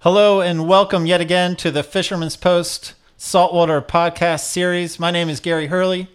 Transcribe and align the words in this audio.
Hello 0.00 0.40
and 0.40 0.66
welcome 0.66 1.06
yet 1.06 1.20
again 1.20 1.54
to 1.54 1.70
the 1.70 1.82
Fisherman's 1.82 2.34
Post 2.34 2.94
Saltwater 3.16 3.80
Podcast 3.80 4.44
Series. 4.44 4.98
My 4.98 5.10
name 5.10 5.28
is 5.28 5.38
Gary 5.38 5.66
Hurley 5.66 6.08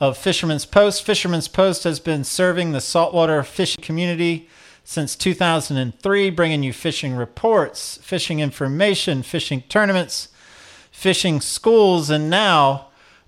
of 0.00 0.16
Fisherman's 0.16 0.64
Post. 0.64 1.04
Fisherman's 1.04 1.46
Post 1.46 1.84
has 1.84 2.00
been 2.00 2.24
serving 2.24 2.72
the 2.72 2.80
saltwater 2.80 3.42
fishing 3.42 3.82
community 3.82 4.48
since 4.84 5.14
2003, 5.14 6.30
bringing 6.30 6.62
you 6.62 6.72
fishing 6.72 7.14
reports, 7.14 7.98
fishing 8.02 8.40
information, 8.40 9.22
fishing 9.22 9.62
tournaments, 9.68 10.28
fishing 10.90 11.40
schools, 11.40 12.10
and 12.10 12.28
now 12.28 12.85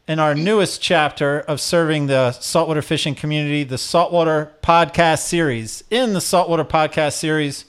in 0.08 0.18
our 0.18 0.34
newest 0.34 0.80
chapter 0.80 1.40
of 1.40 1.60
serving 1.60 2.06
the 2.06 2.32
saltwater 2.32 2.80
fishing 2.80 3.14
community, 3.14 3.62
the 3.62 3.76
Saltwater 3.76 4.54
Podcast 4.62 5.18
Series. 5.18 5.84
In 5.90 6.14
the 6.14 6.20
Saltwater 6.22 6.64
Podcast 6.64 7.12
Series, 7.12 7.66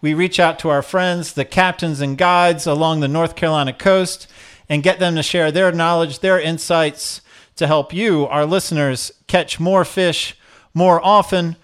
we 0.00 0.14
reach 0.14 0.40
out 0.40 0.58
to 0.60 0.70
our 0.70 0.80
friends, 0.80 1.34
the 1.34 1.44
captains 1.44 2.00
and 2.00 2.16
guides 2.16 2.66
along 2.66 3.00
the 3.00 3.08
North 3.08 3.36
Carolina 3.36 3.74
coast, 3.74 4.26
and 4.70 4.82
get 4.82 5.00
them 5.00 5.16
to 5.16 5.22
share 5.22 5.52
their 5.52 5.70
knowledge, 5.70 6.20
their 6.20 6.40
insights 6.40 7.20
to 7.56 7.66
help 7.66 7.92
you, 7.92 8.26
our 8.26 8.46
listeners, 8.46 9.12
catch 9.26 9.60
more 9.60 9.84
fish 9.84 10.34
more 10.72 10.98
often. 11.04 11.56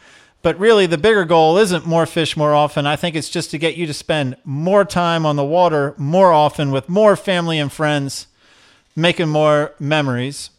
But 0.42 0.58
really, 0.58 0.84
the 0.84 0.98
bigger 0.98 1.24
goal 1.24 1.56
isn't 1.56 1.86
more 1.86 2.04
fish 2.04 2.36
more 2.36 2.52
often. 2.52 2.86
I 2.86 2.96
think 2.96 3.16
it's 3.16 3.30
just 3.30 3.50
to 3.52 3.58
get 3.58 3.78
you 3.78 3.86
to 3.86 3.94
spend 3.94 4.36
more 4.44 4.84
time 4.84 5.24
on 5.24 5.36
the 5.36 5.44
water 5.44 5.94
more 5.96 6.34
often 6.34 6.70
with 6.70 6.90
more 6.90 7.16
family 7.16 7.58
and 7.58 7.72
friends, 7.72 8.26
making 8.98 9.28
more 9.28 9.72
memories. 9.78 10.50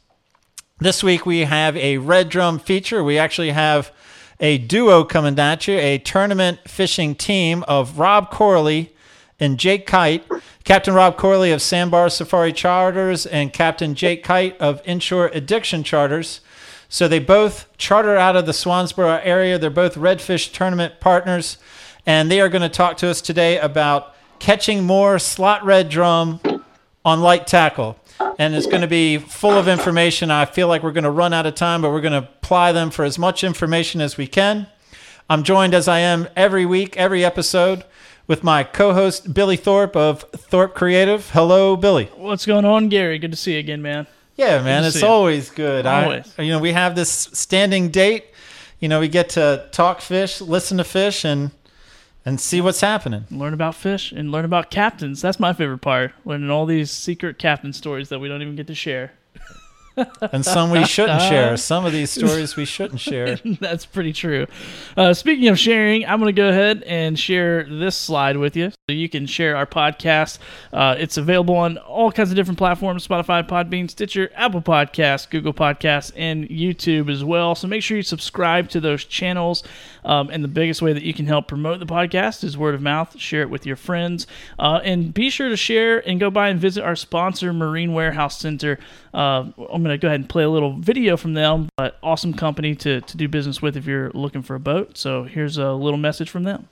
This 0.79 1.03
week 1.03 1.25
we 1.25 1.39
have 1.39 1.75
a 1.75 1.97
red 1.97 2.29
drum 2.29 2.57
feature. 2.57 3.03
We 3.03 3.17
actually 3.17 3.51
have 3.51 3.91
a 4.39 4.57
duo 4.57 5.03
coming 5.03 5.37
at 5.37 5.67
you, 5.67 5.77
a 5.77 5.97
tournament 5.97 6.59
fishing 6.65 7.15
team 7.15 7.65
of 7.67 7.99
Rob 7.99 8.31
Corley 8.31 8.93
and 9.41 9.59
Jake 9.59 9.85
Kite. 9.85 10.23
Captain 10.63 10.93
Rob 10.93 11.17
Corley 11.17 11.51
of 11.51 11.61
Sandbar 11.61 12.09
Safari 12.09 12.53
Charters 12.53 13.25
and 13.25 13.51
Captain 13.51 13.93
Jake 13.93 14.23
Kite 14.23 14.57
of 14.61 14.81
Inshore 14.85 15.27
Addiction 15.33 15.83
Charters. 15.83 16.39
So 16.87 17.09
they 17.09 17.19
both 17.19 17.67
charter 17.77 18.15
out 18.15 18.37
of 18.37 18.45
the 18.45 18.53
Swansboro 18.53 19.19
area. 19.21 19.59
They're 19.59 19.69
both 19.69 19.95
redfish 19.95 20.53
tournament 20.53 21.01
partners, 21.01 21.57
and 22.05 22.31
they 22.31 22.39
are 22.39 22.49
going 22.49 22.61
to 22.61 22.69
talk 22.69 22.95
to 22.97 23.09
us 23.09 23.19
today 23.19 23.59
about 23.59 24.15
catching 24.39 24.85
more 24.85 25.19
slot 25.19 25.65
red 25.65 25.89
drum 25.89 26.39
on 27.03 27.19
light 27.19 27.45
tackle. 27.45 27.99
And 28.39 28.55
it's 28.55 28.67
going 28.67 28.81
to 28.81 28.87
be 28.87 29.17
full 29.17 29.51
of 29.51 29.67
information. 29.67 30.31
I 30.31 30.45
feel 30.45 30.69
like 30.69 30.81
we're 30.81 30.93
going 30.93 31.03
to 31.03 31.11
run 31.11 31.33
out 31.33 31.45
of 31.45 31.55
time, 31.55 31.81
but 31.81 31.91
we're 31.91 31.99
going 31.99 32.13
to 32.13 32.19
apply 32.29 32.71
them 32.71 32.89
for 32.89 33.03
as 33.03 33.19
much 33.19 33.43
information 33.43 33.99
as 33.99 34.15
we 34.15 34.27
can. 34.27 34.65
I'm 35.29 35.43
joined 35.43 35.73
as 35.73 35.89
I 35.89 35.99
am 35.99 36.27
every 36.37 36.65
week, 36.65 36.95
every 36.95 37.23
episode, 37.25 37.83
with 38.27 38.41
my 38.41 38.63
co 38.63 38.93
host, 38.93 39.33
Billy 39.33 39.57
Thorpe 39.57 39.95
of 39.97 40.21
Thorpe 40.21 40.73
Creative. 40.73 41.29
Hello, 41.31 41.75
Billy. 41.75 42.05
What's 42.15 42.45
going 42.45 42.63
on, 42.63 42.87
Gary? 42.87 43.19
Good 43.19 43.31
to 43.31 43.37
see 43.37 43.53
you 43.53 43.59
again, 43.59 43.81
man. 43.81 44.07
Yeah, 44.37 44.63
man, 44.63 44.85
it's 44.85 44.95
see 44.95 45.01
you. 45.01 45.07
always 45.11 45.49
good. 45.49 45.85
I- 45.85 46.03
Always. 46.05 46.33
you 46.39 46.47
know, 46.47 46.59
we 46.59 46.71
have 46.71 46.95
this 46.95 47.11
standing 47.11 47.89
date. 47.89 48.23
You 48.79 48.87
know, 48.87 49.01
we 49.01 49.09
get 49.09 49.27
to 49.31 49.67
talk 49.73 49.99
fish, 49.99 50.39
listen 50.39 50.77
to 50.77 50.85
fish, 50.85 51.25
and 51.25 51.51
and 52.29 52.39
see 52.39 52.61
what's 52.61 52.81
happening. 52.81 53.25
Learn 53.31 53.55
about 53.55 53.73
fish 53.73 54.11
and 54.11 54.31
learn 54.31 54.45
about 54.45 54.69
captains. 54.69 55.19
That's 55.19 55.39
my 55.39 55.51
favorite 55.51 55.79
part. 55.79 56.13
Learning 56.23 56.51
all 56.51 56.67
these 56.67 56.91
secret 56.91 57.39
captain 57.39 57.73
stories 57.73 58.09
that 58.09 58.19
we 58.19 58.27
don't 58.27 58.43
even 58.43 58.55
get 58.55 58.67
to 58.67 58.75
share. 58.75 59.13
And 60.21 60.45
some 60.45 60.71
we 60.71 60.85
shouldn't 60.85 61.21
share. 61.21 61.57
Some 61.69 61.85
of 61.85 61.91
these 61.91 62.11
stories 62.11 62.55
we 62.55 62.65
shouldn't 62.65 62.99
share. 62.99 63.35
That's 63.59 63.85
pretty 63.85 64.13
true. 64.13 64.47
Uh, 64.95 65.13
speaking 65.13 65.47
of 65.47 65.59
sharing, 65.59 66.05
I'm 66.05 66.19
going 66.19 66.33
to 66.33 66.41
go 66.41 66.49
ahead 66.49 66.83
and 66.83 67.17
share 67.17 67.63
this 67.63 67.95
slide 67.95 68.37
with 68.37 68.55
you 68.55 68.71
so 68.71 68.77
you 68.87 69.09
can 69.09 69.25
share 69.25 69.55
our 69.55 69.65
podcast. 69.65 70.39
Uh, 70.71 70.95
it's 70.97 71.17
available 71.17 71.55
on 71.55 71.77
all 71.77 72.11
kinds 72.11 72.29
of 72.29 72.35
different 72.35 72.57
platforms 72.57 73.07
Spotify, 73.07 73.47
Podbean, 73.47 73.89
Stitcher, 73.89 74.29
Apple 74.35 74.61
Podcasts, 74.61 75.29
Google 75.29 75.53
Podcasts, 75.53 76.11
and 76.15 76.47
YouTube 76.49 77.11
as 77.11 77.23
well. 77.23 77.55
So 77.55 77.67
make 77.67 77.83
sure 77.83 77.97
you 77.97 78.03
subscribe 78.03 78.69
to 78.69 78.79
those 78.79 79.05
channels. 79.05 79.63
Um, 80.05 80.29
and 80.29 80.43
the 80.43 80.47
biggest 80.47 80.81
way 80.81 80.93
that 80.93 81.03
you 81.03 81.13
can 81.13 81.25
help 81.27 81.47
promote 81.47 81.79
the 81.79 81.85
podcast 81.85 82.43
is 82.43 82.57
word 82.57 82.75
of 82.75 82.81
mouth. 82.81 83.19
Share 83.19 83.41
it 83.41 83.49
with 83.49 83.65
your 83.65 83.75
friends. 83.75 84.27
Uh, 84.57 84.79
and 84.83 85.13
be 85.13 85.29
sure 85.29 85.49
to 85.49 85.57
share 85.57 86.07
and 86.07 86.19
go 86.19 86.29
by 86.29 86.49
and 86.49 86.59
visit 86.59 86.83
our 86.83 86.95
sponsor, 86.95 87.51
Marine 87.53 87.93
Warehouse 87.93 88.39
Center. 88.39 88.79
Uh, 89.13 89.45
I'm 89.57 89.83
going 89.83 89.88
to 89.89 89.97
go 89.97 90.07
ahead 90.07 90.19
and 90.19 90.29
play 90.29 90.43
a 90.43 90.49
little 90.49 90.73
video 90.73 91.17
from 91.17 91.33
them, 91.33 91.69
but 91.77 91.97
awesome 92.01 92.33
company 92.33 92.75
to, 92.75 93.01
to 93.01 93.17
do 93.17 93.27
business 93.27 93.61
with 93.61 93.75
if 93.77 93.85
you're 93.85 94.11
looking 94.11 94.41
for 94.41 94.55
a 94.55 94.59
boat. 94.59 94.97
So 94.97 95.23
here's 95.23 95.57
a 95.57 95.73
little 95.73 95.97
message 95.97 96.29
from 96.29 96.43
them. 96.43 96.67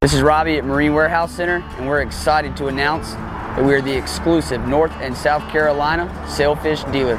This 0.00 0.14
is 0.14 0.22
Robbie 0.22 0.56
at 0.56 0.64
Marine 0.64 0.94
Warehouse 0.94 1.32
Center, 1.32 1.56
and 1.78 1.86
we're 1.86 2.02
excited 2.02 2.56
to 2.58 2.66
announce 2.66 3.12
that 3.12 3.64
we 3.64 3.74
are 3.74 3.80
the 3.80 3.96
exclusive 3.96 4.66
North 4.66 4.92
and 5.00 5.16
South 5.16 5.50
Carolina 5.50 6.10
sailfish 6.28 6.82
dealer. 6.84 7.16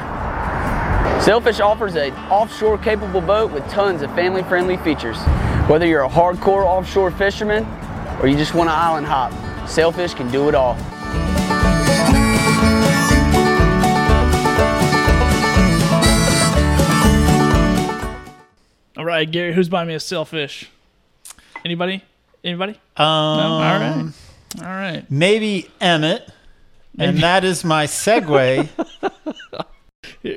Sailfish 1.20 1.60
offers 1.60 1.96
an 1.96 2.12
offshore 2.30 2.78
capable 2.78 3.20
boat 3.20 3.50
with 3.50 3.68
tons 3.68 4.02
of 4.02 4.14
family 4.14 4.42
friendly 4.44 4.76
features. 4.78 5.18
Whether 5.68 5.86
you're 5.86 6.04
a 6.04 6.08
hardcore 6.08 6.64
offshore 6.64 7.10
fisherman 7.10 7.66
or 8.20 8.28
you 8.28 8.36
just 8.36 8.54
want 8.54 8.70
to 8.70 8.74
island 8.74 9.06
hop, 9.06 9.32
Sailfish 9.68 10.14
can 10.14 10.30
do 10.30 10.48
it 10.48 10.54
all. 10.54 10.76
Right, 19.08 19.30
Gary, 19.30 19.52
who's 19.52 19.68
buying 19.68 19.88
me 19.88 19.94
a 19.94 20.00
sailfish? 20.00 20.70
Anybody? 21.64 22.04
Anybody? 22.44 22.72
Um, 22.96 23.06
No? 23.06 23.42
All 23.42 23.60
right. 23.60 24.12
All 24.58 24.64
right. 24.64 25.10
Maybe 25.10 25.70
Emmett. 25.80 26.30
And 26.98 27.18
that 27.18 27.44
is 27.44 27.64
my 27.64 27.86
segue 27.86 28.68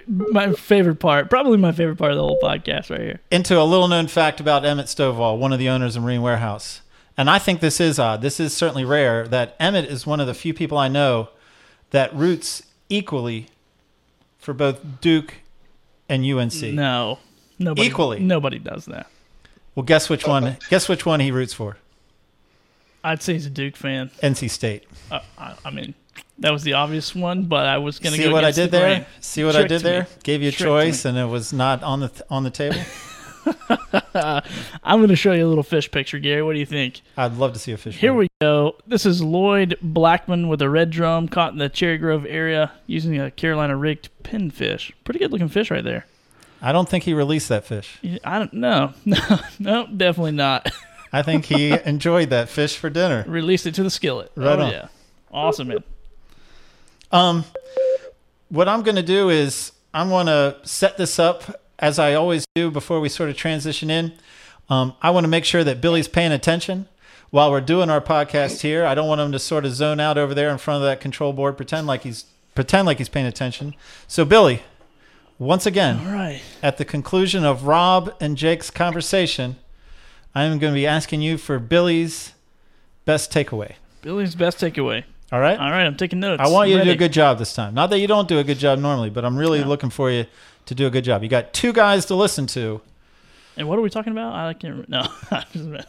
My 0.08 0.54
favorite 0.54 1.00
part, 1.00 1.30
probably 1.30 1.58
my 1.58 1.72
favorite 1.72 1.98
part 1.98 2.12
of 2.12 2.18
the 2.18 2.24
whole 2.24 2.40
podcast 2.42 2.90
right 2.90 3.02
here. 3.02 3.20
into 3.32 3.60
a 3.60 3.64
little 3.64 3.88
known 3.88 4.08
fact 4.08 4.40
about 4.40 4.66
Emmett 4.66 4.88
Stovall, 4.88 5.38
one 5.38 5.54
of 5.54 5.60
the 5.60 5.70
owners 5.70 5.96
of 5.96 6.04
Marine 6.04 6.22
Warehouse. 6.22 6.82
And 7.18 7.30
I 7.30 7.40
think 7.40 7.60
this 7.60 7.80
is 7.80 8.00
odd. 8.00 8.22
This 8.22 8.40
is 8.40 8.54
certainly 8.54 8.86
rare 8.86 9.28
that 9.28 9.56
Emmett 9.60 9.86
is 9.86 10.06
one 10.06 10.20
of 10.20 10.28
the 10.28 10.34
few 10.34 10.54
people 10.54 10.78
I 10.78 10.88
know 10.88 11.30
that 11.92 12.14
roots 12.16 12.64
equally 12.90 13.48
for 14.38 14.54
both 14.54 15.02
Duke 15.02 15.36
and 16.08 16.26
UNC. 16.26 16.62
No. 16.74 17.20
Nobody, 17.64 17.88
Equally. 17.88 18.20
Nobody 18.20 18.60
does 18.60 18.86
that. 18.86 19.08
Well, 19.76 19.84
guess 19.84 20.10
which 20.10 20.28
one? 20.28 20.58
guess 20.70 20.90
which 20.90 21.06
one 21.06 21.20
he 21.20 21.32
roots 21.32 21.54
for? 21.54 21.78
I'd 23.04 23.22
say 23.22 23.34
he's 23.34 23.46
a 23.46 23.50
Duke 23.50 23.76
fan. 23.76 24.12
NC 24.22 24.50
State. 24.50 24.84
Uh, 25.10 25.22
I, 25.38 25.56
I 25.66 25.70
mean, 25.72 25.94
that 26.40 26.52
was 26.52 26.64
the 26.64 26.74
obvious 26.74 27.16
one, 27.16 27.44
but 27.46 27.66
I 27.66 27.78
was 27.78 27.98
going 28.00 28.12
to 28.14 28.18
See 28.22 28.28
go 28.28 28.32
what 28.34 28.44
I 28.44 28.52
did 28.52 28.68
the 28.72 28.78
there? 28.78 28.96
grain. 28.98 29.06
See 29.22 29.44
what 29.44 29.56
I 29.56 29.66
did 29.66 29.82
there? 29.82 30.02
me. 30.04 30.08
Gave 30.24 30.42
you 30.42 30.50
a 30.50 30.52
Tricked 30.52 30.68
choice, 30.68 31.06
me. 31.06 31.10
and 31.10 31.18
it 31.20 31.26
was 31.26 31.52
not 31.54 31.82
on 31.84 32.02
the 32.02 32.12
on 32.30 32.44
the 32.44 32.50
table. 32.52 32.78
I'm 34.14 35.00
going 35.00 35.08
to 35.10 35.16
show 35.16 35.32
you 35.32 35.46
a 35.46 35.50
little 35.50 35.64
fish 35.64 35.90
picture, 35.90 36.20
Gary. 36.20 36.44
What 36.44 36.54
do 36.54 36.60
you 36.60 36.66
think? 36.66 37.02
I'd 37.18 37.38
love 37.38 37.54
to 37.54 37.60
see 37.60 37.72
a 37.72 37.78
fish. 37.78 37.98
Here 37.98 38.14
we 38.14 38.28
go. 38.40 38.76
This 38.86 39.06
is 39.06 39.24
Lloyd 39.24 39.78
Blackman 39.82 40.48
with 40.48 40.62
a 40.62 40.70
red 40.70 40.90
drum 40.92 41.28
caught 41.28 41.54
in 41.54 41.58
the 41.60 41.70
Cherry 41.70 41.98
Grove 41.98 42.26
area 42.28 42.72
using 42.86 43.20
a 43.20 43.32
Carolina 43.32 43.76
rigged 43.76 44.10
pinfish. 44.24 44.92
Pretty 45.06 45.20
good 45.20 45.32
looking 45.32 45.48
fish 45.50 45.72
right 45.72 45.84
there. 45.84 46.06
I 46.62 46.72
don't 46.72 46.88
think 46.88 47.04
he 47.04 47.14
released 47.14 47.50
that 47.50 47.66
fish. 47.66 48.00
I 48.24 48.40
don't 48.40 48.54
know. 48.54 48.94
No, 49.06 49.40
no, 49.60 49.88
definitely 49.88 50.34
not. 50.34 50.72
I 51.12 51.22
think 51.24 51.46
he 51.46 51.72
enjoyed 51.86 52.30
that 52.30 52.50
fish 52.50 52.78
for 52.78 52.90
dinner. 52.90 53.26
Released 53.28 53.66
it 53.66 53.76
to 53.76 53.84
the 53.84 53.90
skillet. 53.90 54.32
Right 54.36 54.60
oh, 54.60 54.64
on. 54.64 54.72
yeah. 54.72 54.88
Awesome, 55.32 55.70
man. 55.70 55.84
Um, 57.12 57.46
what 58.50 58.68
I'm 58.68 58.84
going 58.84 58.96
to 58.96 59.04
do 59.04 59.30
is 59.30 59.72
I'm 59.94 60.10
going 60.10 60.28
to 60.28 60.58
set 60.64 60.98
this 60.98 61.20
up 61.20 61.62
as 61.80 62.00
I 62.00 62.14
always 62.14 62.46
do 62.56 62.70
before 62.70 63.00
we 63.00 63.10
sort 63.10 63.30
of 63.30 63.36
transition 63.36 63.90
in. 63.90 64.14
Um, 64.70 64.94
I 65.02 65.10
want 65.10 65.26
to 65.26 65.30
make 65.30 65.46
sure 65.46 65.64
that 65.64 65.82
Billy's 65.82 66.08
paying 66.08 66.32
attention 66.32 66.88
while 67.30 67.52
we're 67.52 67.62
doing 67.62 67.90
our 67.90 68.02
podcast 68.02 68.62
here. 68.62 68.86
I 68.86 68.94
don't 68.96 69.08
want 69.08 69.20
him 69.20 69.32
to 69.32 69.40
sort 69.40 69.66
of 69.66 69.74
zone 69.74 70.00
out 70.00 70.18
over 70.18 70.34
there 70.34 70.50
in 70.50 70.58
front 70.58 70.84
of 70.84 70.84
that 70.84 71.02
control 71.02 71.34
board, 71.34 71.58
pretend 71.58 71.88
like 71.88 72.04
he's 72.04 72.26
pretend 72.56 72.86
like 72.86 72.98
he's 72.98 73.10
paying 73.10 73.26
attention. 73.26 73.74
So, 74.08 74.26
Billy, 74.26 74.62
once 75.46 75.66
again, 75.66 76.00
All 76.08 76.14
right. 76.14 76.42
at 76.62 76.78
the 76.78 76.86
conclusion 76.86 77.44
of 77.44 77.66
Rob 77.66 78.14
and 78.20 78.38
Jake's 78.38 78.70
conversation, 78.70 79.56
I 80.36 80.44
am 80.44 80.60
going 80.60 80.74
to 80.74 80.76
be 80.76 80.88
asking 80.88 81.22
you 81.22 81.38
for 81.38 81.60
Billy's 81.60 82.34
best 83.06 83.32
takeaway. 83.32 83.74
Billy's 84.02 84.36
best 84.36 84.60
takeaway. 84.60 85.04
All 85.32 85.40
right? 85.40 85.58
All 85.60 85.70
right, 85.72 85.86
I'm 85.86 85.96
taking 85.98 86.20
notes. 86.20 86.42
I 86.44 86.48
want 86.50 86.70
you 86.70 86.78
to 86.78 86.84
do 86.84 86.92
a 86.92 86.96
good 86.96 87.14
job 87.14 87.40
this 87.40 87.54
time. 87.54 87.74
Not 87.74 87.90
that 87.92 88.00
you 88.00 88.08
don't 88.08 88.28
do 88.28 88.38
a 88.40 88.44
good 88.44 88.60
job 88.60 88.80
normally, 88.80 89.10
but 89.10 89.24
I'm 89.26 89.38
really 89.38 89.62
No. 89.62 89.68
looking 89.68 89.90
for 89.90 90.12
you 90.12 90.26
to 90.66 90.76
do 90.76 90.88
a 90.88 90.90
good 90.90 91.04
job. 91.04 91.24
You 91.24 91.30
got 91.30 91.54
two 91.54 91.72
guys 91.74 92.06
to 92.08 92.16
listen 92.16 92.48
to. 92.48 92.82
And 93.58 93.68
what 93.68 93.80
are 93.80 93.82
we 93.82 93.90
talking 93.90 94.12
about? 94.12 94.34
I 94.34 94.54
can't. 94.54 94.86
remember. 94.88 95.08
No. 95.40 95.78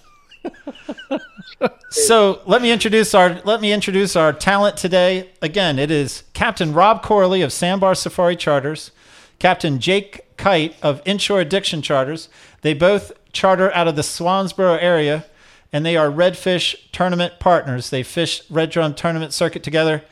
So 1.91 2.41
let 2.47 2.63
me 2.63 2.73
introduce 2.73 3.15
our 3.15 3.41
let 3.45 3.61
me 3.61 3.73
introduce 3.73 4.17
our 4.17 4.33
talent 4.33 4.77
today. 4.77 5.31
Again, 5.43 5.79
it 5.79 5.91
is 5.91 6.25
Captain 6.33 6.73
Rob 6.73 7.03
Corley 7.03 7.43
of 7.43 7.53
Sandbar 7.53 7.95
Safari 7.95 8.35
Charters, 8.35 8.91
Captain 9.43 9.81
Jake 9.81 10.37
Kite 10.37 10.77
of 10.85 11.03
Inshore 11.05 11.41
Addiction 11.41 11.83
Charters. 11.83 12.29
They 12.61 12.75
both 12.75 13.11
charter 13.33 13.75
out 13.75 13.89
of 13.89 13.97
the 13.97 14.03
Swansboro 14.03 14.81
area, 14.81 15.25
and 15.73 15.85
they 15.85 15.97
are 15.97 16.09
redfish 16.09 16.77
tournament 16.93 17.41
partners. 17.41 17.91
They 17.91 18.05
fish 18.05 18.49
red 18.49 18.71
drum 18.71 18.94
tournament 18.94 19.33
circuit 19.33 19.65
together. 19.65 20.05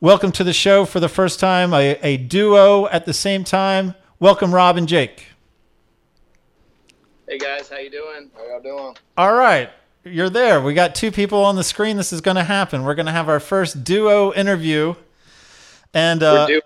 Welcome 0.00 0.32
to 0.32 0.44
the 0.44 0.52
show 0.52 0.84
for 0.84 1.00
the 1.00 1.08
first 1.08 1.40
time, 1.40 1.72
a, 1.72 1.98
a 2.02 2.18
duo 2.18 2.86
at 2.88 3.06
the 3.06 3.14
same 3.14 3.42
time. 3.42 3.94
Welcome, 4.20 4.54
Rob 4.54 4.76
and 4.76 4.86
Jake. 4.86 5.28
Hey 7.26 7.38
guys, 7.38 7.70
how 7.70 7.78
you 7.78 7.88
doing? 7.88 8.30
How 8.36 8.46
y'all 8.46 8.60
doing? 8.60 8.96
All 9.16 9.32
right, 9.32 9.70
you're 10.04 10.28
there. 10.28 10.60
We 10.60 10.74
got 10.74 10.94
two 10.94 11.10
people 11.10 11.42
on 11.42 11.56
the 11.56 11.64
screen. 11.64 11.96
This 11.96 12.12
is 12.12 12.20
going 12.20 12.36
to 12.36 12.44
happen. 12.44 12.84
We're 12.84 12.96
going 12.96 13.06
to 13.06 13.12
have 13.12 13.30
our 13.30 13.40
first 13.40 13.82
duo 13.82 14.34
interview, 14.34 14.94
and 15.94 16.22
uh, 16.22 16.44
We're 16.46 16.46
doing 16.48 16.60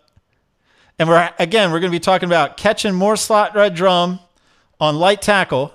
and 0.98 1.08
we're 1.08 1.30
again 1.38 1.70
we're 1.70 1.80
going 1.80 1.92
to 1.92 1.96
be 1.96 2.00
talking 2.00 2.28
about 2.28 2.56
catching 2.56 2.94
more 2.94 3.16
slot 3.16 3.54
red 3.54 3.74
drum 3.74 4.20
on 4.80 4.96
light 4.96 5.22
tackle. 5.22 5.72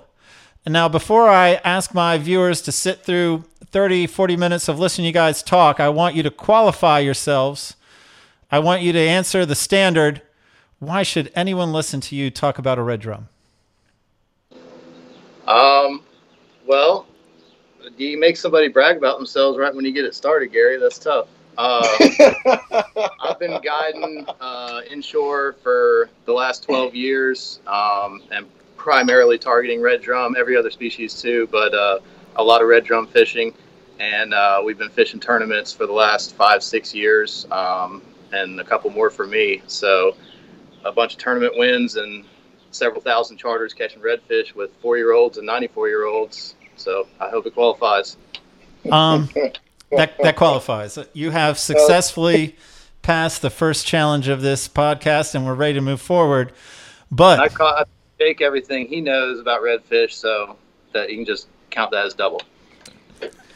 And 0.64 0.72
now, 0.72 0.88
before 0.88 1.28
I 1.28 1.54
ask 1.56 1.92
my 1.92 2.16
viewers 2.16 2.62
to 2.62 2.72
sit 2.72 3.04
through 3.04 3.44
30, 3.66 4.06
40 4.06 4.36
minutes 4.36 4.68
of 4.68 4.78
listening 4.78 5.04
to 5.04 5.08
you 5.08 5.12
guys 5.12 5.42
talk, 5.42 5.78
I 5.78 5.90
want 5.90 6.14
you 6.14 6.22
to 6.22 6.30
qualify 6.30 7.00
yourselves. 7.00 7.76
I 8.50 8.60
want 8.60 8.80
you 8.80 8.92
to 8.92 8.98
answer 8.98 9.44
the 9.44 9.54
standard. 9.54 10.22
Why 10.78 11.02
should 11.02 11.30
anyone 11.34 11.72
listen 11.72 12.00
to 12.02 12.16
you 12.16 12.30
talk 12.30 12.58
about 12.58 12.78
a 12.78 12.82
red 12.82 13.00
drum? 13.00 13.28
Um, 15.46 16.02
well, 16.66 17.06
do 17.98 18.04
you 18.04 18.18
make 18.18 18.38
somebody 18.38 18.68
brag 18.68 18.96
about 18.96 19.18
themselves 19.18 19.58
right 19.58 19.74
when 19.74 19.84
you 19.84 19.92
get 19.92 20.06
it 20.06 20.14
started, 20.14 20.50
Gary? 20.50 20.78
That's 20.78 20.98
tough. 20.98 21.28
Uh, 21.56 21.86
I've 23.20 23.38
been 23.38 23.60
guiding 23.62 24.26
uh, 24.40 24.80
inshore 24.90 25.54
for 25.62 26.08
the 26.24 26.32
last 26.32 26.64
12 26.64 26.94
years 26.94 27.60
um, 27.66 28.22
and 28.30 28.46
primarily 28.76 29.38
targeting 29.38 29.80
red 29.80 30.02
drum, 30.02 30.36
every 30.38 30.56
other 30.56 30.70
species 30.70 31.20
too, 31.20 31.48
but 31.50 31.74
uh, 31.74 31.98
a 32.36 32.42
lot 32.42 32.60
of 32.60 32.68
red 32.68 32.84
drum 32.84 33.06
fishing. 33.06 33.54
And 33.98 34.34
uh, 34.34 34.60
we've 34.64 34.78
been 34.78 34.90
fishing 34.90 35.20
tournaments 35.20 35.72
for 35.72 35.86
the 35.86 35.92
last 35.92 36.34
five, 36.34 36.62
six 36.62 36.94
years, 36.94 37.46
um, 37.52 38.02
and 38.32 38.60
a 38.60 38.64
couple 38.64 38.90
more 38.90 39.08
for 39.08 39.26
me. 39.26 39.62
So, 39.68 40.16
a 40.84 40.92
bunch 40.92 41.14
of 41.14 41.20
tournament 41.20 41.56
wins 41.56 41.96
and 41.96 42.24
several 42.72 43.00
thousand 43.00 43.38
charters 43.38 43.72
catching 43.72 44.02
redfish 44.02 44.54
with 44.54 44.70
four 44.82 44.98
year 44.98 45.12
olds 45.12 45.38
and 45.38 45.46
94 45.46 45.88
year 45.88 46.06
olds. 46.06 46.56
So, 46.76 47.06
I 47.20 47.30
hope 47.30 47.46
it 47.46 47.54
qualifies. 47.54 48.16
Um, 48.90 49.30
that 49.90 50.16
that 50.22 50.36
qualifies. 50.36 50.98
You 51.12 51.30
have 51.30 51.58
successfully 51.58 52.56
passed 53.02 53.42
the 53.42 53.50
first 53.50 53.86
challenge 53.86 54.28
of 54.28 54.40
this 54.42 54.68
podcast, 54.68 55.34
and 55.34 55.46
we're 55.46 55.54
ready 55.54 55.74
to 55.74 55.80
move 55.80 56.00
forward. 56.00 56.50
I 56.50 56.54
But 57.10 57.54
caught 57.54 57.88
Jake 58.18 58.40
everything 58.40 58.86
he 58.88 59.00
knows 59.00 59.40
about 59.40 59.60
redfish, 59.60 60.12
so 60.12 60.56
that 60.92 61.10
you 61.10 61.16
can 61.16 61.24
just 61.24 61.48
count 61.70 61.90
that 61.92 62.06
as 62.06 62.14
double. 62.14 62.40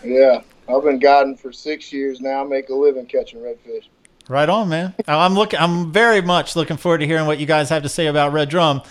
Yeah, 0.05 0.41
I've 0.69 0.83
been 0.85 0.99
guiding 0.99 1.37
for 1.37 1.53
six 1.53 1.93
years 1.93 2.21
now. 2.21 2.45
I 2.45 2.47
make 2.47 2.69
a 2.69 2.75
living 2.75 3.07
catching 3.07 3.41
redfish. 3.41 3.85
right 4.29 4.49
on, 4.49 4.69
man. 4.69 4.95
I'm 5.07 5.35
looking. 5.35 5.59
I'm 5.59 5.93
very 5.93 6.21
much 6.21 6.55
looking 6.55 6.77
forward 6.77 6.99
to 6.99 7.07
hearing 7.07 7.27
what 7.27 7.39
you 7.39 7.47
guys 7.47 7.69
have 7.71 7.83
to 7.83 7.89
say 7.89 8.07
about 8.07 8.33
Red 8.33 8.49
Drum. 8.49 8.83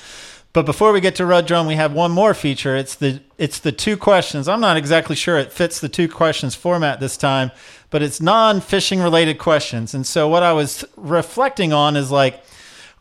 But 0.58 0.66
before 0.66 0.92
we 0.92 1.02
get 1.02 1.14
to 1.18 1.26
Red 1.28 1.46
Drum, 1.46 1.68
we 1.68 1.76
have 1.76 1.94
one 1.94 2.10
more 2.10 2.34
feature. 2.34 2.76
It's 2.76 2.96
the 2.96 3.22
it's 3.38 3.60
the 3.60 3.72
two 3.72 3.96
questions. 3.96 4.48
I'm 4.48 4.60
not 4.60 4.76
exactly 4.76 5.16
sure 5.16 5.38
it 5.38 5.52
fits 5.52 5.80
the 5.80 5.88
two 5.88 6.10
questions 6.10 6.56
format 6.56 7.00
this 7.00 7.16
time, 7.16 7.52
but 7.92 8.02
it's 8.02 8.20
non-fishing 8.20 9.00
related 9.00 9.38
questions. 9.38 9.94
And 9.94 10.04
so 10.04 10.28
what 10.28 10.42
I 10.42 10.54
was 10.54 10.84
reflecting 10.96 11.74
on 11.74 11.96
is 11.96 12.10
like, 12.10 12.44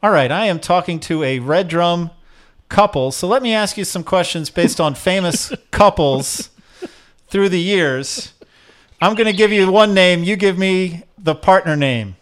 all 0.02 0.10
right, 0.10 0.30
I 0.30 0.44
am 0.44 0.60
talking 0.60 1.00
to 1.00 1.24
a 1.24 1.38
Red 1.38 1.68
Drum 1.68 2.10
couple. 2.68 3.10
So 3.10 3.26
let 3.26 3.42
me 3.42 3.54
ask 3.54 3.78
you 3.78 3.86
some 3.86 4.04
questions 4.04 4.50
based 4.50 4.78
on 4.78 4.94
famous 4.94 5.50
couples 5.70 6.50
through 7.28 7.48
the 7.48 7.58
years. 7.58 8.34
I'm 9.00 9.14
going 9.14 9.28
to 9.28 9.32
give 9.32 9.50
you 9.50 9.72
one 9.72 9.94
name. 9.94 10.24
You 10.24 10.36
give 10.36 10.58
me 10.58 11.04
the 11.16 11.34
partner 11.34 11.74
name. 11.74 12.16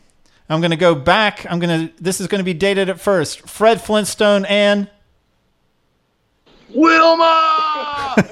I'm 0.49 0.61
going 0.61 0.71
to 0.71 0.77
go 0.77 0.95
back. 0.95 1.45
I'm 1.51 1.59
going 1.59 1.89
to. 1.89 1.95
This 2.01 2.21
is 2.21 2.29
going 2.29 2.39
to 2.39 2.45
be 2.45 2.55
dated 2.55 2.89
at 2.89 3.01
first. 3.01 3.49
Fred 3.49 3.81
Flintstone 3.81 4.45
and 4.45 4.89
Wilma! 6.75 8.15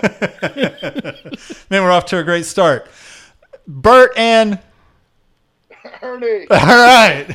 man, 1.71 1.83
we're 1.83 1.91
off 1.91 2.06
to 2.06 2.19
a 2.19 2.25
great 2.25 2.44
start. 2.44 2.89
Bert 3.67 4.12
and 4.17 4.59
Ernie, 6.03 6.47
all 6.50 6.59
right. 6.59 7.27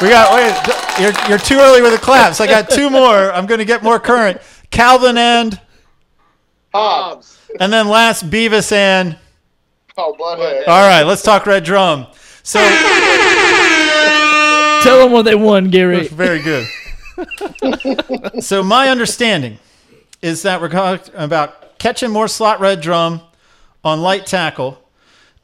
We 0.00 0.10
got. 0.10 0.32
Wait, 0.32 1.02
you're 1.02 1.28
you're 1.28 1.38
too 1.38 1.56
early 1.56 1.82
with 1.82 1.92
the 1.92 1.98
claps. 1.98 2.40
I 2.40 2.46
got 2.46 2.70
two 2.70 2.88
more. 2.88 3.32
I'm 3.32 3.46
going 3.46 3.58
to 3.58 3.64
get 3.64 3.82
more 3.82 3.98
current. 3.98 4.40
Calvin 4.70 5.18
and 5.18 5.60
Hobbes. 6.72 7.38
and 7.58 7.72
then 7.72 7.88
last 7.88 8.30
Beavis 8.30 8.70
and. 8.70 9.18
Oh, 9.96 10.14
butthead. 10.18 10.68
All 10.68 10.88
right, 10.88 11.02
let's 11.02 11.22
talk 11.22 11.46
Red 11.46 11.64
Drum. 11.64 12.06
So 12.44 12.60
Tell 14.82 15.00
them 15.00 15.10
what 15.12 15.22
they 15.24 15.34
won, 15.34 15.70
Gary. 15.70 16.06
Very 16.06 16.40
good. 16.40 16.66
So 18.40 18.62
my 18.62 18.88
understanding 18.88 19.58
is 20.22 20.42
that 20.42 20.60
we're 20.60 20.68
talking 20.68 21.14
about 21.14 21.78
catching 21.78 22.10
more 22.10 22.28
slot 22.28 22.60
red 22.60 22.80
drum 22.80 23.20
on 23.84 24.00
light 24.00 24.26
tackle, 24.26 24.82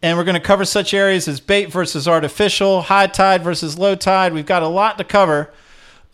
and 0.02 0.18
we're 0.18 0.24
going 0.24 0.34
to 0.34 0.40
cover 0.40 0.64
such 0.64 0.92
areas 0.92 1.28
as 1.28 1.40
bait 1.40 1.66
versus 1.66 2.06
artificial, 2.08 2.82
high 2.82 3.06
tide 3.06 3.42
versus 3.42 3.78
low 3.78 3.94
tide. 3.94 4.32
We've 4.32 4.46
got 4.46 4.62
a 4.62 4.68
lot 4.68 4.98
to 4.98 5.04
cover. 5.04 5.52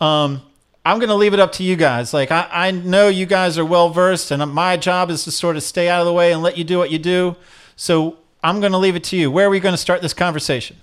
Um, 0.01 0.43
I'm 0.85 0.99
going 0.99 1.09
to 1.09 1.15
leave 1.15 1.35
it 1.35 1.41
up 1.41 1.53
to 1.53 1.62
you 1.62 1.77
guys. 1.77 2.15
Like 2.15 2.31
I, 2.31 2.49
I 2.51 2.71
know 2.71 3.09
you 3.09 3.27
guys 3.27 3.59
are 3.59 3.65
well 3.65 3.91
versed, 3.91 4.31
and 4.31 4.53
my 4.53 4.77
job 4.77 5.11
is 5.11 5.25
to 5.25 5.31
sort 5.31 5.57
of 5.57 5.62
stay 5.62 5.89
out 5.89 6.01
of 6.01 6.07
the 6.07 6.12
way 6.12 6.33
and 6.33 6.43
let 6.43 6.57
you 6.57 6.65
do 6.65 6.79
what 6.79 6.91
you 6.91 6.99
do. 6.99 7.37
So 7.77 8.19
I'm 8.43 8.61
going 8.61 8.73
to 8.73 8.79
leave 8.79 8.97
it 8.97 9.05
to 9.05 9.17
you. 9.17 9.31
Where 9.31 9.47
are 9.47 9.51
we 9.51 9.61
going 9.61 9.75
to 9.75 9.79
start 9.79 10.03
this 10.03 10.15
conversation? 10.15 10.77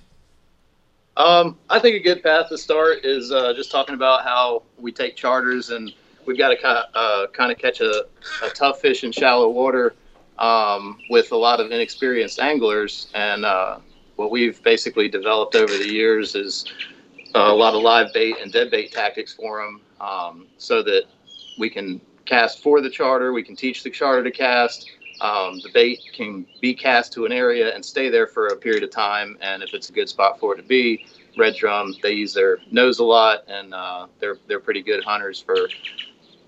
Um, 1.17 1.57
I 1.67 1.79
think 1.79 1.95
a 1.95 1.99
good 1.99 2.21
path 2.21 2.49
to 2.49 2.57
start 2.59 3.03
is 3.03 3.31
uh, 3.31 3.51
just 3.55 3.71
talking 3.71 3.95
about 3.95 4.23
how 4.23 4.61
we 4.77 4.91
take 4.91 5.15
charters 5.15 5.71
and 5.71 5.91
we've 6.27 6.37
got 6.37 6.49
to 6.49 6.57
kind 6.57 6.77
of, 6.77 6.85
uh, 6.93 7.31
kind 7.31 7.51
of 7.51 7.57
catch 7.57 7.81
a, 7.81 8.05
a 8.43 8.49
tough 8.49 8.79
fish 8.79 9.03
in 9.03 9.11
shallow 9.11 9.49
water 9.49 9.95
um, 10.37 10.99
with 11.09 11.31
a 11.31 11.35
lot 11.35 11.59
of 11.59 11.71
inexperienced 11.71 12.39
anglers. 12.39 13.07
And 13.15 13.45
uh, 13.45 13.79
what 14.15 14.29
we've 14.29 14.61
basically 14.61 15.09
developed 15.09 15.55
over 15.55 15.75
the 15.75 15.91
years 15.91 16.35
is 16.35 16.65
a 17.33 17.51
lot 17.51 17.73
of 17.73 17.81
live 17.81 18.13
bait 18.13 18.35
and 18.39 18.53
dead 18.53 18.69
bait 18.69 18.91
tactics 18.91 19.33
for 19.33 19.63
them 19.63 19.81
um, 19.99 20.45
so 20.59 20.83
that 20.83 21.05
we 21.57 21.67
can 21.67 21.99
cast 22.25 22.61
for 22.61 22.79
the 22.79 22.91
charter, 22.91 23.33
we 23.33 23.41
can 23.41 23.55
teach 23.55 23.81
the 23.81 23.89
charter 23.89 24.23
to 24.23 24.31
cast. 24.31 24.91
Um, 25.21 25.59
the 25.61 25.69
bait 25.69 26.01
can 26.13 26.45
be 26.61 26.73
cast 26.73 27.13
to 27.13 27.25
an 27.25 27.31
area 27.31 27.73
and 27.73 27.83
stay 27.83 28.09
there 28.09 28.27
for 28.27 28.47
a 28.47 28.55
period 28.55 28.83
of 28.83 28.91
time. 28.91 29.37
And 29.41 29.63
if 29.63 29.73
it's 29.73 29.89
a 29.89 29.93
good 29.93 30.09
spot 30.09 30.39
for 30.39 30.53
it 30.53 30.57
to 30.57 30.63
be, 30.63 31.05
red 31.35 31.55
drum, 31.55 31.95
they 32.01 32.13
use 32.13 32.33
their 32.33 32.59
nose 32.71 32.99
a 32.99 33.03
lot 33.03 33.43
and 33.47 33.73
uh, 33.73 34.07
they're, 34.19 34.37
they're 34.47 34.59
pretty 34.59 34.81
good 34.81 35.03
hunters 35.03 35.41
for 35.41 35.69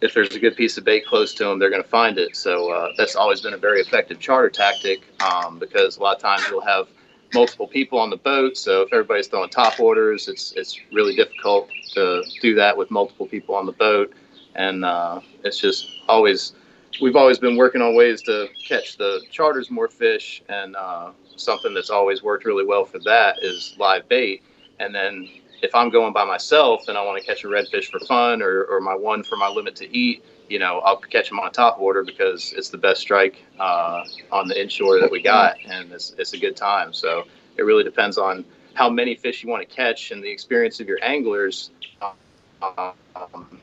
if 0.02 0.14
there's 0.14 0.34
a 0.36 0.40
good 0.40 0.56
piece 0.56 0.78
of 0.78 0.86
bait 0.86 1.06
close 1.06 1.34
to 1.34 1.44
them, 1.44 1.60
they're 1.60 1.70
going 1.70 1.84
to 1.84 1.90
find 1.90 2.18
it. 2.18 2.36
So 2.36 2.72
uh, 2.72 2.94
that's 2.98 3.16
always 3.16 3.42
been 3.42 3.54
a 3.54 3.58
very 3.58 3.82
effective 3.82 4.20
charter 4.20 4.50
tactic 4.50 5.02
um, 5.22 5.60
because 5.60 5.98
a 5.98 6.02
lot 6.02 6.16
of 6.16 6.22
times 6.22 6.44
you'll 6.50 6.62
have 6.62 6.88
multiple 7.34 7.68
people 7.68 8.00
on 8.00 8.10
the 8.10 8.18
boat. 8.18 8.58
So 8.58 8.82
if 8.82 8.94
everybody's 8.94 9.28
throwing 9.28 9.50
top 9.50 9.80
waters, 9.80 10.28
it's 10.28 10.54
it's 10.54 10.80
really 10.92 11.16
difficult 11.16 11.70
to 11.94 12.24
do 12.42 12.56
that 12.56 12.78
with 12.78 12.90
multiple 12.92 13.28
people 13.28 13.56
on 13.56 13.66
the 13.66 13.72
boat, 13.74 14.14
and 14.56 14.86
uh, 14.86 15.20
it's 15.44 15.60
just 15.60 16.00
always 16.08 16.54
we've 17.02 17.16
always 17.16 17.40
been 17.40 17.56
working 17.56 17.82
on 17.82 17.96
ways 17.96 18.22
to 18.24 18.48
catch 18.68 18.98
the 18.98 19.22
charters 19.32 19.70
more 19.70 19.88
fish, 19.88 20.44
and 20.50 20.76
uh, 20.76 21.12
something 21.36 21.74
that's 21.74 21.90
always 21.90 22.24
worked 22.24 22.46
really 22.46 22.66
well 22.66 22.86
for 22.86 23.00
that 23.00 23.44
is 23.44 23.76
live 23.78 24.08
bait. 24.08 24.44
And 24.80 24.94
then 24.94 25.30
if 25.62 25.76
I'm 25.76 25.90
going 25.90 26.14
by 26.14 26.24
myself 26.26 26.88
and 26.88 26.98
I 26.98 27.04
want 27.04 27.22
to 27.22 27.26
catch 27.26 27.44
a 27.44 27.48
redfish 27.48 27.86
for 27.86 28.00
fun 28.00 28.42
or, 28.42 28.64
or 28.64 28.80
my 28.80 28.96
one 28.96 29.24
for 29.24 29.36
my 29.36 29.50
limit 29.50 29.76
to 29.78 29.98
eat, 29.98 30.24
you 30.48 30.58
know, 30.58 30.80
I'll 30.80 30.98
catch 30.98 31.30
them 31.30 31.40
on 31.40 31.52
top 31.52 31.80
water 31.80 32.04
because 32.04 32.54
it's 32.54 32.70
the 32.70 32.78
best 32.78 33.02
strike 33.02 33.44
uh, 33.60 34.04
on 34.32 34.48
the 34.48 34.60
inshore 34.60 35.00
that 35.00 35.12
we 35.12 35.22
got, 35.22 35.58
and 35.66 35.92
it's, 35.92 36.16
it's 36.18 36.34
a 36.34 36.38
good 36.38 36.56
time. 36.56 36.94
So 36.94 37.26
it 37.58 37.64
really 37.64 37.84
depends 37.84 38.18
on 38.18 38.46
how 38.74 38.90
many 38.90 39.16
fish 39.16 39.44
you 39.44 39.50
want 39.50 39.68
to 39.68 39.76
catch 39.76 40.12
and 40.12 40.24
the 40.24 40.30
experience 40.30 40.80
of 40.80 40.88
your 40.88 40.98
anglers, 41.04 41.72
um, 42.02 43.60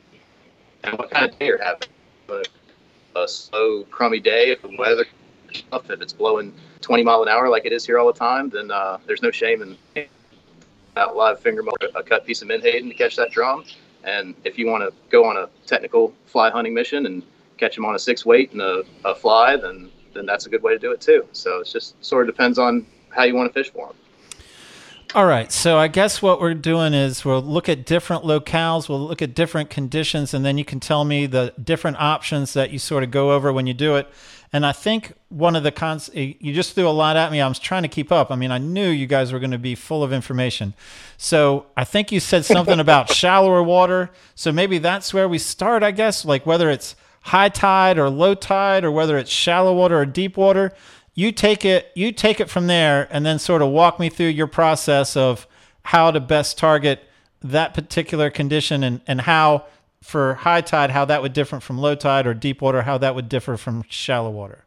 and 0.84 0.98
what 0.98 1.10
kind 1.10 1.30
of 1.30 1.38
day 1.38 1.46
you're 1.46 1.62
having. 1.62 1.88
But 2.26 2.48
a 3.16 3.28
slow, 3.28 3.84
crummy 3.84 4.20
day, 4.20 4.50
if 4.50 4.62
the 4.62 4.76
weather, 4.78 5.06
if 5.52 5.90
it's 6.02 6.12
blowing 6.12 6.52
20 6.80 7.02
mile 7.02 7.22
an 7.22 7.28
hour 7.28 7.48
like 7.48 7.64
it 7.64 7.72
is 7.72 7.84
here 7.84 7.98
all 7.98 8.06
the 8.06 8.18
time, 8.18 8.48
then 8.48 8.70
uh, 8.70 8.98
there's 9.06 9.22
no 9.22 9.30
shame 9.30 9.62
in 9.62 10.06
that 10.94 11.14
live 11.14 11.40
finger 11.40 11.62
mo- 11.62 11.72
a 11.94 12.02
cut 12.02 12.26
piece 12.26 12.42
of 12.42 12.48
menhaden 12.48 12.88
to 12.88 12.94
catch 12.94 13.16
that 13.16 13.30
drum. 13.30 13.64
And 14.04 14.34
if 14.44 14.58
you 14.58 14.66
want 14.66 14.82
to 14.82 14.94
go 15.10 15.24
on 15.24 15.36
a 15.36 15.48
technical 15.66 16.14
fly 16.26 16.50
hunting 16.50 16.74
mission 16.74 17.06
and 17.06 17.22
catch 17.58 17.74
them 17.74 17.84
on 17.84 17.94
a 17.94 17.98
six 17.98 18.24
weight 18.24 18.52
and 18.52 18.60
a, 18.60 18.84
a 19.04 19.14
fly, 19.14 19.56
then 19.56 19.90
then 20.14 20.24
that's 20.24 20.46
a 20.46 20.48
good 20.48 20.62
way 20.62 20.72
to 20.72 20.78
do 20.78 20.92
it 20.92 21.00
too. 21.00 21.26
So 21.32 21.60
it's 21.60 21.72
just 21.72 22.02
sort 22.04 22.26
of 22.26 22.34
depends 22.34 22.58
on 22.58 22.86
how 23.10 23.24
you 23.24 23.34
want 23.34 23.52
to 23.52 23.52
fish 23.52 23.70
for 23.70 23.88
them. 23.88 23.96
All 25.14 25.24
right, 25.24 25.52
so 25.52 25.78
I 25.78 25.86
guess 25.88 26.20
what 26.20 26.40
we're 26.40 26.52
doing 26.52 26.92
is 26.92 27.24
we'll 27.24 27.40
look 27.40 27.68
at 27.68 27.86
different 27.86 28.24
locales, 28.24 28.88
we'll 28.88 29.06
look 29.06 29.22
at 29.22 29.34
different 29.34 29.70
conditions, 29.70 30.34
and 30.34 30.44
then 30.44 30.58
you 30.58 30.64
can 30.64 30.80
tell 30.80 31.04
me 31.04 31.26
the 31.26 31.54
different 31.62 31.98
options 31.98 32.54
that 32.54 32.70
you 32.70 32.78
sort 32.80 33.04
of 33.04 33.12
go 33.12 33.30
over 33.30 33.52
when 33.52 33.68
you 33.68 33.72
do 33.72 33.94
it. 33.96 34.08
And 34.52 34.66
I 34.66 34.72
think 34.72 35.12
one 35.28 35.54
of 35.54 35.62
the 35.62 35.70
cons, 35.70 36.10
eh, 36.14 36.34
you 36.40 36.52
just 36.52 36.74
threw 36.74 36.88
a 36.88 36.90
lot 36.90 37.16
at 37.16 37.30
me. 37.30 37.40
I 37.40 37.46
was 37.46 37.60
trying 37.60 37.82
to 37.82 37.88
keep 37.88 38.10
up. 38.10 38.30
I 38.30 38.36
mean, 38.36 38.50
I 38.50 38.58
knew 38.58 38.88
you 38.88 39.06
guys 39.06 39.32
were 39.32 39.38
going 39.38 39.52
to 39.52 39.58
be 39.58 39.74
full 39.76 40.02
of 40.02 40.12
information. 40.12 40.74
So 41.16 41.66
I 41.76 41.84
think 41.84 42.10
you 42.10 42.18
said 42.18 42.44
something 42.44 42.80
about 42.80 43.12
shallower 43.14 43.62
water. 43.62 44.10
So 44.34 44.50
maybe 44.50 44.78
that's 44.78 45.14
where 45.14 45.28
we 45.28 45.38
start, 45.38 45.82
I 45.82 45.92
guess, 45.92 46.24
like 46.24 46.46
whether 46.46 46.68
it's 46.68 46.96
high 47.22 47.48
tide 47.48 47.98
or 47.98 48.08
low 48.08 48.34
tide 48.34 48.84
or 48.84 48.90
whether 48.90 49.18
it's 49.18 49.30
shallow 49.30 49.74
water 49.74 49.98
or 49.98 50.06
deep 50.06 50.36
water 50.36 50.72
you 51.16 51.32
take 51.32 51.64
it 51.64 51.90
you 51.96 52.12
take 52.12 52.38
it 52.38 52.48
from 52.48 52.68
there 52.68 53.08
and 53.10 53.26
then 53.26 53.40
sort 53.40 53.62
of 53.62 53.70
walk 53.70 53.98
me 53.98 54.08
through 54.08 54.26
your 54.26 54.46
process 54.46 55.16
of 55.16 55.48
how 55.82 56.12
to 56.12 56.20
best 56.20 56.56
target 56.56 57.02
that 57.42 57.74
particular 57.74 58.30
condition 58.30 58.84
and, 58.84 59.00
and 59.08 59.22
how 59.22 59.64
for 60.02 60.34
high 60.34 60.60
tide 60.60 60.90
how 60.90 61.04
that 61.04 61.20
would 61.22 61.32
differ 61.32 61.58
from 61.58 61.78
low 61.78 61.96
tide 61.96 62.26
or 62.26 62.34
deep 62.34 62.62
water 62.62 62.82
how 62.82 62.96
that 62.96 63.16
would 63.16 63.28
differ 63.28 63.56
from 63.56 63.82
shallow 63.88 64.30
water 64.30 64.62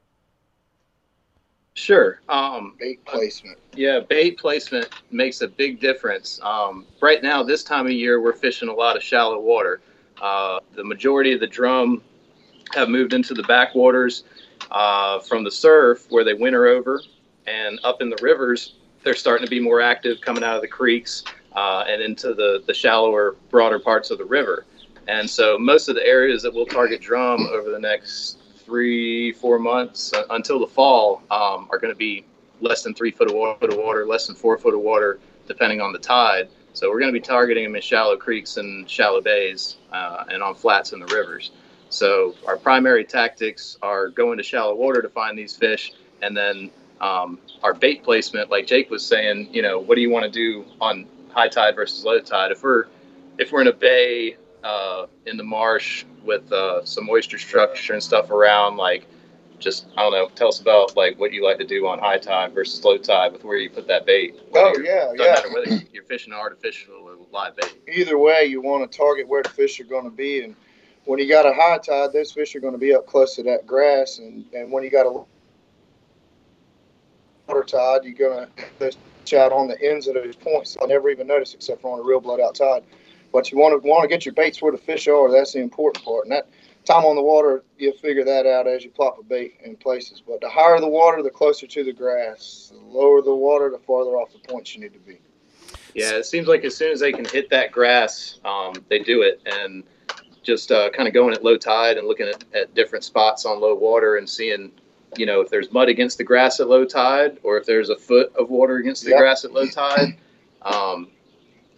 Sure. 1.76 2.20
Um, 2.28 2.76
Bait 2.78 3.06
placement. 3.06 3.58
Yeah, 3.74 4.02
bait 4.02 4.38
placement 4.38 4.90
makes 5.12 5.40
a 5.40 5.48
big 5.48 5.80
difference. 5.80 6.38
Um, 6.44 6.86
right 7.00 7.24
now, 7.24 7.42
this 7.42 7.64
time 7.64 7.86
of 7.86 7.94
year, 7.94 8.20
we're 8.20 8.34
fishing 8.34 8.68
a 8.68 8.74
lot 8.74 8.98
of 8.98 9.04
shallow 9.04 9.40
water. 9.40 9.80
Uh, 10.22 10.60
the 10.76 10.84
majority 10.84 11.32
of 11.32 11.40
the 11.40 11.48
drum 11.48 12.04
have 12.74 12.90
moved 12.90 13.14
into 13.14 13.34
the 13.34 13.44
backwaters 13.44 14.26
uh, 14.72 15.20
from 15.20 15.44
the 15.44 15.52
surf 15.52 16.06
where 16.10 16.24
they 16.24 16.34
winter 16.34 16.68
over, 16.68 17.02
and 17.48 17.80
up 17.84 18.02
in 18.02 18.10
the 18.10 18.18
rivers, 18.22 18.76
they're 19.04 19.16
starting 19.16 19.46
to 19.46 19.50
be 19.50 19.60
more 19.60 19.82
active 19.82 20.22
coming 20.22 20.44
out 20.44 20.56
of 20.56 20.62
the 20.62 20.68
creeks 20.68 21.24
uh, 21.56 21.86
and 21.88 22.02
into 22.02 22.34
the, 22.34 22.64
the 22.68 22.74
shallower, 22.74 23.36
broader 23.50 23.80
parts 23.80 24.12
of 24.12 24.18
the 24.18 24.26
river. 24.26 24.66
And 25.08 25.28
so, 25.28 25.58
most 25.58 25.88
of 25.88 25.96
the 25.96 26.06
areas 26.06 26.44
that 26.44 26.54
we'll 26.54 26.68
target 26.68 27.02
drum 27.02 27.48
over 27.52 27.72
the 27.72 27.80
next 27.80 28.38
three, 28.58 29.32
four 29.32 29.58
months 29.58 30.14
uh, 30.14 30.24
until 30.30 30.60
the 30.60 30.68
fall 30.68 31.24
um, 31.32 31.68
are 31.72 31.80
going 31.80 31.92
to 31.92 31.98
be 31.98 32.24
less 32.62 32.84
than 32.84 32.94
three 32.94 33.10
foot 33.10 33.30
of 33.30 33.36
water, 33.36 34.06
less 34.06 34.28
than 34.28 34.36
four 34.36 34.58
foot 34.58 34.76
of 34.76 34.82
water, 34.82 35.20
depending 35.48 35.82
on 35.82 35.92
the 35.92 36.00
tide. 36.00 36.50
So 36.74 36.90
we're 36.90 37.00
going 37.00 37.12
to 37.12 37.20
be 37.20 37.26
targeting 37.26 37.64
them 37.64 37.76
in 37.76 37.82
shallow 37.82 38.16
creeks 38.16 38.58
and 38.58 38.90
shallow 38.90 39.22
bays 39.22 39.78
uh, 39.92 40.26
and 40.30 40.44
on 40.44 40.54
flats 40.54 40.94
in 40.94 41.00
the 41.00 41.08
rivers. 41.08 41.52
So 41.90 42.36
our 42.48 42.58
primary 42.58 43.04
tactics 43.04 43.78
are 43.82 44.10
going 44.10 44.38
to 44.38 44.44
shallow 44.44 44.76
water 44.76 45.02
to 45.02 45.10
find 45.10 45.38
these 45.38 45.56
fish, 45.56 45.94
and 46.22 46.36
then 46.36 46.72
um, 47.02 47.40
our 47.64 47.74
bait 47.74 48.04
placement, 48.04 48.50
like 48.50 48.68
Jake 48.68 48.90
was 48.90 49.06
saying, 49.06 49.54
you 49.54 49.62
know, 49.62 49.80
what 49.80 49.96
do 49.96 50.02
you 50.02 50.10
want 50.10 50.26
to 50.26 50.32
do 50.32 50.66
on 50.80 51.08
high 51.30 51.48
tide 51.48 51.76
versus 51.76 52.04
low 52.04 52.20
tide? 52.20 52.52
If 52.52 52.64
we're 52.64 52.86
if 53.38 53.52
we're 53.52 53.62
in 53.62 53.68
a 53.68 53.74
bay 53.74 54.38
uh, 54.64 55.08
in 55.26 55.38
the 55.38 55.44
marsh 55.44 56.06
with 56.24 56.52
uh, 56.52 56.84
some 56.86 57.10
oyster 57.10 57.38
structure 57.38 57.94
and 57.94 58.04
stuff 58.04 58.30
around, 58.30 58.78
like 58.78 59.08
just 59.60 59.88
I 59.98 60.02
don't 60.04 60.12
know, 60.12 60.30
tell 60.36 60.50
us 60.50 60.60
about 60.60 60.96
like 60.96 61.20
what 61.20 61.32
you 61.34 61.44
like 61.44 61.58
to 61.58 61.66
do 61.66 61.88
on 61.88 62.00
high 62.00 62.18
tide 62.18 62.54
versus 62.54 62.84
low 62.84 62.98
tide 62.98 63.32
with 63.34 63.44
where 63.44 63.58
you 63.58 63.70
put 63.70 63.88
that 63.88 64.06
bait. 64.06 64.40
Oh 64.54 64.74
yeah, 64.84 65.06
doesn't 65.06 65.20
yeah. 65.20 65.26
matter 65.34 65.54
whether 65.54 65.84
you're 65.94 66.04
fishing 66.04 66.34
artificial 66.34 66.96
or 66.96 67.18
live 67.32 67.56
bait. 67.56 67.78
Either 67.88 68.18
way, 68.18 68.46
you 68.46 68.62
want 68.62 68.90
to 68.90 68.98
target 68.98 69.28
where 69.28 69.44
the 69.44 69.50
fish 69.50 69.80
are 69.80 69.86
going 69.86 70.06
to 70.06 70.12
be, 70.12 70.44
and 70.44 70.56
when 71.10 71.18
you 71.18 71.28
got 71.28 71.48
a 71.48 71.52
high 71.52 71.80
tide, 71.80 72.14
those 72.14 72.32
fish 72.32 72.54
are 72.54 72.60
going 72.60 72.74
to 72.74 72.80
be 72.80 72.94
up 72.94 73.08
close 73.08 73.36
to 73.36 73.42
that 73.42 73.66
grass, 73.66 74.20
and 74.20 74.46
and 74.54 74.72
when 74.72 74.84
you 74.84 74.92
got 74.92 75.08
a 75.08 75.26
water 77.48 77.64
tide, 77.64 78.04
you're 78.04 78.14
going 78.14 78.48
to 78.48 78.64
fish 78.78 79.34
out 79.34 79.52
on 79.52 79.68
the 79.68 79.82
ends 79.82 80.06
of 80.06 80.14
those 80.14 80.36
points. 80.36 80.78
I 80.80 80.86
never 80.86 81.10
even 81.10 81.26
notice 81.26 81.56
except 81.56 81.82
for 81.82 81.92
on 81.92 82.00
a 82.00 82.04
real 82.04 82.20
blowout 82.20 82.54
tide. 82.54 82.84
But 83.34 83.52
you 83.52 83.58
want 83.58 83.82
to 83.82 83.88
want 83.88 84.04
to 84.04 84.08
get 84.08 84.24
your 84.24 84.36
baits 84.36 84.62
where 84.62 84.72
the 84.72 84.78
fish 84.78 85.08
are. 85.08 85.32
That's 85.32 85.54
the 85.54 85.62
important 85.62 86.06
part, 86.06 86.26
and 86.26 86.32
that 86.32 86.48
time 86.86 87.06
on 87.06 87.16
the 87.16 87.24
water, 87.24 87.64
you'll 87.80 87.94
figure 87.94 88.24
that 88.26 88.46
out 88.46 88.68
as 88.68 88.84
you 88.84 88.92
plop 88.92 89.18
a 89.20 89.24
bait 89.24 89.58
in 89.64 89.78
places. 89.78 90.22
But 90.22 90.42
the 90.42 90.50
higher 90.50 90.80
the 90.80 90.88
water, 90.88 91.24
the 91.24 91.32
closer 91.32 91.66
to 91.66 91.84
the 91.84 91.94
grass. 91.94 92.72
The 92.72 92.80
lower 92.80 93.24
the 93.24 93.34
water, 93.34 93.72
the 93.72 93.80
farther 93.80 94.12
off 94.12 94.32
the 94.32 94.48
points 94.48 94.76
you 94.76 94.82
need 94.82 94.94
to 94.94 95.00
be. 95.00 95.18
Yeah, 95.96 96.12
it 96.12 96.28
seems 96.28 96.48
like 96.48 96.64
as 96.66 96.78
soon 96.78 96.92
as 96.92 97.00
they 97.00 97.12
can 97.12 97.26
hit 97.26 97.50
that 97.50 97.72
grass, 97.72 98.40
um, 98.46 98.74
they 98.90 99.00
do 99.00 99.24
it. 99.24 99.42
And 99.48 99.84
just 100.44 100.72
uh, 100.72 100.90
kind 100.92 101.08
of 101.08 101.14
going 101.14 101.34
at 101.34 101.44
low 101.44 101.58
tide 101.58 101.98
and 101.98 102.08
looking 102.08 102.28
at, 102.28 102.44
at 102.54 102.74
different 102.76 103.04
spots 103.04 103.46
on 103.46 103.60
low 103.60 103.76
water 103.76 104.18
and 104.18 104.30
seeing, 104.30 104.72
you 105.18 105.26
know, 105.26 105.42
if 105.42 105.50
there's 105.50 105.72
mud 105.72 105.90
against 105.90 106.18
the 106.18 106.24
grass 106.24 106.60
at 106.60 106.68
low 106.68 106.86
tide 106.86 107.40
or 107.44 107.58
if 107.58 107.66
there's 107.66 107.90
a 107.90 107.96
foot 107.98 108.34
of 108.36 108.50
water 108.50 108.78
against 108.78 109.04
the 109.04 109.12
Yep. 109.12 109.20
grass 109.20 109.46
at 109.46 109.52
low 109.52 109.68
tide. 109.68 110.16
Um, 110.62 111.10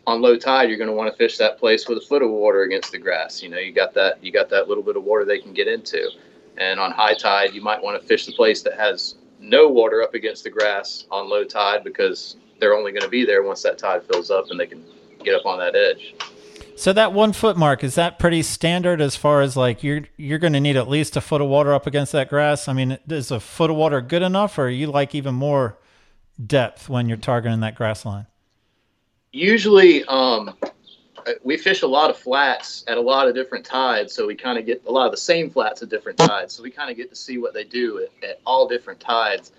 on 0.08 0.22
low 0.22 0.36
tide, 0.36 0.70
you're 0.70 0.77
going 0.77 0.89
to 0.89 0.96
want 0.96 1.12
to 1.12 1.18
fish 1.18 1.38
that 1.38 1.60
place 1.60 1.88
with 1.88 1.98
a 2.00 2.01
foot 2.01 2.24
of 2.24 2.30
water 2.32 2.63
against 2.63 2.91
the 2.91 2.98
grass. 2.98 3.44
You 3.44 3.50
know, 3.50 3.58
you 3.60 3.72
got 3.72 3.94
that 3.94 4.24
you 4.24 4.32
got 4.32 4.50
that 4.50 4.68
little 4.68 4.84
bit 4.84 4.98
of 4.98 5.03
water 5.03 5.25
they 5.25 5.39
can 5.39 5.53
get 5.53 5.68
into. 5.68 6.10
And 6.58 6.80
on 6.80 6.91
high 6.91 7.13
tide, 7.13 7.53
you 7.53 7.62
might 7.62 7.82
want 7.82 8.01
to 8.01 8.08
fish 8.08 8.25
the 8.25 8.34
place 8.34 8.62
that 8.63 8.74
has 8.74 9.15
no 9.39 9.68
water 9.68 10.01
up 10.01 10.13
against 10.13 10.44
the 10.44 10.50
grass 10.50 11.06
on 11.12 11.30
low 11.30 11.44
tide 11.44 11.84
because 11.84 12.36
they're 12.60 12.74
only 12.75 12.91
going 12.91 13.03
to 13.03 13.10
be 13.10 13.25
there 13.25 13.44
once 13.44 13.62
that 13.63 13.77
tide 13.77 14.03
fills 14.03 14.30
up 14.30 14.46
and 14.50 14.60
they 14.60 14.68
can 14.68 14.84
get 15.24 15.34
up 15.36 15.46
on 15.46 15.60
that 15.60 15.75
edge. 15.75 16.15
So 16.82 16.94
that 16.94 17.14
one 17.14 17.34
foot 17.34 17.58
mark 17.58 17.84
is 17.84 17.96
that 17.96 18.20
pretty 18.20 18.42
standard 18.42 19.02
as 19.02 19.16
far 19.16 19.42
as 19.42 19.56
like 19.56 19.84
you're 19.84 20.04
you're 20.18 20.40
going 20.40 20.54
to 20.54 20.60
need 20.60 20.76
at 20.76 20.88
least 20.88 21.16
a 21.16 21.22
foot 21.22 21.42
of 21.42 21.48
water 21.48 21.74
up 21.74 21.88
against 21.88 22.12
that 22.12 22.30
grass 22.30 22.68
i 22.68 22.74
mean 22.74 22.98
is 23.08 23.32
a 23.32 23.40
foot 23.40 23.70
of 23.70 23.76
water 23.76 24.02
good 24.02 24.22
enough 24.22 24.58
or 24.58 24.70
you 24.70 24.88
like 24.88 25.14
even 25.16 25.36
more 25.36 25.78
depth 26.46 26.90
when 26.90 27.08
you're 27.08 27.18
targeting 27.18 27.60
that 27.60 27.76
grass 27.76 28.06
line 28.06 28.26
Usually, 29.34 30.04
um, 30.06 30.54
we 31.44 31.56
fish 31.56 31.84
a 31.84 31.88
lot 31.88 32.10
of 32.10 32.18
flats 32.18 32.84
at 32.88 32.98
a 32.98 33.02
lot 33.02 33.30
of 33.30 33.36
different 33.36 33.66
tides, 33.66 34.14
so 34.14 34.28
we 34.28 34.36
kind 34.36 34.58
of 34.60 34.66
get 34.66 34.84
a 34.88 34.92
lot 34.92 35.06
of 35.06 35.12
the 35.12 35.18
same 35.18 35.50
flats 35.50 35.82
at 35.82 35.88
different 35.88 36.18
tides. 36.18 36.54
So 36.54 36.64
we 36.64 36.70
kind 36.70 36.92
of 36.92 36.98
get 36.98 37.10
to 37.12 37.16
see 37.16 37.38
what 37.38 37.54
they 37.54 37.64
do 37.64 38.06
at, 38.24 38.30
at 38.30 38.42
all 38.46 38.68
different 38.68 39.00
tides. 39.00 39.54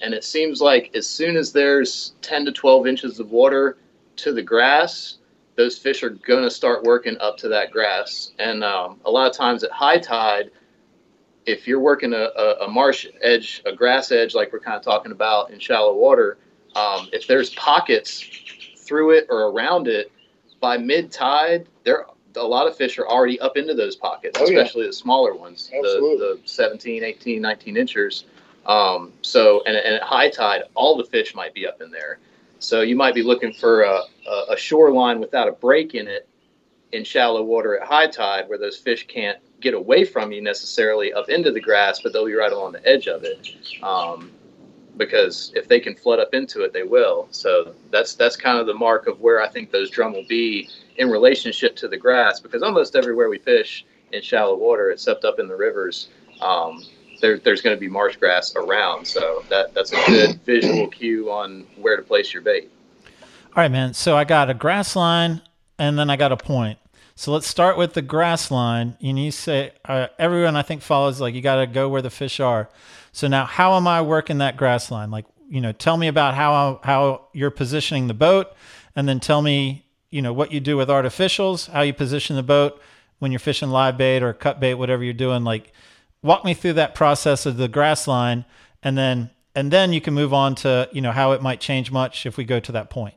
And 0.00 0.14
it 0.14 0.22
seems 0.22 0.60
like 0.60 0.94
as 0.94 1.08
soon 1.08 1.36
as 1.36 1.52
there's 1.52 2.14
10 2.22 2.44
to 2.44 2.52
12 2.52 2.86
inches 2.86 3.18
of 3.18 3.32
water 3.32 3.78
to 4.16 4.32
the 4.32 4.42
grass, 4.42 5.18
those 5.56 5.78
fish 5.78 6.02
are 6.02 6.10
going 6.10 6.42
to 6.44 6.50
start 6.50 6.84
working 6.84 7.16
up 7.18 7.36
to 7.38 7.48
that 7.48 7.70
grass. 7.70 8.32
And 8.38 8.62
um, 8.62 9.00
a 9.04 9.10
lot 9.10 9.28
of 9.30 9.36
times 9.36 9.64
at 9.64 9.70
high 9.70 9.98
tide, 9.98 10.50
if 11.46 11.66
you're 11.66 11.80
working 11.80 12.12
a, 12.12 12.28
a, 12.36 12.64
a 12.66 12.68
marsh 12.68 13.06
edge, 13.22 13.62
a 13.64 13.72
grass 13.74 14.10
edge, 14.12 14.34
like 14.34 14.52
we're 14.52 14.60
kind 14.60 14.76
of 14.76 14.82
talking 14.82 15.12
about 15.12 15.50
in 15.50 15.58
shallow 15.58 15.94
water, 15.94 16.38
um, 16.74 17.08
if 17.12 17.26
there's 17.26 17.54
pockets 17.54 18.28
through 18.76 19.12
it 19.12 19.26
or 19.30 19.44
around 19.50 19.88
it, 19.88 20.12
by 20.60 20.76
mid 20.76 21.10
tide, 21.12 21.68
there 21.84 22.06
a 22.36 22.42
lot 22.46 22.66
of 22.66 22.76
fish 22.76 22.98
are 22.98 23.08
already 23.08 23.40
up 23.40 23.56
into 23.56 23.72
those 23.74 23.96
pockets, 23.96 24.38
Oh, 24.40 24.46
yeah. 24.46 24.58
especially 24.58 24.86
the 24.86 24.92
smaller 24.92 25.34
ones, 25.34 25.70
the, 25.70 25.78
the 26.18 26.40
17, 26.48 27.02
18, 27.02 27.40
19 27.40 27.76
inchers. 27.78 28.24
Um, 28.66 29.12
so, 29.22 29.62
and, 29.64 29.74
and 29.76 29.94
at 29.94 30.02
high 30.02 30.28
tide, 30.28 30.64
all 30.74 30.96
the 30.96 31.04
fish 31.04 31.34
might 31.34 31.54
be 31.54 31.66
up 31.66 31.80
in 31.80 31.90
there. 31.90 32.18
So 32.58 32.80
you 32.80 32.96
might 32.96 33.14
be 33.14 33.22
looking 33.22 33.52
for 33.52 33.82
a, 33.82 34.00
a, 34.50 34.56
shoreline 34.56 35.20
without 35.20 35.48
a 35.48 35.52
break 35.52 35.94
in 35.94 36.08
it 36.08 36.28
in 36.92 37.04
shallow 37.04 37.42
water 37.42 37.78
at 37.78 37.86
high 37.86 38.06
tide 38.06 38.48
where 38.48 38.58
those 38.58 38.76
fish 38.76 39.06
can't 39.06 39.38
get 39.60 39.74
away 39.74 40.04
from 40.04 40.32
you 40.32 40.40
necessarily 40.40 41.12
up 41.12 41.28
into 41.28 41.52
the 41.52 41.60
grass, 41.60 42.00
but 42.00 42.12
they'll 42.12 42.26
be 42.26 42.34
right 42.34 42.52
along 42.52 42.72
the 42.72 42.86
edge 42.88 43.08
of 43.08 43.24
it. 43.24 43.48
Um, 43.82 44.30
because 44.96 45.52
if 45.54 45.68
they 45.68 45.80
can 45.80 45.94
flood 45.94 46.18
up 46.18 46.32
into 46.32 46.62
it, 46.62 46.72
they 46.72 46.82
will. 46.82 47.28
So 47.30 47.74
that's 47.90 48.14
that's 48.14 48.36
kind 48.36 48.58
of 48.58 48.66
the 48.66 48.74
mark 48.74 49.06
of 49.06 49.20
where 49.20 49.42
I 49.42 49.48
think 49.48 49.70
those 49.70 49.90
drum 49.90 50.12
will 50.12 50.26
be 50.26 50.70
in 50.96 51.10
relationship 51.10 51.76
to 51.76 51.88
the 51.88 51.96
grass. 51.96 52.40
Because 52.40 52.62
almost 52.62 52.96
everywhere 52.96 53.28
we 53.28 53.38
fish 53.38 53.84
in 54.12 54.22
shallow 54.22 54.56
water, 54.56 54.90
except 54.90 55.24
up 55.24 55.38
in 55.38 55.48
the 55.48 55.56
rivers, 55.56 56.08
um, 56.40 56.82
there, 57.20 57.38
there's 57.38 57.60
going 57.60 57.76
to 57.76 57.80
be 57.80 57.88
marsh 57.88 58.16
grass 58.16 58.54
around. 58.56 59.06
So 59.06 59.44
that 59.48 59.74
that's 59.74 59.92
a 59.92 60.06
good 60.06 60.40
visual 60.44 60.88
cue 60.88 61.30
on 61.30 61.66
where 61.76 61.96
to 61.96 62.02
place 62.02 62.32
your 62.32 62.42
bait. 62.42 62.70
All 63.04 63.62
right, 63.62 63.70
man. 63.70 63.94
So 63.94 64.16
I 64.16 64.24
got 64.24 64.50
a 64.50 64.54
grass 64.54 64.96
line 64.96 65.42
and 65.78 65.98
then 65.98 66.10
I 66.10 66.16
got 66.16 66.32
a 66.32 66.36
point. 66.36 66.78
So 67.14 67.32
let's 67.32 67.46
start 67.46 67.78
with 67.78 67.94
the 67.94 68.02
grass 68.02 68.50
line. 68.50 68.96
And 69.00 69.18
you 69.18 69.30
say, 69.30 69.72
uh, 69.86 70.08
everyone 70.18 70.54
I 70.54 70.62
think 70.62 70.82
follows 70.82 71.20
like 71.20 71.34
you 71.34 71.40
got 71.40 71.56
to 71.56 71.66
go 71.66 71.88
where 71.88 72.02
the 72.02 72.10
fish 72.10 72.40
are. 72.40 72.68
So 73.12 73.26
now, 73.28 73.46
how 73.46 73.76
am 73.76 73.88
I 73.88 74.02
working 74.02 74.38
that 74.38 74.58
grass 74.58 74.90
line? 74.90 75.10
Like, 75.10 75.24
you 75.48 75.62
know, 75.62 75.72
tell 75.72 75.96
me 75.96 76.08
about 76.08 76.34
how 76.34 76.80
how 76.84 77.28
you're 77.32 77.50
positioning 77.50 78.08
the 78.08 78.14
boat, 78.14 78.48
and 78.94 79.08
then 79.08 79.20
tell 79.20 79.40
me, 79.40 79.86
you 80.10 80.20
know, 80.20 80.34
what 80.34 80.52
you 80.52 80.60
do 80.60 80.76
with 80.76 80.90
artificials, 80.90 81.70
how 81.70 81.80
you 81.80 81.94
position 81.94 82.36
the 82.36 82.42
boat 82.42 82.78
when 83.18 83.32
you're 83.32 83.38
fishing 83.38 83.70
live 83.70 83.96
bait 83.96 84.22
or 84.22 84.34
cut 84.34 84.60
bait, 84.60 84.74
whatever 84.74 85.02
you're 85.02 85.14
doing. 85.14 85.44
Like, 85.44 85.72
walk 86.22 86.44
me 86.44 86.54
through 86.54 86.74
that 86.74 86.94
process 86.94 87.46
of 87.46 87.56
the 87.56 87.68
grass 87.68 88.06
line, 88.06 88.44
and 88.82 88.96
then 88.96 89.30
and 89.54 89.70
then 89.70 89.92
you 89.92 90.00
can 90.00 90.14
move 90.14 90.32
on 90.34 90.54
to 90.56 90.88
you 90.92 91.00
know 91.00 91.12
how 91.12 91.32
it 91.32 91.42
might 91.42 91.60
change 91.60 91.90
much 91.90 92.26
if 92.26 92.36
we 92.36 92.44
go 92.44 92.60
to 92.60 92.72
that 92.72 92.90
point. 92.90 93.14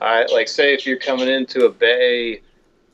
All 0.00 0.08
right, 0.08 0.30
like 0.30 0.48
say 0.48 0.74
if 0.74 0.86
you're 0.86 0.98
coming 0.98 1.28
into 1.28 1.66
a 1.66 1.70
bay, 1.70 2.40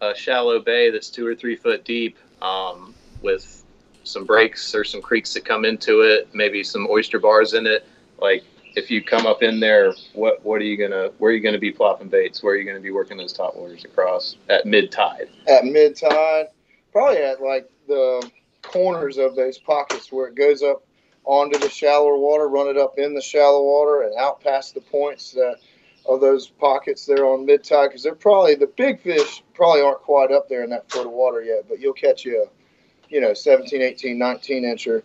a 0.00 0.14
shallow 0.14 0.60
bay 0.60 0.90
that's 0.90 1.10
two 1.10 1.26
or 1.26 1.34
three 1.34 1.56
foot 1.56 1.84
deep, 1.84 2.16
um, 2.40 2.94
with 3.22 3.64
some 4.04 4.24
breaks 4.24 4.74
or 4.74 4.84
some 4.84 5.02
creeks 5.02 5.34
that 5.34 5.44
come 5.44 5.64
into 5.64 6.00
it, 6.00 6.28
maybe 6.34 6.62
some 6.62 6.86
oyster 6.90 7.18
bars 7.18 7.54
in 7.54 7.66
it. 7.66 7.86
Like 8.18 8.44
if 8.76 8.90
you 8.90 9.02
come 9.02 9.26
up 9.26 9.42
in 9.42 9.60
there, 9.60 9.94
what 10.12 10.44
what 10.44 10.60
are 10.60 10.64
you 10.64 10.76
gonna 10.76 11.10
where 11.18 11.30
are 11.30 11.34
you 11.34 11.40
gonna 11.40 11.58
be 11.58 11.72
plopping 11.72 12.08
baits? 12.08 12.42
Where 12.42 12.54
are 12.54 12.56
you 12.56 12.64
gonna 12.64 12.80
be 12.80 12.90
working 12.90 13.16
those 13.16 13.32
top 13.32 13.56
waters 13.56 13.84
across 13.84 14.36
at 14.48 14.66
mid 14.66 14.90
tide? 14.92 15.28
at 15.48 15.64
mid 15.64 15.96
tide, 15.96 16.46
probably 16.92 17.18
at 17.18 17.42
like 17.42 17.70
the 17.86 18.30
corners 18.64 19.18
of 19.18 19.36
those 19.36 19.58
pockets 19.58 20.10
where 20.10 20.28
it 20.28 20.34
goes 20.34 20.62
up 20.62 20.84
onto 21.24 21.58
the 21.58 21.70
shallower 21.70 22.18
water, 22.18 22.48
run 22.48 22.68
it 22.68 22.76
up 22.76 22.98
in 22.98 23.14
the 23.14 23.22
shallow 23.22 23.62
water 23.62 24.02
and 24.02 24.14
out 24.18 24.40
past 24.40 24.74
the 24.74 24.80
points 24.80 25.32
that 25.32 25.56
of 26.06 26.20
those 26.20 26.48
pockets 26.48 27.06
there 27.06 27.24
on 27.24 27.46
mid 27.46 27.64
tide 27.64 27.88
because 27.88 28.02
they're 28.02 28.14
probably 28.14 28.54
the 28.54 28.66
big 28.76 29.00
fish 29.00 29.42
probably 29.54 29.80
aren't 29.80 30.02
quite 30.02 30.30
up 30.30 30.48
there 30.48 30.62
in 30.62 30.70
that 30.70 30.90
foot 30.90 31.06
of 31.06 31.12
water 31.12 31.42
yet, 31.42 31.64
but 31.68 31.80
you'll 31.80 31.94
catch 31.94 32.24
you 32.24 32.42
a 32.42 33.12
you 33.12 33.20
know 33.20 33.32
17, 33.32 33.80
18, 33.80 34.18
19 34.18 34.64
incher 34.64 35.02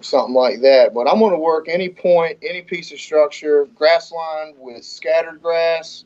something 0.00 0.34
like 0.34 0.60
that. 0.60 0.94
But 0.94 1.08
I'm 1.08 1.18
going 1.18 1.32
to 1.32 1.38
work 1.38 1.68
any 1.68 1.88
point, 1.88 2.38
any 2.42 2.62
piece 2.62 2.92
of 2.92 3.00
structure, 3.00 3.66
grass 3.74 4.12
line 4.12 4.54
with 4.58 4.84
scattered 4.84 5.42
grass 5.42 6.04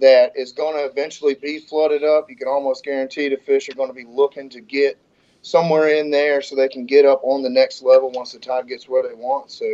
that 0.00 0.36
is 0.36 0.52
going 0.52 0.76
to 0.76 0.84
eventually 0.84 1.34
be 1.34 1.58
flooded 1.58 2.04
up. 2.04 2.28
You 2.28 2.36
can 2.36 2.48
almost 2.48 2.84
guarantee 2.84 3.28
the 3.28 3.36
fish 3.36 3.68
are 3.68 3.74
going 3.74 3.88
to 3.88 3.94
be 3.94 4.04
looking 4.04 4.48
to 4.50 4.60
get 4.60 4.98
somewhere 5.42 5.88
in 5.88 6.10
there 6.10 6.42
so 6.42 6.56
they 6.56 6.68
can 6.68 6.86
get 6.86 7.04
up 7.04 7.20
on 7.22 7.42
the 7.42 7.50
next 7.50 7.82
level 7.82 8.10
once 8.10 8.32
the 8.32 8.38
tide 8.38 8.66
gets 8.66 8.88
where 8.88 9.02
they 9.02 9.14
want. 9.14 9.50
So 9.50 9.64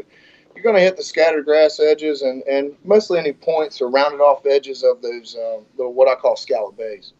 you're 0.54 0.62
going 0.62 0.76
to 0.76 0.82
hit 0.82 0.96
the 0.96 1.02
scattered 1.02 1.44
grass 1.44 1.80
edges 1.80 2.22
and, 2.22 2.42
and 2.42 2.76
mostly 2.84 3.18
any 3.18 3.32
points 3.32 3.80
or 3.80 3.88
rounded 3.88 4.20
off 4.20 4.44
edges 4.46 4.82
of 4.82 5.00
those 5.02 5.36
um, 5.36 5.64
little 5.76 5.92
what 5.92 6.08
I 6.08 6.14
call 6.14 6.36
scallop 6.36 6.76
bays. 6.76 7.12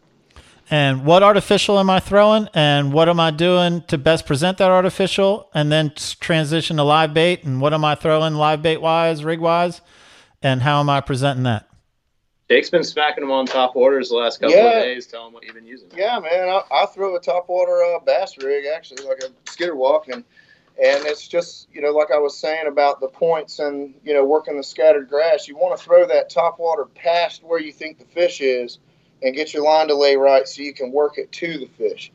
And 0.69 1.05
what 1.05 1.23
artificial 1.23 1.77
am 1.77 1.89
I 1.89 1.99
throwing? 1.99 2.47
And 2.53 2.93
what 2.93 3.09
am 3.09 3.19
I 3.19 3.31
doing 3.31 3.83
to 3.87 3.97
best 3.97 4.25
present 4.25 4.57
that 4.59 4.71
artificial? 4.71 5.49
And 5.53 5.71
then 5.71 5.93
transition 6.19 6.77
to 6.77 6.83
live 6.83 7.13
bait. 7.13 7.43
And 7.43 7.59
what 7.59 7.73
am 7.73 7.83
I 7.83 7.95
throwing 7.95 8.35
live 8.35 8.61
bait 8.61 8.77
wise, 8.77 9.23
rig 9.23 9.39
wise? 9.39 9.81
And 10.41 10.61
how 10.61 10.79
am 10.79 10.89
I 10.89 11.01
presenting 11.01 11.43
that? 11.43 11.67
Jake's 12.49 12.69
been 12.69 12.83
smacking 12.83 13.21
them 13.23 13.31
on 13.31 13.45
top 13.45 13.75
waters 13.75 14.09
the 14.09 14.15
last 14.15 14.39
couple 14.39 14.55
Yeah. 14.55 14.79
of 14.79 14.83
days. 14.83 15.07
Tell 15.07 15.27
him 15.27 15.33
what 15.33 15.43
you've 15.43 15.55
been 15.55 15.65
using. 15.65 15.89
Yeah, 15.95 16.19
man, 16.19 16.49
I, 16.49 16.61
I 16.71 16.85
throw 16.87 17.15
a 17.15 17.19
topwater 17.19 17.95
uh, 17.95 17.99
bass 17.99 18.37
rig 18.37 18.65
actually, 18.65 19.05
like 19.05 19.23
a 19.23 19.49
skitter 19.49 19.75
walk, 19.75 20.07
and 20.09 20.23
and 20.81 21.05
it's 21.05 21.27
just 21.27 21.67
you 21.71 21.81
know 21.81 21.91
like 21.91 22.11
I 22.11 22.17
was 22.17 22.37
saying 22.37 22.67
about 22.67 22.99
the 22.99 23.07
points 23.07 23.59
and 23.59 23.93
you 24.03 24.13
know 24.13 24.25
working 24.25 24.57
the 24.57 24.63
scattered 24.63 25.07
grass. 25.09 25.47
You 25.47 25.55
want 25.55 25.77
to 25.77 25.83
throw 25.83 26.05
that 26.07 26.31
topwater 26.31 26.93
past 26.93 27.43
where 27.43 27.59
you 27.59 27.71
think 27.71 27.97
the 27.99 28.05
fish 28.05 28.41
is, 28.41 28.79
and 29.21 29.33
get 29.35 29.53
your 29.53 29.63
line 29.63 29.87
to 29.87 29.95
lay 29.95 30.15
right 30.17 30.47
so 30.47 30.61
you 30.63 30.73
can 30.73 30.91
work 30.91 31.17
it 31.17 31.31
to 31.33 31.57
the 31.57 31.67
fish. 31.77 32.11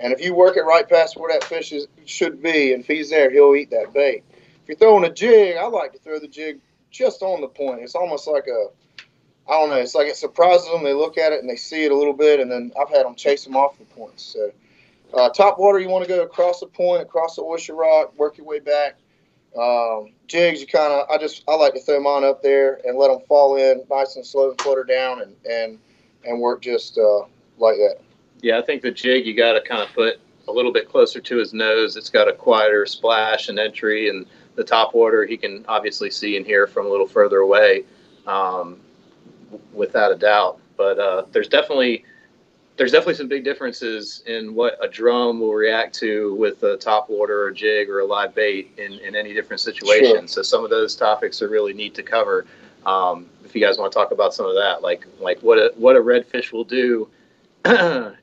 And 0.00 0.12
if 0.12 0.20
you 0.20 0.34
work 0.34 0.56
it 0.56 0.62
right 0.62 0.88
past 0.88 1.16
where 1.16 1.32
that 1.32 1.44
fish 1.44 1.72
is 1.72 1.86
should 2.06 2.42
be, 2.42 2.72
and 2.72 2.80
if 2.82 2.86
he's 2.86 3.10
there, 3.10 3.30
he'll 3.30 3.54
eat 3.54 3.70
that 3.70 3.92
bait. 3.92 4.24
If 4.32 4.68
you're 4.68 4.78
throwing 4.78 5.04
a 5.04 5.12
jig, 5.12 5.56
I 5.56 5.66
like 5.66 5.92
to 5.92 5.98
throw 5.98 6.18
the 6.18 6.28
jig 6.28 6.60
just 6.90 7.22
on 7.22 7.40
the 7.40 7.48
point. 7.48 7.82
It's 7.82 7.94
almost 7.94 8.26
like 8.26 8.46
a 8.46 8.66
I 9.48 9.52
don't 9.52 9.70
know. 9.70 9.76
It's 9.76 9.94
like 9.94 10.08
it 10.08 10.16
surprises 10.16 10.68
them. 10.70 10.82
They 10.82 10.92
look 10.92 11.18
at 11.18 11.32
it 11.32 11.40
and 11.40 11.48
they 11.48 11.56
see 11.56 11.84
it 11.84 11.92
a 11.92 11.96
little 11.96 12.12
bit, 12.12 12.40
and 12.40 12.50
then 12.50 12.72
I've 12.80 12.88
had 12.88 13.04
them 13.04 13.14
chase 13.14 13.44
them 13.44 13.56
off 13.56 13.78
the 13.78 13.84
points. 13.84 14.22
So, 14.22 14.50
uh, 15.14 15.28
top 15.30 15.58
water, 15.58 15.78
you 15.78 15.88
want 15.88 16.04
to 16.04 16.08
go 16.08 16.22
across 16.22 16.60
the 16.60 16.66
point, 16.66 17.02
across 17.02 17.36
the 17.36 17.42
oyster 17.42 17.74
rock, 17.74 18.16
work 18.18 18.38
your 18.38 18.46
way 18.46 18.58
back. 18.58 18.96
Um, 19.56 20.12
jigs, 20.26 20.60
you 20.60 20.66
kind 20.66 20.92
of, 20.92 21.08
I 21.08 21.16
just, 21.16 21.44
I 21.48 21.54
like 21.54 21.74
to 21.74 21.80
throw 21.80 22.00
mine 22.00 22.24
up 22.24 22.42
there 22.42 22.80
and 22.84 22.98
let 22.98 23.08
them 23.08 23.20
fall 23.26 23.56
in 23.56 23.84
nice 23.88 24.16
and 24.16 24.26
slow 24.26 24.50
and 24.50 24.60
flutter 24.60 24.84
down 24.84 25.22
and 25.22 25.34
and 25.48 25.78
and 26.24 26.40
work 26.40 26.60
just 26.60 26.98
uh, 26.98 27.20
like 27.58 27.76
that. 27.76 27.98
Yeah, 28.42 28.58
I 28.58 28.62
think 28.62 28.82
the 28.82 28.90
jig 28.90 29.26
you 29.26 29.34
got 29.34 29.52
to 29.52 29.60
kind 29.60 29.80
of 29.80 29.94
put 29.94 30.20
a 30.48 30.52
little 30.52 30.72
bit 30.72 30.88
closer 30.88 31.20
to 31.20 31.36
his 31.36 31.54
nose. 31.54 31.96
It's 31.96 32.10
got 32.10 32.28
a 32.28 32.32
quieter 32.32 32.84
splash 32.86 33.48
and 33.48 33.58
entry, 33.58 34.08
and 34.08 34.26
the 34.56 34.64
top 34.64 34.94
water 34.94 35.24
he 35.24 35.36
can 35.36 35.64
obviously 35.68 36.10
see 36.10 36.36
and 36.36 36.44
hear 36.44 36.66
from 36.66 36.86
a 36.86 36.88
little 36.88 37.06
further 37.06 37.38
away, 37.38 37.84
um, 38.26 38.80
without 39.72 40.12
a 40.12 40.16
doubt. 40.16 40.60
But 40.76 40.98
uh, 40.98 41.24
there's 41.32 41.48
definitely 41.48 42.04
there's 42.76 42.92
definitely 42.92 43.14
some 43.14 43.28
big 43.28 43.44
differences 43.44 44.22
in 44.26 44.54
what 44.54 44.78
a 44.82 44.88
drum 44.88 45.40
will 45.40 45.54
react 45.54 45.94
to 45.94 46.34
with 46.34 46.62
a 46.62 46.76
top 46.76 47.08
water 47.08 47.44
or 47.44 47.48
a 47.48 47.54
jig 47.54 47.88
or 47.88 48.00
a 48.00 48.04
live 48.04 48.34
bait 48.34 48.70
in, 48.76 48.92
in 48.94 49.16
any 49.16 49.32
different 49.32 49.60
situation. 49.60 50.20
Sure. 50.20 50.28
So 50.28 50.42
some 50.42 50.62
of 50.62 50.70
those 50.70 50.94
topics 50.94 51.40
are 51.40 51.48
really 51.48 51.72
neat 51.72 51.94
to 51.94 52.02
cover. 52.02 52.46
Um, 52.84 53.26
if 53.44 53.54
you 53.54 53.60
guys 53.60 53.78
want 53.78 53.92
to 53.92 53.98
talk 53.98 54.12
about 54.12 54.34
some 54.34 54.46
of 54.46 54.54
that, 54.54 54.82
like 54.82 55.06
like 55.20 55.40
what 55.40 55.58
a 55.58 55.72
what 55.76 55.96
a 55.96 56.00
redfish 56.00 56.52
will 56.52 56.64
do 56.64 57.08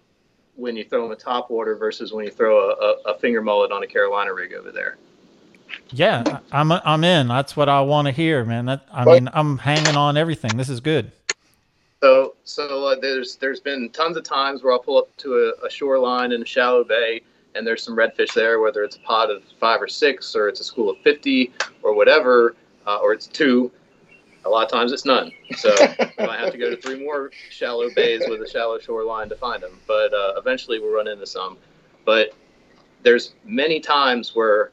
when 0.55 0.77
you 0.77 0.83
throw 0.83 1.03
them 1.03 1.11
a 1.11 1.15
top 1.15 1.49
water 1.49 1.75
versus 1.75 2.13
when 2.13 2.25
you 2.25 2.31
throw 2.31 2.69
a, 2.69 2.73
a, 2.73 3.13
a 3.13 3.19
finger 3.19 3.41
mullet 3.41 3.71
on 3.71 3.83
a 3.83 3.87
Carolina 3.87 4.33
rig 4.33 4.53
over 4.53 4.71
there. 4.71 4.97
Yeah, 5.93 6.39
I'm 6.51 6.71
I'm 6.71 7.03
in. 7.03 7.27
That's 7.27 7.55
what 7.55 7.69
I 7.69 7.81
want 7.81 8.07
to 8.07 8.11
hear, 8.11 8.43
man. 8.43 8.65
That 8.65 8.85
I 8.91 9.05
mean, 9.05 9.29
I'm 9.31 9.59
hanging 9.59 9.95
on 9.95 10.17
everything. 10.17 10.57
This 10.57 10.69
is 10.69 10.79
good. 10.79 11.11
So 12.01 12.35
so 12.43 12.87
uh, 12.87 12.95
there's 12.99 13.35
there's 13.35 13.59
been 13.59 13.89
tons 13.91 14.17
of 14.17 14.23
times 14.23 14.63
where 14.63 14.73
I'll 14.73 14.79
pull 14.79 14.97
up 14.97 15.15
to 15.17 15.53
a, 15.61 15.65
a 15.65 15.69
shoreline 15.69 16.31
in 16.31 16.41
a 16.41 16.45
shallow 16.45 16.83
bay 16.83 17.21
and 17.55 17.65
there's 17.65 17.83
some 17.83 17.95
redfish 17.95 18.33
there, 18.33 18.59
whether 18.59 18.83
it's 18.83 18.95
a 18.95 18.99
pod 18.99 19.29
of 19.29 19.43
five 19.59 19.81
or 19.81 19.87
six 19.87 20.35
or 20.35 20.49
it's 20.49 20.59
a 20.59 20.63
school 20.63 20.89
of 20.89 20.97
fifty 20.99 21.53
or 21.83 21.93
whatever, 21.93 22.55
uh, 22.87 22.97
or 22.97 23.13
it's 23.13 23.27
two. 23.27 23.71
A 24.45 24.49
lot 24.49 24.65
of 24.65 24.71
times 24.71 24.91
it's 24.91 25.05
none. 25.05 25.31
So 25.55 25.73
I 25.79 26.25
might 26.25 26.39
have 26.39 26.51
to 26.51 26.57
go 26.57 26.69
to 26.69 26.75
three 26.75 27.01
more 27.01 27.31
shallow 27.49 27.89
bays 27.95 28.23
with 28.27 28.41
a 28.41 28.49
shallow 28.49 28.79
shoreline 28.79 29.29
to 29.29 29.35
find 29.35 29.63
them. 29.63 29.79
But 29.87 30.13
uh, 30.13 30.33
eventually 30.37 30.79
we'll 30.79 30.93
run 30.93 31.07
into 31.07 31.25
some. 31.25 31.57
But 32.03 32.33
there's 33.03 33.35
many 33.45 33.79
times 33.79 34.35
where 34.35 34.71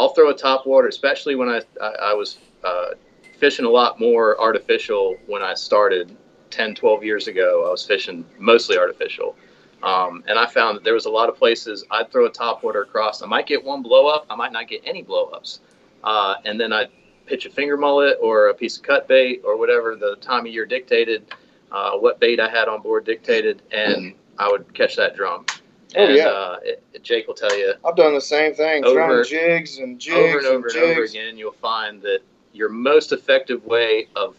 I'll 0.00 0.14
throw 0.14 0.30
a 0.30 0.34
top 0.34 0.66
water, 0.66 0.88
especially 0.88 1.34
when 1.34 1.48
I 1.50 1.60
I, 1.80 1.94
I 2.10 2.14
was 2.14 2.38
uh, 2.64 2.92
fishing 3.38 3.66
a 3.66 3.70
lot 3.70 4.00
more 4.00 4.40
artificial 4.40 5.16
when 5.26 5.42
I 5.42 5.52
started 5.54 6.16
10, 6.50 6.74
12 6.74 7.04
years 7.04 7.28
ago. 7.28 7.66
I 7.66 7.70
was 7.70 7.86
fishing 7.86 8.24
mostly 8.38 8.78
artificial. 8.78 9.36
Um, 9.82 10.24
and 10.26 10.38
I 10.38 10.46
found 10.46 10.76
that 10.76 10.84
there 10.84 10.94
was 10.94 11.06
a 11.06 11.10
lot 11.10 11.28
of 11.28 11.36
places 11.36 11.84
I'd 11.90 12.10
throw 12.10 12.26
a 12.26 12.30
top 12.30 12.62
water 12.62 12.82
across. 12.82 13.22
I 13.22 13.26
might 13.26 13.46
get 13.46 13.62
one 13.62 13.82
blow 13.82 14.06
up. 14.06 14.26
I 14.28 14.36
might 14.36 14.52
not 14.52 14.68
get 14.68 14.82
any 14.84 15.02
blow 15.02 15.26
ups. 15.26 15.60
Uh, 16.02 16.34
and 16.44 16.58
then 16.58 16.72
I'd 16.72 16.90
pitch 17.26 17.46
a 17.46 17.50
finger 17.50 17.76
mullet 17.76 18.18
or 18.20 18.48
a 18.48 18.54
piece 18.54 18.76
of 18.76 18.82
cut 18.82 19.06
bait 19.06 19.42
or 19.44 19.56
whatever 19.56 19.96
the 19.96 20.16
time 20.16 20.46
of 20.46 20.52
year 20.52 20.66
dictated, 20.66 21.24
uh, 21.72 21.92
what 21.92 22.20
bait 22.20 22.40
I 22.40 22.48
had 22.48 22.68
on 22.68 22.82
board 22.82 23.04
dictated, 23.04 23.62
and 23.70 24.14
I 24.38 24.50
would 24.50 24.72
catch 24.74 24.96
that 24.96 25.14
drum. 25.14 25.46
Oh, 25.96 26.04
and 26.04 26.16
yeah. 26.16 26.24
uh, 26.28 26.58
it, 26.62 27.02
Jake 27.02 27.26
will 27.26 27.34
tell 27.34 27.56
you 27.56 27.74
I've 27.84 27.96
done 27.96 28.14
the 28.14 28.20
same 28.20 28.54
thing, 28.54 28.84
Over- 28.84 29.24
throwing 29.24 29.24
jigs 29.24 29.78
and 29.78 29.98
jigs 29.98 30.16
over 30.16 30.38
and 30.38 30.46
over 30.46 30.66
and, 30.66 30.72
jigs. 30.72 30.90
over 30.90 31.02
again, 31.04 31.36
you'll 31.36 31.52
find 31.52 32.00
that 32.02 32.20
your 32.52 32.68
most 32.68 33.12
effective 33.12 33.64
way 33.64 34.08
of 34.16 34.36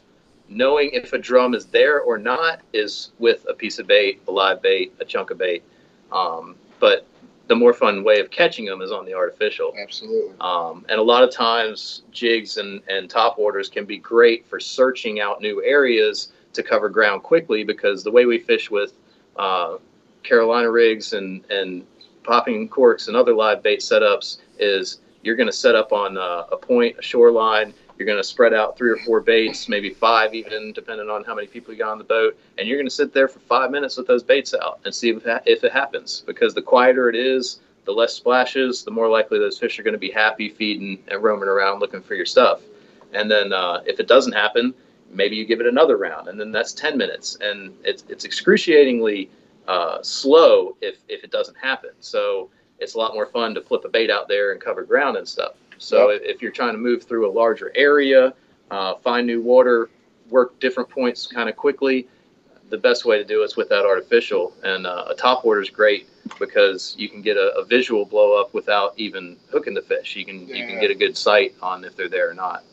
knowing 0.49 0.89
if 0.91 1.13
a 1.13 1.17
drum 1.17 1.53
is 1.53 1.65
there 1.65 2.01
or 2.01 2.17
not 2.17 2.59
is 2.73 3.11
with 3.19 3.45
a 3.49 3.53
piece 3.53 3.79
of 3.79 3.87
bait, 3.87 4.21
a 4.27 4.31
live 4.31 4.61
bait, 4.61 4.93
a 4.99 5.05
chunk 5.05 5.31
of 5.31 5.37
bait. 5.37 5.63
Um, 6.11 6.55
but 6.79 7.05
the 7.47 7.55
more 7.55 7.73
fun 7.73 8.03
way 8.03 8.19
of 8.19 8.31
catching 8.31 8.65
them 8.65 8.81
is 8.81 8.91
on 8.91 9.05
the 9.05 9.13
artificial. 9.13 9.73
Absolutely. 9.81 10.35
Um, 10.41 10.85
and 10.89 10.99
a 10.99 11.03
lot 11.03 11.23
of 11.23 11.31
times, 11.31 12.03
jigs 12.11 12.57
and, 12.57 12.81
and 12.89 13.09
top 13.09 13.37
waters 13.37 13.69
can 13.69 13.85
be 13.85 13.97
great 13.97 14.45
for 14.45 14.59
searching 14.59 15.19
out 15.19 15.41
new 15.41 15.63
areas 15.63 16.31
to 16.53 16.63
cover 16.63 16.89
ground 16.89 17.23
quickly 17.23 17.63
because 17.63 18.03
the 18.03 18.11
way 18.11 18.25
we 18.25 18.37
fish 18.39 18.69
with 18.69 18.93
uh, 19.37 19.77
Carolina 20.23 20.69
rigs 20.69 21.13
and, 21.13 21.43
and 21.49 21.85
popping 22.23 22.67
corks 22.69 23.07
and 23.07 23.15
other 23.17 23.33
live 23.33 23.63
bait 23.63 23.79
setups 23.79 24.37
is 24.59 24.99
you're 25.23 25.35
going 25.35 25.47
to 25.47 25.53
set 25.53 25.75
up 25.75 25.91
on 25.91 26.17
a, 26.17 26.47
a 26.51 26.57
point, 26.57 26.97
a 26.99 27.01
shoreline. 27.01 27.73
You're 27.97 28.05
going 28.07 28.19
to 28.19 28.23
spread 28.23 28.53
out 28.53 28.77
three 28.77 28.89
or 28.89 28.97
four 28.97 29.21
baits, 29.21 29.69
maybe 29.69 29.91
five 29.91 30.33
even, 30.33 30.73
depending 30.73 31.09
on 31.09 31.23
how 31.23 31.35
many 31.35 31.47
people 31.47 31.73
you 31.73 31.79
got 31.79 31.91
on 31.91 31.99
the 31.99 32.03
boat. 32.03 32.37
And 32.57 32.67
you're 32.67 32.77
going 32.77 32.87
to 32.87 32.93
sit 32.93 33.13
there 33.13 33.27
for 33.27 33.39
five 33.39 33.69
minutes 33.69 33.97
with 33.97 34.07
those 34.07 34.23
baits 34.23 34.55
out 34.55 34.79
and 34.85 34.93
see 34.93 35.09
if, 35.09 35.23
if 35.45 35.63
it 35.63 35.71
happens. 35.71 36.23
Because 36.25 36.55
the 36.55 36.61
quieter 36.61 37.09
it 37.09 37.15
is, 37.15 37.59
the 37.85 37.91
less 37.91 38.13
splashes, 38.13 38.83
the 38.83 38.91
more 38.91 39.07
likely 39.07 39.37
those 39.37 39.59
fish 39.59 39.77
are 39.79 39.83
going 39.83 39.93
to 39.93 39.99
be 39.99 40.11
happy 40.11 40.49
feeding 40.49 41.03
and 41.09 41.21
roaming 41.21 41.49
around 41.49 41.79
looking 41.79 42.01
for 42.01 42.15
your 42.15 42.25
stuff. 42.25 42.61
And 43.13 43.29
then 43.29 43.53
uh, 43.53 43.81
if 43.85 43.99
it 43.99 44.07
doesn't 44.07 44.33
happen, 44.33 44.73
maybe 45.11 45.35
you 45.35 45.45
give 45.45 45.59
it 45.59 45.67
another 45.67 45.97
round, 45.97 46.27
and 46.27 46.39
then 46.39 46.51
that's 46.51 46.73
10 46.73 46.97
minutes. 46.97 47.37
And 47.41 47.75
it's, 47.83 48.03
it's 48.07 48.25
excruciatingly 48.25 49.29
uh, 49.67 50.01
slow 50.01 50.75
if, 50.81 50.97
if 51.07 51.23
it 51.23 51.31
doesn't 51.31 51.57
happen. 51.57 51.91
So 51.99 52.49
it's 52.79 52.95
a 52.95 52.97
lot 52.97 53.13
more 53.13 53.27
fun 53.27 53.53
to 53.55 53.61
flip 53.61 53.85
a 53.85 53.89
bait 53.89 54.09
out 54.09 54.27
there 54.27 54.51
and 54.51 54.61
cover 54.61 54.83
ground 54.83 55.17
and 55.17 55.27
stuff. 55.27 55.53
So 55.77 56.09
if, 56.09 56.21
if 56.23 56.41
you're 56.41 56.51
trying 56.51 56.73
to 56.73 56.77
move 56.77 57.03
through 57.03 57.29
a 57.29 57.31
larger 57.31 57.71
area, 57.75 58.33
uh, 58.69 58.95
find 58.95 59.25
new 59.25 59.41
water, 59.41 59.89
work 60.29 60.59
different 60.59 60.89
points 60.89 61.27
kind 61.27 61.49
of 61.49 61.55
quickly, 61.55 62.07
the 62.69 62.77
best 62.77 63.03
way 63.05 63.17
to 63.17 63.25
do 63.25 63.41
it 63.41 63.45
is 63.45 63.57
with 63.57 63.69
that 63.69 63.85
artificial. 63.85 64.53
And 64.63 64.87
uh, 64.87 65.05
a 65.09 65.15
top 65.15 65.43
water 65.43 65.61
is 65.61 65.69
great 65.69 66.07
because 66.39 66.95
you 66.97 67.09
can 67.09 67.21
get 67.21 67.37
a, 67.37 67.53
a 67.57 67.65
visual 67.65 68.05
blow 68.05 68.39
up 68.39 68.53
without 68.53 68.93
even 68.97 69.37
hooking 69.51 69.73
the 69.73 69.81
fish. 69.81 70.15
You 70.15 70.25
can 70.25 70.47
you 70.47 70.65
can 70.65 70.79
get 70.79 70.89
a 70.89 70.95
good 70.95 71.17
sight 71.17 71.53
on 71.61 71.83
if 71.83 71.95
they're 71.95 72.09
there 72.09 72.29
or 72.29 72.33
not. 72.33 72.63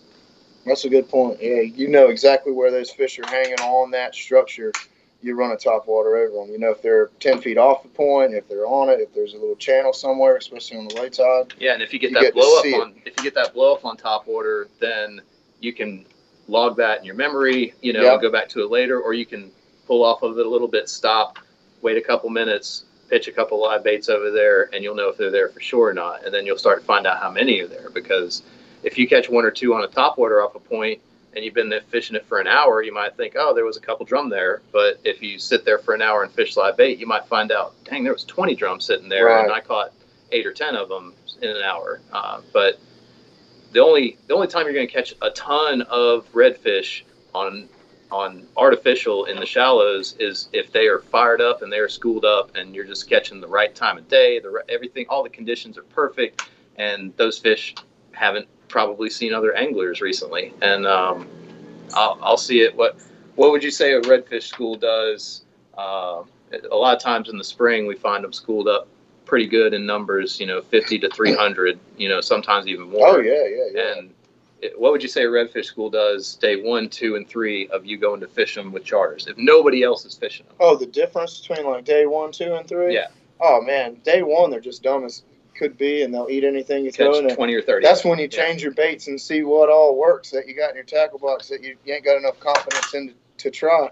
That's 0.65 0.85
a 0.85 0.89
good 0.89 1.09
point. 1.09 1.39
Yeah, 1.43 1.61
you 1.61 1.89
know 1.89 2.09
exactly 2.09 2.53
where 2.53 2.71
those 2.71 2.91
fish 2.91 3.19
are 3.19 3.27
hanging 3.27 3.61
on 3.61 3.91
that 3.93 4.15
structure. 4.15 4.73
You 5.21 5.35
run 5.35 5.51
a 5.51 5.57
top 5.57 5.89
water 5.89 6.17
over 6.17 6.37
them. 6.45 6.53
You 6.53 6.59
know 6.59 6.71
if 6.71 6.81
they're 6.81 7.11
ten 7.19 7.41
feet 7.41 7.59
off 7.59 7.83
the 7.83 7.89
point, 7.89 8.35
if 8.35 8.49
they're 8.49 8.67
on 8.67 8.89
it, 8.89 9.01
if 9.01 9.13
there's 9.15 9.35
a 9.35 9.39
little 9.39 9.57
channel 9.57 9.93
somewhere, 9.93 10.37
especially 10.37 10.79
on 10.79 10.87
the 10.89 10.95
low 10.95 11.11
side. 11.11 11.55
Yeah, 11.59 11.75
and 11.75 11.83
if 11.83 11.93
you 11.93 11.99
get 11.99 12.11
You 12.11 12.17
that 12.17 12.23
get 12.23 12.35
blow 12.35 12.59
up 12.59 12.65
it. 12.65 12.75
on 12.75 12.95
if 13.05 13.17
you 13.17 13.25
get 13.25 13.35
that 13.35 13.53
blow 13.53 13.75
up 13.75 13.85
on 13.85 13.97
top 13.97 14.27
water, 14.29 14.69
then 14.79 15.21
you 15.61 15.73
can 15.73 16.05
log 16.47 16.77
that 16.77 17.01
in 17.01 17.05
your 17.05 17.17
memory, 17.17 17.75
you 17.83 17.93
know, 17.93 18.03
Yep. 18.03 18.23
go 18.23 18.31
back 18.33 18.49
to 18.51 18.63
it 18.63 18.71
later, 18.71 19.01
or 19.01 19.13
you 19.13 19.27
can 19.27 19.51
pull 19.87 20.05
off 20.05 20.23
of 20.23 20.39
it 20.39 20.47
a 20.47 20.49
little 20.49 20.69
bit, 20.69 20.89
stop, 20.89 21.39
wait 21.83 21.97
a 21.97 22.01
couple 22.01 22.31
minutes, 22.31 22.85
pitch 23.11 23.27
a 23.29 23.33
couple 23.33 23.61
live 23.61 23.83
baits 23.83 24.09
over 24.09 24.31
there, 24.31 24.71
and 24.73 24.83
you'll 24.85 24.95
know 24.95 25.09
if 25.09 25.17
they're 25.17 25.31
there 25.31 25.49
for 25.49 25.61
sure 25.61 25.89
or 25.89 25.95
not. 25.95 26.25
And 26.25 26.33
then 26.33 26.47
you'll 26.47 26.59
start 26.59 26.81
to 26.81 26.87
find 26.87 27.07
out 27.07 27.19
how 27.19 27.31
many 27.31 27.61
are 27.61 27.67
there 27.67 27.91
because 27.91 28.43
if 28.83 28.97
you 28.97 29.09
catch 29.09 29.29
one 29.29 29.45
or 29.45 29.51
two 29.51 29.75
on 29.75 29.83
a 29.83 29.89
top 29.89 30.17
water 30.17 30.41
off 30.43 30.55
a 30.55 30.61
point 30.61 31.01
and 31.35 31.45
you've 31.45 31.55
been 31.55 31.69
there 31.69 31.81
fishing 31.81 32.17
it 32.17 32.27
for 32.27 32.41
an 32.41 32.47
hour, 32.47 32.83
you 32.83 32.93
might 32.93 33.17
think, 33.17 33.35
oh, 33.37 33.55
there 33.55 33.65
was 33.65 33.77
a 33.77 33.81
couple 33.81 34.07
drum 34.07 34.29
there. 34.29 34.63
But 34.73 34.99
if 35.05 35.23
you 35.23 35.39
sit 35.39 35.65
there 35.65 35.79
for 35.79 35.95
an 35.95 36.03
hour 36.03 36.23
and 36.23 36.33
fish 36.33 36.57
live 36.57 36.77
bait, 36.77 36.99
you 36.99 37.07
might 37.07 37.27
find 37.27 37.53
out, 37.53 37.75
dang, 37.85 38.05
there 38.05 38.13
was 38.13 38.25
20 38.25 38.55
drums 38.55 38.85
sitting 38.85 39.09
there, 39.09 39.29
and 39.43 39.53
I 39.53 39.61
caught 39.61 39.93
eight 40.33 40.47
or 40.47 40.53
10 40.53 40.75
of 40.75 40.89
them 40.89 41.15
in 41.43 41.51
an 41.51 41.63
hour. 41.63 42.01
Uh, 42.13 42.41
but 42.53 42.79
the 43.73 43.81
only 43.81 44.17
the 44.27 44.35
only 44.35 44.47
time 44.47 44.65
you're 44.65 44.75
going 44.75 44.87
to 44.87 44.93
catch 44.93 45.15
a 45.23 45.31
ton 45.31 45.83
of 45.83 46.31
redfish 46.33 47.03
on 47.35 47.69
on 48.11 48.47
artificial 48.57 49.27
in 49.27 49.39
the 49.39 49.45
shallows 49.45 50.17
is 50.19 50.49
if 50.55 50.73
they 50.73 50.87
are 50.87 51.01
fired 51.01 51.43
up 51.43 51.61
and 51.61 51.71
they 51.71 51.79
are 51.79 51.89
schooled 51.89 52.25
up 52.25 52.57
and 52.57 52.75
you're 52.75 52.87
just 52.87 53.09
catching 53.09 53.41
the 53.41 53.47
right 53.47 53.75
time 53.75 53.99
of 53.99 54.09
day 54.09 54.41
the 54.41 54.65
everything 54.71 55.05
all 55.11 55.23
the 55.23 55.29
conditions 55.29 55.77
are 55.77 55.83
perfect 55.83 56.49
and 56.77 57.15
those 57.17 57.39
fish 57.39 57.75
haven't 58.13 58.49
probably 58.69 59.11
seen 59.11 59.33
other 59.33 59.55
anglers 59.55 60.01
recently 60.01 60.53
and 60.63 60.87
um, 60.87 61.27
I'll, 61.95 62.19
I'll 62.23 62.37
see 62.37 62.61
it 62.61 62.75
what 62.77 62.97
what 63.37 63.51
would 63.51 63.63
you 63.63 63.71
say 63.71 63.93
a 63.93 64.01
redfish 64.03 64.45
school 64.45 64.77
does 64.77 65.43
uh, 65.77 66.23
a 66.71 66.77
lot 66.77 66.97
of 66.97 67.03
times 67.03 67.29
in 67.29 67.39
the 67.39 67.45
spring 67.45 67.87
we 67.87 67.95
find 67.95 68.25
them 68.25 68.33
schooled 68.33 68.69
up 68.69 68.89
pretty 69.25 69.47
good 69.47 69.75
in 69.75 69.85
numbers 69.85 70.41
you 70.41 70.47
know 70.47 70.61
50 70.61 70.99
to 71.01 71.11
300 71.11 71.79
you 71.97 72.09
know 72.09 72.21
sometimes 72.21 72.67
even 72.67 72.89
more 72.89 73.09
Oh 73.09 73.19
yeah, 73.21 73.47
yeah, 73.47 73.65
yeah. 73.73 73.99
and 73.99 74.15
it, 74.61 74.79
what 74.79 74.93
would 74.93 75.03
you 75.03 75.09
say 75.09 75.25
a 75.25 75.29
redfish 75.29 75.67
school 75.67 75.91
does 75.91 76.35
day 76.37 76.61
one, 76.61 76.89
two, 76.89 77.17
and 77.17 77.29
three 77.29 77.69
of 77.69 77.87
you 77.87 77.97
going 77.97 78.21
to 78.21 78.27
fish 78.27 78.55
them 78.55 78.73
with 78.73 78.85
charters 78.85 79.27
if 79.27 79.37
nobody 79.37 79.83
else 79.83 80.05
is 80.05 80.15
fishing 80.15 80.47
them? 80.47 80.57
Oh, 80.61 80.77
the 80.77 80.87
difference 80.87 81.41
between 81.41 81.67
like 81.67 81.85
day 81.85 82.07
one, 82.07 82.33
two, 82.33 82.55
and 82.55 82.67
three. 82.67 82.95
Yeah. 82.95 83.09
Oh 83.41 83.61
man, 83.61 83.95
day 84.05 84.23
one 84.23 84.51
they're 84.51 84.61
just 84.61 84.83
dumb 84.83 85.05
as 85.05 85.23
could 85.59 85.77
be, 85.77 86.03
and 86.03 86.15
they'll 86.15 86.29
eat 86.31 86.45
anything 86.45 86.85
you 86.85 86.93
throw 86.93 87.07
in 87.09 87.13
Catch 87.23 87.29
there. 87.29 87.37
twenty 87.37 87.55
or 87.55 87.63
thirty. 87.63 87.85
That's 87.87 88.05
when 88.05 88.19
you 88.19 88.25
Yeah. 88.31 88.45
change 88.47 88.63
your 88.63 88.73
baits 88.73 89.09
and 89.09 89.21
see 89.21 89.43
what 89.43 89.69
all 89.69 89.97
works 89.97 90.31
that 90.31 90.47
you 90.47 90.55
got 90.55 90.71
in 90.71 90.77
your 90.77 90.85
tackle 90.85 91.19
box 91.19 91.49
that 91.49 91.63
you, 91.63 91.77
you 91.85 91.95
ain't 91.95 92.05
got 92.05 92.17
enough 92.17 92.39
confidence 92.41 92.95
in 92.95 93.09
to, 93.09 93.15
to 93.39 93.51
try. 93.51 93.91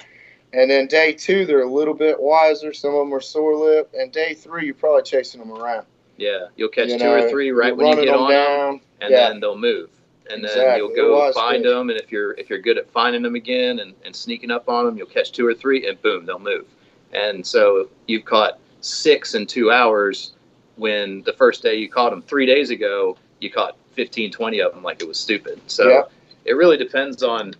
And 0.52 0.70
then 0.70 0.86
day 0.86 1.12
two, 1.12 1.44
they're 1.44 1.62
a 1.62 1.70
little 1.70 1.92
bit 1.92 2.18
wiser. 2.20 2.72
Some 2.72 2.94
of 2.94 3.00
them 3.00 3.12
are 3.12 3.20
sore 3.20 3.56
lip. 3.56 3.90
And 3.98 4.12
day 4.12 4.32
three, 4.32 4.64
you're 4.66 4.74
probably 4.74 5.02
chasing 5.02 5.40
them 5.40 5.52
around. 5.52 5.86
Yeah, 6.16 6.46
you'll 6.56 6.68
catch 6.70 6.88
You 6.88 6.98
two 6.98 7.04
know, 7.04 7.14
or 7.14 7.28
three 7.28 7.50
right 7.50 7.76
when 7.76 7.88
you 7.88 7.96
get 7.96 8.08
on 8.14 8.30
them, 8.30 8.30
down. 8.30 8.80
and 9.02 9.10
yeah. 9.10 9.28
then 9.28 9.40
they'll 9.40 9.58
move. 9.58 9.90
And 10.30 10.42
then 10.42 10.50
Exactly. 10.50 10.78
you'll 10.78 10.94
go 10.94 11.32
find 11.32 11.64
them, 11.64 11.90
and 11.90 12.00
if 12.00 12.10
you're 12.10 12.32
if 12.32 12.48
you're 12.50 12.58
good 12.58 12.78
at 12.78 12.90
finding 12.90 13.22
them 13.22 13.34
again 13.36 13.78
and, 13.80 13.94
and 14.04 14.16
sneaking 14.16 14.50
up 14.50 14.68
on 14.68 14.86
them, 14.86 14.96
you'll 14.96 15.06
catch 15.06 15.30
two 15.30 15.46
or 15.46 15.54
three, 15.54 15.86
and 15.86 16.00
boom, 16.02 16.26
they'll 16.26 16.38
move. 16.38 16.66
And 17.12 17.46
so 17.46 17.88
you've 18.06 18.24
caught 18.24 18.58
six 18.80 19.34
in 19.34 19.46
two 19.46 19.70
hours 19.70 20.32
when 20.76 21.22
the 21.22 21.32
first 21.32 21.62
day 21.62 21.76
you 21.76 21.88
caught 21.88 22.10
them 22.10 22.22
three 22.22 22.46
days 22.46 22.70
ago, 22.70 23.16
you 23.40 23.50
caught 23.50 23.76
15, 23.94 24.30
20 24.30 24.60
of 24.60 24.74
them 24.74 24.82
like 24.82 25.02
it 25.02 25.08
was 25.08 25.18
stupid. 25.18 25.60
So 25.66 25.88
Yeah. 25.88 26.02
it 26.44 26.54
really 26.54 26.76
depends 26.76 27.22
on 27.22 27.54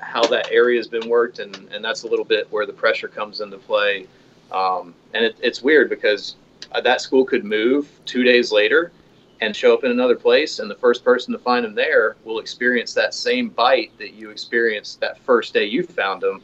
how 0.00 0.22
that 0.26 0.50
area 0.50 0.78
has 0.78 0.88
been 0.88 1.08
worked, 1.08 1.38
and, 1.38 1.56
and 1.72 1.84
that's 1.84 2.02
a 2.02 2.06
little 2.06 2.24
bit 2.24 2.46
where 2.50 2.66
the 2.66 2.72
pressure 2.72 3.08
comes 3.08 3.40
into 3.40 3.58
play. 3.58 4.06
Um, 4.50 4.94
and 5.14 5.24
it, 5.24 5.36
it's 5.40 5.62
weird 5.62 5.88
because 5.88 6.36
uh, 6.72 6.80
that 6.82 7.00
school 7.00 7.24
could 7.24 7.44
move 7.44 7.88
two 8.04 8.22
days 8.22 8.52
later 8.52 8.92
and 9.40 9.56
show 9.56 9.74
up 9.74 9.84
in 9.84 9.90
another 9.90 10.14
place, 10.14 10.58
and 10.60 10.70
the 10.70 10.74
first 10.76 11.02
person 11.02 11.32
to 11.32 11.38
find 11.38 11.64
them 11.64 11.74
there 11.74 12.16
will 12.24 12.38
experience 12.38 12.94
that 12.94 13.14
same 13.14 13.48
bite 13.48 13.90
that 13.98 14.12
you 14.14 14.30
experienced 14.30 15.00
that 15.00 15.18
first 15.20 15.52
day 15.54 15.64
you 15.64 15.82
found 15.82 16.20
them. 16.22 16.42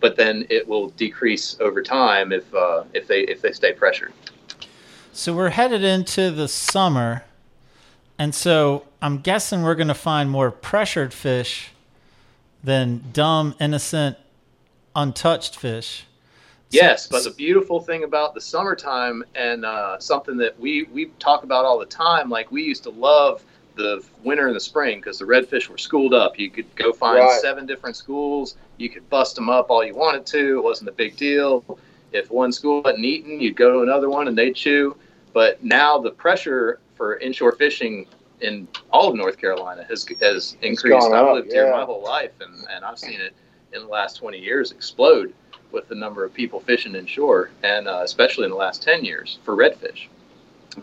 But 0.00 0.16
then 0.16 0.46
it 0.48 0.66
will 0.66 0.90
decrease 0.90 1.56
over 1.60 1.82
time 1.82 2.32
if 2.32 2.52
uh, 2.54 2.84
if 2.94 3.06
they 3.06 3.20
if 3.22 3.40
they 3.42 3.52
stay 3.52 3.72
pressured. 3.72 4.12
So 5.16 5.32
we're 5.32 5.50
headed 5.50 5.84
into 5.84 6.32
the 6.32 6.48
summer, 6.48 7.22
and 8.18 8.34
so 8.34 8.84
I'm 9.00 9.18
guessing 9.18 9.62
we're 9.62 9.76
going 9.76 9.86
to 9.86 9.94
find 9.94 10.28
more 10.28 10.50
pressured 10.50 11.14
fish 11.14 11.70
than 12.64 13.04
dumb, 13.12 13.54
innocent, 13.60 14.16
untouched 14.96 15.56
fish. 15.56 16.06
Yes, 16.70 17.06
but 17.06 17.22
the 17.22 17.30
beautiful 17.30 17.78
thing 17.80 18.02
about 18.02 18.34
the 18.34 18.40
summertime 18.40 19.22
and 19.36 19.64
uh, 19.64 20.00
something 20.00 20.36
that 20.38 20.58
we 20.58 20.88
we 20.92 21.06
talk 21.20 21.44
about 21.44 21.64
all 21.64 21.78
the 21.78 21.86
time, 21.86 22.28
like 22.28 22.50
we 22.50 22.64
used 22.64 22.82
to 22.82 22.90
love 22.90 23.44
the 23.76 24.04
winter 24.24 24.48
and 24.48 24.56
the 24.56 24.60
spring 24.60 24.98
because 24.98 25.20
the 25.20 25.24
redfish 25.24 25.68
were 25.68 25.78
schooled 25.78 26.12
up. 26.12 26.40
You 26.40 26.50
could 26.50 26.74
go 26.74 26.92
find 26.92 27.20
Right. 27.20 27.40
seven 27.40 27.66
different 27.66 27.94
schools. 27.94 28.56
You 28.78 28.90
could 28.90 29.08
bust 29.10 29.36
them 29.36 29.48
up 29.48 29.70
all 29.70 29.84
you 29.84 29.94
wanted 29.94 30.26
to. 30.26 30.58
It 30.58 30.64
wasn't 30.64 30.88
a 30.88 30.92
big 30.92 31.16
deal. 31.16 31.64
If 32.14 32.30
one 32.30 32.52
school 32.52 32.82
wasn't 32.82 33.04
eating, 33.04 33.40
you'd 33.40 33.56
go 33.56 33.72
to 33.72 33.80
another 33.80 34.08
one 34.08 34.28
and 34.28 34.38
they'd 34.38 34.54
chew. 34.54 34.96
But 35.32 35.62
now 35.64 35.98
the 35.98 36.12
pressure 36.12 36.78
for 36.94 37.16
inshore 37.16 37.52
fishing 37.52 38.06
in 38.40 38.68
all 38.92 39.08
of 39.10 39.16
North 39.16 39.36
Carolina 39.36 39.84
has 39.88 40.06
has 40.20 40.56
increased. 40.62 41.06
I've 41.12 41.34
lived 41.34 41.52
here 41.52 41.70
my 41.70 41.84
whole 41.84 42.02
life, 42.02 42.32
and, 42.40 42.66
and 42.70 42.84
I've 42.84 42.98
seen 42.98 43.20
it 43.20 43.34
in 43.72 43.82
the 43.82 43.88
last 43.88 44.16
20 44.16 44.38
years 44.38 44.70
explode 44.70 45.34
with 45.72 45.88
the 45.88 45.94
number 45.94 46.24
of 46.24 46.32
people 46.32 46.60
fishing 46.60 46.94
inshore, 46.94 47.50
and 47.64 47.88
uh, 47.88 48.00
especially 48.04 48.44
in 48.44 48.50
the 48.50 48.56
last 48.56 48.82
10 48.82 49.04
years 49.04 49.38
for 49.42 49.56
redfish. 49.56 50.06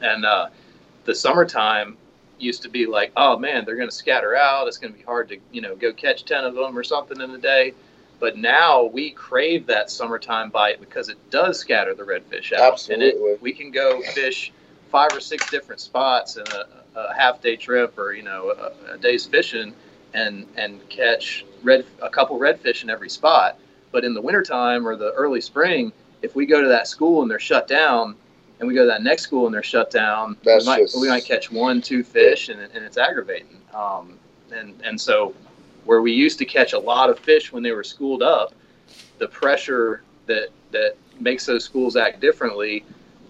And 0.02 0.26
uh, 0.26 0.50
the 1.06 1.16
summertime 1.16 1.98
used 2.38 2.62
to 2.64 2.70
be 2.70 2.86
like, 2.86 3.12
oh 3.16 3.38
man, 3.38 3.64
they're 3.64 3.78
going 3.78 3.90
to 3.90 3.96
scatter 3.96 4.36
out. 4.36 4.68
It's 4.68 4.78
going 4.78 4.92
to 4.92 5.00
be 5.00 5.06
hard 5.06 5.30
to, 5.30 5.38
you 5.52 5.62
know, 5.62 5.76
go 5.76 5.94
catch 5.94 6.26
10 6.26 6.44
of 6.44 6.56
them 6.56 6.78
or 6.78 6.84
something 6.84 7.22
in 7.22 7.32
a 7.32 7.38
day. 7.38 7.74
But 8.22 8.38
now 8.38 8.84
we 8.84 9.10
crave 9.10 9.66
that 9.66 9.90
summertime 9.90 10.52
bite 10.52 10.80
because 10.80 11.10
it 11.10 11.18
does 11.32 11.60
scatter 11.60 11.96
the 11.96 12.04
redfish 12.04 12.54
out. 12.54 12.60
And 12.60 13.02
Absolutely. 13.02 13.32
it, 13.32 13.42
we 13.42 13.52
can 13.52 13.72
go 13.72 14.02
fish 14.14 14.54
five 14.92 15.10
or 15.12 15.20
six 15.20 15.50
different 15.50 15.82
spots 15.82 16.38
in 16.38 16.44
a, 16.54 17.00
a 17.00 17.14
half 17.16 17.42
day 17.42 17.56
trip 17.56 17.98
or, 17.98 18.14
you 18.14 18.22
know, 18.22 18.52
a, 18.88 18.94
a 18.94 18.98
day's 19.00 19.26
fishing 19.26 19.74
and, 20.14 20.46
and 20.56 20.88
catch 20.88 21.46
red, 21.64 21.84
a 22.04 22.10
couple 22.10 22.40
redfish 22.40 22.84
in 22.84 22.92
every 22.92 23.10
spot. 23.10 23.58
But 23.92 24.06
in 24.06 24.14
the 24.14 24.22
wintertime 24.22 24.88
or 24.88 24.96
the 24.96 25.12
early 25.14 25.42
spring, 25.42 25.92
if 26.22 26.36
we 26.36 26.46
go 26.46 26.62
to 26.62 26.68
that 26.68 26.88
school 26.88 27.24
and 27.24 27.32
they're 27.32 27.40
shut 27.40 27.68
down, 27.68 28.16
and 28.60 28.68
we 28.68 28.76
go 28.76 28.82
to 28.82 28.88
that 28.88 29.02
next 29.02 29.24
school 29.24 29.48
and 29.48 29.56
they're 29.56 29.64
shut 29.64 29.90
down, 29.90 30.38
we, 30.46 30.64
might, 30.64 30.78
just- 30.82 31.02
we 31.02 31.08
might 31.08 31.26
catch 31.26 31.52
one, 31.52 31.82
two 31.82 32.04
fish, 32.04 32.50
and, 32.50 32.62
and 32.62 32.86
it's 32.86 32.98
aggravating. 33.00 33.60
Um, 33.74 34.20
and 34.52 34.80
and 34.84 35.02
so, 35.02 35.34
where 35.86 36.02
we 36.02 36.12
used 36.12 36.38
to 36.40 36.46
catch 36.46 36.74
a 36.74 36.80
lot 36.80 37.10
of 37.10 37.20
fish 37.20 37.52
when 37.52 37.64
they 37.64 37.72
were 37.72 37.84
schooled 37.84 38.22
up, 38.22 38.54
the 39.18 39.28
pressure 39.28 40.04
that 40.28 40.50
that 40.72 40.96
makes 41.20 41.46
those 41.46 41.64
schools 41.64 41.96
act 41.96 42.20
differently, 42.20 42.84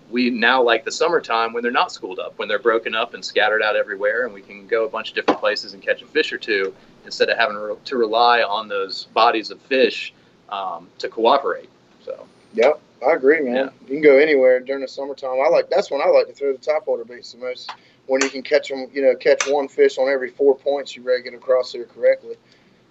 we 0.09 0.29
now 0.29 0.61
like 0.61 0.85
the 0.85 0.91
summertime 0.91 1.53
when 1.53 1.63
they're 1.63 1.71
not 1.71 1.91
schooled 1.91 2.19
up, 2.19 2.37
when 2.37 2.47
they're 2.47 2.59
broken 2.59 2.93
up 2.93 3.13
and 3.13 3.23
scattered 3.23 3.61
out 3.63 3.75
everywhere, 3.75 4.25
and 4.25 4.33
we 4.33 4.41
can 4.41 4.67
go 4.67 4.85
a 4.85 4.89
bunch 4.89 5.09
of 5.09 5.15
different 5.15 5.39
places 5.39 5.73
and 5.73 5.81
catch 5.81 6.01
a 6.01 6.05
fish 6.05 6.31
or 6.31 6.37
two 6.37 6.73
instead 7.05 7.29
of 7.29 7.37
having 7.37 7.75
to 7.85 7.97
rely 7.97 8.41
on 8.41 8.67
those 8.67 9.05
bodies 9.13 9.51
of 9.51 9.59
fish 9.61 10.13
um, 10.49 10.87
to 10.97 11.09
cooperate. 11.09 11.69
So 12.03 12.27
Yep, 12.53 12.79
I 13.05 13.13
agree, 13.13 13.41
man. 13.41 13.55
Yeah. 13.55 13.69
You 13.81 13.87
can 13.87 14.01
go 14.01 14.17
anywhere 14.17 14.59
during 14.59 14.81
the 14.81 14.87
summertime. 14.87 15.39
I 15.43 15.49
like 15.49 15.69
that's 15.69 15.89
when 15.89 16.01
I 16.01 16.09
like 16.09 16.27
to 16.27 16.33
throw 16.33 16.51
the 16.51 16.59
top 16.59 16.87
water 16.87 17.03
baits 17.03 17.33
the 17.33 17.39
most. 17.39 17.71
When 18.07 18.21
you 18.21 18.29
can 18.29 18.43
catch 18.43 18.69
them, 18.69 18.87
you 18.93 19.01
know, 19.01 19.15
catch 19.15 19.47
one 19.47 19.67
fish 19.67 19.97
on 19.97 20.09
every 20.09 20.29
four 20.29 20.55
points, 20.55 20.95
you 20.95 21.03
to 21.03 21.21
get 21.23 21.33
across 21.33 21.71
there 21.71 21.85
correctly. 21.85 22.35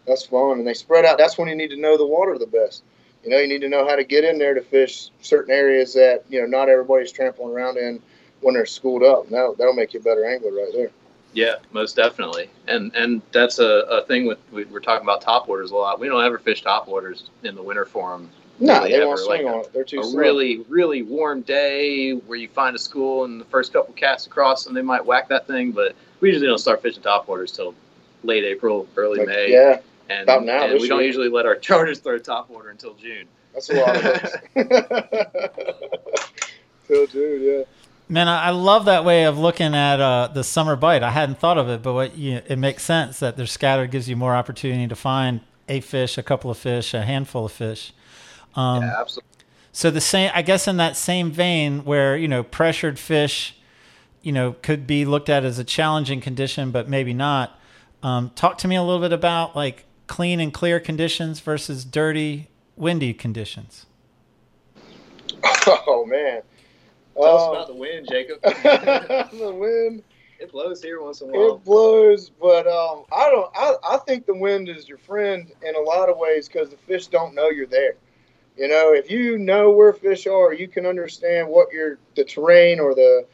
That's 0.07 0.25
fun, 0.25 0.59
and 0.59 0.66
they 0.66 0.75
spread 0.75 1.05
out. 1.05 1.18
That's 1.18 1.37
when 1.37 1.49
you 1.49 1.55
need 1.55 1.70
to 1.70 1.77
know 1.77 1.96
the 1.96 2.07
water 2.07 2.37
the 2.38 2.46
best. 2.46 2.83
You 3.23 3.31
know, 3.31 3.38
you 3.38 3.49
need 3.49 3.61
to 3.61 3.68
know 3.68 3.87
how 3.87 3.96
to 3.96 4.05
get 4.05 4.25
in 4.25 4.38
there 4.38 4.55
to 4.55 4.62
fish 4.62 5.11
certain 5.20 5.55
areas 5.55 5.94
that 5.94 6.25
you 6.29 6.40
know 6.40 6.46
not 6.46 6.68
everybody's 6.68 7.12
trampling 7.12 7.53
around 7.53 7.77
in 7.77 8.01
when 8.40 8.55
they're 8.55 8.66
schooled 8.66 9.03
up. 9.03 9.25
And 9.25 9.35
that'll, 9.35 9.55
that'll 9.55 9.75
make 9.75 9.92
you 9.92 10.01
a 10.01 10.03
better 10.03 10.25
angler 10.25 10.53
right 10.53 10.73
there. 10.73 10.90
Yeah, 11.33 11.57
most 11.70 11.94
definitely, 11.94 12.51
and 12.66 12.94
and 12.96 13.23
that's 13.31 13.61
a, 13.61 13.83
a 13.88 14.05
thing 14.07 14.27
with 14.27 14.38
we, 14.51 14.64
we're 14.64 14.81
talking 14.81 15.05
about 15.05 15.20
top 15.20 15.46
waters 15.46 15.70
a 15.70 15.77
lot. 15.77 16.01
We 16.01 16.09
don't 16.09 16.25
ever 16.25 16.38
fish 16.38 16.62
top 16.62 16.88
waters 16.88 17.31
in 17.44 17.55
the 17.55 17.62
winter 17.62 17.85
for 17.85 18.11
them. 18.11 18.31
No, 18.62 18.79
Really 18.81 18.90
they 18.90 18.96
ever, 18.96 19.07
won't 19.09 19.18
swing 19.20 19.46
like 19.46 19.55
on 19.55 19.61
it. 19.62 19.73
They're 19.73 19.85
too 19.85 20.01
A 20.01 20.05
slow. 20.05 20.20
really 20.20 20.59
really 20.68 21.03
warm 21.03 21.40
day 21.40 22.12
where 22.12 22.38
you 22.38 22.49
find 22.49 22.77
a 22.77 22.79
school 22.79 23.25
and 23.25 23.40
the 23.40 23.44
first 23.46 23.73
couple 23.73 23.94
casts 23.94 24.27
across 24.27 24.66
and 24.66 24.77
they 24.77 24.83
might 24.83 25.05
whack 25.05 25.29
that 25.29 25.46
thing, 25.46 25.73
but 25.73 25.94
we 26.20 26.29
usually 26.29 26.46
don't 26.46 26.59
start 26.59 26.83
fishing 26.83 27.03
top 27.03 27.27
waters 27.27 27.53
till 27.53 27.75
late 28.23 28.44
April, 28.44 28.87
early 28.96 29.20
Like, 29.20 29.29
May, 29.29 29.53
Yeah, 29.53 29.81
and, 30.11 30.25
about 30.25 30.44
now 30.44 30.64
and 30.64 30.79
we 30.81 30.88
don't 30.88 30.99
year. 30.99 31.07
usually 31.07 31.29
let 31.31 31.46
our 31.46 31.57
charters 31.68 32.01
throw 32.01 32.18
top 32.18 32.51
water 32.51 32.68
until 32.68 32.92
June. 32.94 33.27
that's 33.55 33.70
a 33.70 33.75
lot 33.75 33.96
of 33.96 34.03
hooks. 34.05 34.37
Till 36.87 37.07
June, 37.07 37.42
yeah. 37.42 37.62
Man, 38.09 38.27
I 38.27 38.46
I 38.46 38.51
love 38.51 38.87
that 38.87 39.05
way 39.05 39.25
of 39.25 39.38
looking 39.38 39.75
at 39.75 40.01
uh, 40.01 40.29
the 40.35 40.42
summer 40.42 40.75
bite. 40.77 41.03
I 41.05 41.11
hadn't 41.11 41.38
thought 41.38 41.59
of 41.59 41.68
it, 41.68 41.83
but 41.83 41.94
what 41.94 42.16
you, 42.18 42.40
it 42.49 42.59
makes 42.59 42.83
sense 42.83 43.20
that 43.20 43.37
they're 43.37 43.46
scattered 43.46 43.90
gives 43.92 44.09
you 44.09 44.16
more 44.16 44.35
opportunity 44.35 44.88
to 44.88 44.96
find 44.96 45.40
a 45.68 45.81
fish, 45.81 46.18
a 46.18 46.23
couple 46.23 46.51
of 46.51 46.59
fish, 46.59 46.92
a 46.92 47.03
handful 47.03 47.44
of 47.46 47.53
fish. 47.53 47.92
Um, 48.54 48.82
yeah, 48.82 48.96
absolutely. 49.00 49.28
So 49.72 49.90
the 49.90 50.00
same, 50.00 50.30
I 50.34 50.42
guess, 50.42 50.66
in 50.66 50.76
that 50.78 50.96
same 50.96 51.30
vein, 51.30 51.84
where 51.84 52.16
you 52.16 52.28
know 52.28 52.42
pressured 52.42 52.98
fish, 52.98 53.56
you 54.22 54.32
know, 54.32 54.52
could 54.62 54.86
be 54.86 55.04
looked 55.04 55.28
at 55.28 55.44
as 55.44 55.58
a 55.58 55.64
challenging 55.64 56.20
condition, 56.20 56.70
but 56.70 56.88
maybe 56.88 57.12
not. 57.14 57.58
Um, 58.02 58.30
talk 58.34 58.58
to 58.58 58.68
me 58.68 58.76
a 58.76 58.82
little 58.82 59.00
bit 59.00 59.12
about 59.12 59.54
like 59.54 59.84
clean 60.06 60.40
and 60.40 60.52
clear 60.52 60.80
conditions 60.80 61.38
versus 61.40 61.84
dirty, 61.84 62.48
windy 62.76 63.14
conditions? 63.14 63.86
Oh 65.66 66.04
man. 66.06 66.42
Tell 67.14 67.36
us 67.36 67.42
Um, 67.42 67.50
about 67.54 67.66
the 67.68 67.74
wind, 67.74 68.08
Jacob. 68.10 68.40
the 68.42 69.54
wind. 69.54 70.02
it 70.38 70.50
blows 70.50 70.82
here 70.82 71.02
once 71.02 71.20
in 71.20 71.28
a 71.28 71.32
while. 71.32 71.56
It 71.56 71.64
blows, 71.64 72.30
but 72.30 72.66
um, 72.66 73.04
I 73.12 73.30
don't. 73.30 73.50
I, 73.54 73.74
I 73.94 73.96
think 73.98 74.26
the 74.26 74.34
wind 74.34 74.68
is 74.68 74.88
your 74.88 74.98
friend 74.98 75.52
in 75.62 75.74
a 75.76 75.80
lot 75.80 76.08
of 76.08 76.16
ways 76.16 76.48
because 76.48 76.70
the 76.70 76.76
fish 76.78 77.06
don't 77.08 77.34
know 77.34 77.50
you're 77.50 77.66
there. 77.66 77.94
You 78.61 78.68
know, 78.68 78.92
if 78.92 79.11
you 79.11 79.38
know 79.38 79.70
where 79.70 79.94
fish 79.94 80.27
are, 80.27 80.53
you 80.53 80.68
can 80.68 80.85
understand 80.85 81.49
what 81.49 81.73
your 81.73 81.96
the 82.14 82.25
terrain 82.25 82.79
or 82.79 82.94
the 82.94 83.25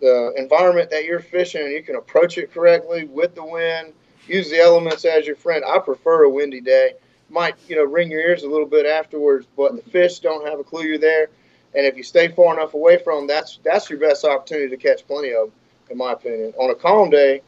the 0.00 0.32
environment 0.36 0.88
that 0.90 1.04
you're 1.04 1.18
fishing, 1.18 1.62
and 1.62 1.72
you 1.72 1.82
can 1.82 1.96
approach 1.96 2.38
it 2.38 2.54
correctly 2.54 3.04
with 3.06 3.34
the 3.34 3.44
wind. 3.44 3.92
Use 4.28 4.48
the 4.50 4.60
elements 4.60 5.04
as 5.04 5.26
your 5.26 5.34
friend. 5.34 5.64
I 5.66 5.80
prefer 5.80 6.22
a 6.22 6.30
windy 6.30 6.60
day. 6.60 6.92
Might 7.28 7.56
you 7.66 7.74
know 7.74 7.82
ring 7.82 8.08
your 8.08 8.20
ears 8.20 8.44
a 8.44 8.48
little 8.48 8.68
bit 8.68 8.86
afterwards, 8.86 9.48
but 9.56 9.74
the 9.74 9.90
fish 9.90 10.20
don't 10.20 10.46
have 10.46 10.60
a 10.60 10.64
clue 10.64 10.84
you're 10.84 10.96
there. 10.96 11.26
And 11.74 11.84
if 11.84 11.96
you 11.96 12.04
stay 12.04 12.28
far 12.28 12.54
enough 12.54 12.74
away 12.74 12.98
from 12.98 13.22
them, 13.22 13.26
that's 13.26 13.58
that's 13.64 13.90
your 13.90 13.98
best 13.98 14.24
opportunity 14.24 14.68
to 14.68 14.76
catch 14.76 15.04
plenty 15.08 15.32
of 15.32 15.46
them, 15.46 15.52
in 15.90 15.98
my 15.98 16.12
opinion. 16.12 16.54
On 16.56 16.70
a 16.70 16.74
calm 16.76 17.10
day, 17.10 17.42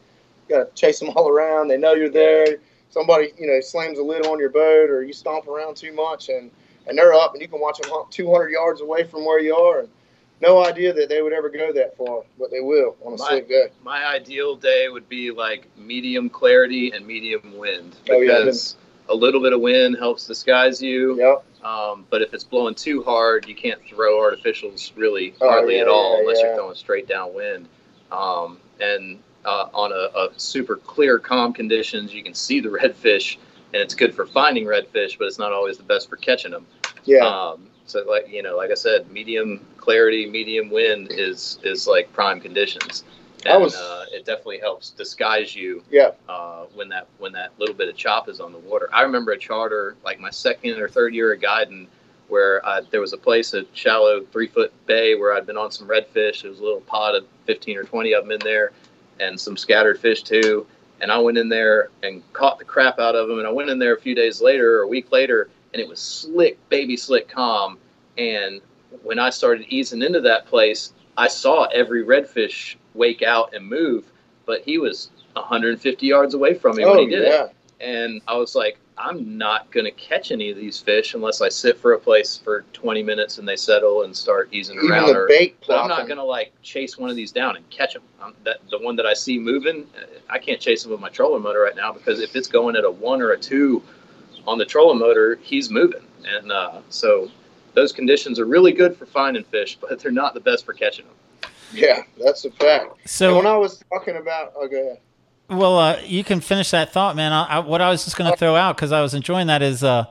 you 0.49 0.57
got 0.57 0.65
to 0.65 0.75
chase 0.75 0.99
them 0.99 1.11
all 1.15 1.29
around. 1.29 1.69
They 1.69 1.79
know 1.79 1.95
you're 1.95 2.11
there. 2.11 2.57
Somebody, 2.91 3.31
you 3.39 3.47
know, 3.47 3.61
slams 3.61 4.01
a 4.01 4.03
lid 4.03 4.27
on 4.27 4.41
your 4.41 4.51
boat, 4.51 4.91
or 4.91 5.05
you 5.05 5.13
stomp 5.13 5.47
around 5.47 5.77
too 5.77 5.93
much, 5.93 6.29
and 6.29 6.51
and 6.87 6.97
they're 6.97 7.13
up, 7.15 7.33
and 7.35 7.43
you 7.43 7.49
can 7.49 7.61
watch 7.61 7.79
them 7.79 7.91
hump 7.91 8.11
200 8.11 8.49
yards 8.51 8.81
away 8.81 9.05
from 9.05 9.25
where 9.25 9.41
you 9.41 9.55
are, 9.55 9.81
and 9.81 9.89
no 10.41 10.65
idea 10.65 10.93
that 10.95 11.09
they 11.09 11.21
would 11.23 11.33
ever 11.33 11.49
go 11.51 11.73
that 11.73 11.97
far, 11.97 12.23
but 12.39 12.51
they 12.51 12.61
will 12.61 12.97
on 13.05 13.15
a 13.15 13.17
My- 13.19 13.29
slick 13.29 13.49
day. 13.49 13.69
My 13.85 14.07
ideal 14.07 14.57
day 14.57 14.89
would 14.89 15.09
be 15.09 15.31
like 15.31 15.67
medium 15.77 16.31
clarity 16.31 16.93
and 16.93 17.07
medium 17.07 17.57
wind 17.59 17.97
Oh, 18.11 18.21
yeah, 18.21 18.39
because 18.39 18.77
a 19.09 19.15
little 19.15 19.43
bit 19.43 19.53
of 19.53 19.61
wind 19.61 19.97
helps 19.99 20.27
disguise 20.27 20.81
you. 20.81 21.19
Yep. 21.19 21.45
Um, 21.63 22.07
but 22.09 22.23
if 22.23 22.33
it's 22.33 22.45
blowing 22.45 22.75
too 22.75 23.03
hard, 23.03 23.47
you 23.47 23.55
can't 23.55 23.83
throw 23.87 24.19
artificials 24.19 24.93
really 24.97 25.35
Oh, 25.43 25.49
hardly 25.51 25.75
yeah, 25.77 25.83
at 25.83 25.89
all 25.89 26.15
yeah, 26.15 26.21
unless 26.21 26.41
you're 26.41 26.55
throwing 26.55 26.75
straight 26.75 27.07
downwind. 27.07 27.69
Um, 28.11 28.59
and 28.81 29.19
uh, 29.45 29.69
on 29.75 29.93
a, 29.93 30.19
a 30.19 30.29
super 30.39 30.77
clear, 30.77 31.19
calm 31.19 31.53
conditions, 31.53 32.15
you 32.15 32.23
can 32.23 32.33
see 32.33 32.61
the 32.61 32.69
redfish, 32.71 33.37
and 33.73 33.83
it's 33.83 33.95
good 33.95 34.15
for 34.15 34.27
finding 34.27 34.65
redfish, 34.65 35.19
but 35.19 35.27
it's 35.27 35.39
not 35.39 35.53
always 35.53 35.77
the 35.77 35.83
best 35.85 36.09
for 36.09 36.17
catching 36.17 36.51
them. 36.51 36.67
Yeah. 37.05 37.25
Um, 37.25 37.69
so 37.87 38.05
like 38.09 38.29
you 38.29 38.43
know, 38.43 38.57
like 38.57 38.71
I 38.71 38.75
said, 38.75 39.11
medium 39.11 39.67
clarity, 39.77 40.29
medium 40.29 40.71
wind 40.71 41.09
is 41.11 41.59
is 41.63 41.87
like 41.87 42.13
prime 42.13 42.41
conditions. 42.41 43.05
I 43.47 43.51
And 43.55 43.63
was- 43.63 43.75
uh, 43.75 44.05
it 44.13 44.27
definitely 44.27 44.59
helps 44.59 44.91
disguise 44.91 45.57
you 45.57 45.83
yeah. 45.91 46.11
uh, 46.29 46.65
when 46.75 46.89
that 46.91 47.07
when 47.19 47.33
that 47.33 47.53
little 47.59 47.75
bit 47.75 47.89
of 47.89 47.97
chop 47.97 48.29
is 48.29 48.39
on 48.41 48.53
the 48.53 48.59
water. 48.59 48.89
I 48.93 49.03
remember 49.03 49.33
a 49.33 49.39
charter 49.39 49.97
like 50.05 50.21
my 50.21 50.31
second 50.31 50.79
or 50.79 50.89
third 50.89 51.15
year 51.15 51.33
of 51.33 51.41
guiding 51.41 51.89
where 52.29 52.65
uh, 52.65 52.83
there 52.93 53.01
was 53.01 53.13
a 53.13 53.17
place, 53.17 53.55
a 53.55 53.65
shallow 53.73 54.21
three 54.27 54.47
foot 54.47 54.73
bay 54.87 55.15
where 55.17 55.33
I'd 55.35 55.47
been 55.47 55.57
on 55.57 55.73
some 55.73 55.89
redfish. 55.89 56.43
There 56.43 56.51
was 56.51 56.61
a 56.61 56.63
little 56.63 56.81
pod 56.83 57.17
of 57.17 57.27
15 57.47 57.77
or 57.79 57.83
20 57.85 58.13
of 58.13 58.23
them 58.25 58.31
in 58.33 58.39
there 58.41 58.71
and 59.19 59.41
some 59.41 59.57
scattered 59.57 59.99
fish 59.99 60.23
too. 60.23 60.65
And 61.01 61.11
I 61.11 61.19
went 61.19 61.39
in 61.39 61.49
there 61.49 61.91
and 62.03 62.23
caught 62.33 62.59
the 62.59 62.65
crap 62.65 62.99
out 62.99 63.15
of 63.15 63.29
them. 63.29 63.39
And 63.39 63.47
I 63.47 63.51
went 63.51 63.71
in 63.71 63.79
there 63.79 63.95
a 63.95 64.01
few 64.01 64.15
days 64.15 64.43
later 64.43 64.79
or 64.79 64.83
a 64.83 64.89
week 64.89 65.11
later 65.13 65.49
and 65.73 65.81
it 65.81 65.89
was 65.89 66.01
slick, 66.01 66.59
baby 66.69 66.97
slick 66.97 67.29
calm. 67.29 67.79
And 68.19 68.61
when 69.03 69.19
I 69.19 69.31
started 69.31 69.67
easing 69.69 70.03
into 70.03 70.21
that 70.23 70.47
place, 70.47 70.93
I 71.17 71.29
saw 71.29 71.65
every 71.67 72.05
redfish 72.05 72.77
wake 72.95 73.23
out 73.23 73.55
and 73.55 73.67
move, 73.67 74.11
but 74.47 74.63
he 74.63 74.79
was 74.79 75.11
150 75.35 76.07
yards 76.07 76.35
away 76.35 76.55
from 76.55 76.77
me 76.77 76.85
oh, 76.85 76.91
when 76.91 77.09
he 77.09 77.15
oh, 77.15 77.19
did 77.19 77.29
yeah. 77.29 77.45
it. 77.45 77.55
And 77.81 78.21
I 78.27 78.37
was 78.37 78.55
like, 78.55 78.79
I'm 79.03 79.39
not 79.39 79.71
going 79.71 79.87
to 79.87 79.91
catch 79.93 80.31
any 80.31 80.51
of 80.51 80.57
these 80.57 80.79
fish 80.79 81.15
unless 81.15 81.41
I 81.41 81.49
sit 81.49 81.79
for 81.79 81.95
a 81.95 81.99
place 81.99 82.37
for 82.37 82.65
20 82.75 83.03
minutes 83.03 83.39
and 83.39 83.49
they 83.49 83.57
settle 83.57 84.03
and 84.03 84.15
start 84.15 84.51
easing 84.53 84.77
Even 84.77 84.91
around. 84.91 85.07
the 85.07 85.17
or, 85.21 85.27
bait 85.29 85.57
I'm 85.71 85.89
not 85.89 86.07
going 86.07 86.19
to 86.19 86.25
like 86.25 86.53
chase 86.63 86.99
one 86.99 87.09
of 87.09 87.17
these 87.17 87.33
down 87.33 87.57
and 87.57 87.69
catch 87.71 87.95
them. 87.95 88.03
Um, 88.21 88.35
that 88.45 88.59
the 88.71 88.79
one 88.79 88.97
that 88.97 89.07
I 89.07 89.15
see 89.15 89.39
moving, 89.39 89.87
uh, 89.97 90.19
I 90.29 90.39
can't 90.39 90.61
chase 90.61 90.85
him 90.85 90.91
with 90.91 91.01
my 91.01 91.09
trolling 91.09 91.43
motor 91.43 91.61
right 91.61 91.75
now 91.75 91.93
because 91.93 92.21
if 92.21 92.37
it's 92.37 92.47
going 92.49 92.77
at 92.77 92.85
a 92.85 92.91
one 92.91 93.23
or 93.23 93.31
a 93.31 93.39
two 93.39 93.83
on 94.47 94.59
the 94.59 94.67
trolling 94.67 94.99
motor, 94.99 95.37
he's 95.43 95.71
moving. 95.71 96.03
And 96.27 96.53
uh, 96.53 96.81
so 96.91 97.31
those 97.73 97.93
conditions 97.93 98.39
are 98.39 98.47
really 98.47 98.73
good 98.73 98.97
for 98.97 99.07
finding 99.07 99.45
fish, 99.45 99.79
but 99.81 99.99
they're 99.99 100.13
not 100.13 100.35
the 100.35 100.41
best 100.41 100.67
for 100.67 100.75
catching 100.75 101.07
them. 101.07 101.51
Yeah, 101.73 102.03
that's 102.23 102.45
a 102.45 102.51
fact. 102.51 102.85
And 103.01 103.11
So, 103.11 103.37
when 103.37 103.47
I 103.47 103.57
was 103.57 103.83
talking 103.93 104.17
about, 104.17 104.53
oh, 104.57 104.69
go 104.69 104.77
ahead. 104.77 104.99
Well, 105.51 105.79
uh, 105.79 106.01
you 106.05 106.23
can 106.23 106.41
finish 106.41 106.71
that 106.71 106.93
thought, 106.93 107.17
man. 107.17 107.33
I, 107.33 107.45
I, 107.45 107.59
what 107.59 107.81
I 107.81 107.91
was 107.91 108.05
just 108.05 108.17
going 108.17 108.31
to 108.31 108.37
throw 108.37 108.55
out 108.55 108.77
because 108.77 108.93
I 108.93 109.01
was 109.01 109.15
enjoying 109.15 109.49
that 109.49 109.63
is, 109.63 109.83
uh, 109.83 110.07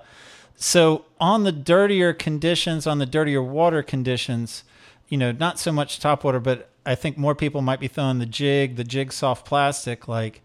so 0.55 1.05
on 1.19 1.43
the 1.43 1.53
dirtier 1.53 2.13
conditions, 2.13 2.85
on 2.85 2.99
the 2.99 3.05
dirtier 3.05 3.41
water 3.41 3.81
conditions, 3.81 4.65
you 5.07 5.17
know, 5.17 5.31
not 5.31 5.57
so 5.57 5.71
much 5.71 5.99
top 5.99 6.23
water, 6.23 6.39
but 6.41 6.69
I 6.85 6.95
think 6.95 7.17
more 7.17 7.35
people 7.35 7.61
might 7.61 7.79
be 7.79 7.87
throwing 7.87 8.19
the 8.19 8.25
jig, 8.25 8.75
the 8.75 8.83
jig 8.83 9.13
soft 9.13 9.45
plastic. 9.45 10.07
Like, 10.07 10.41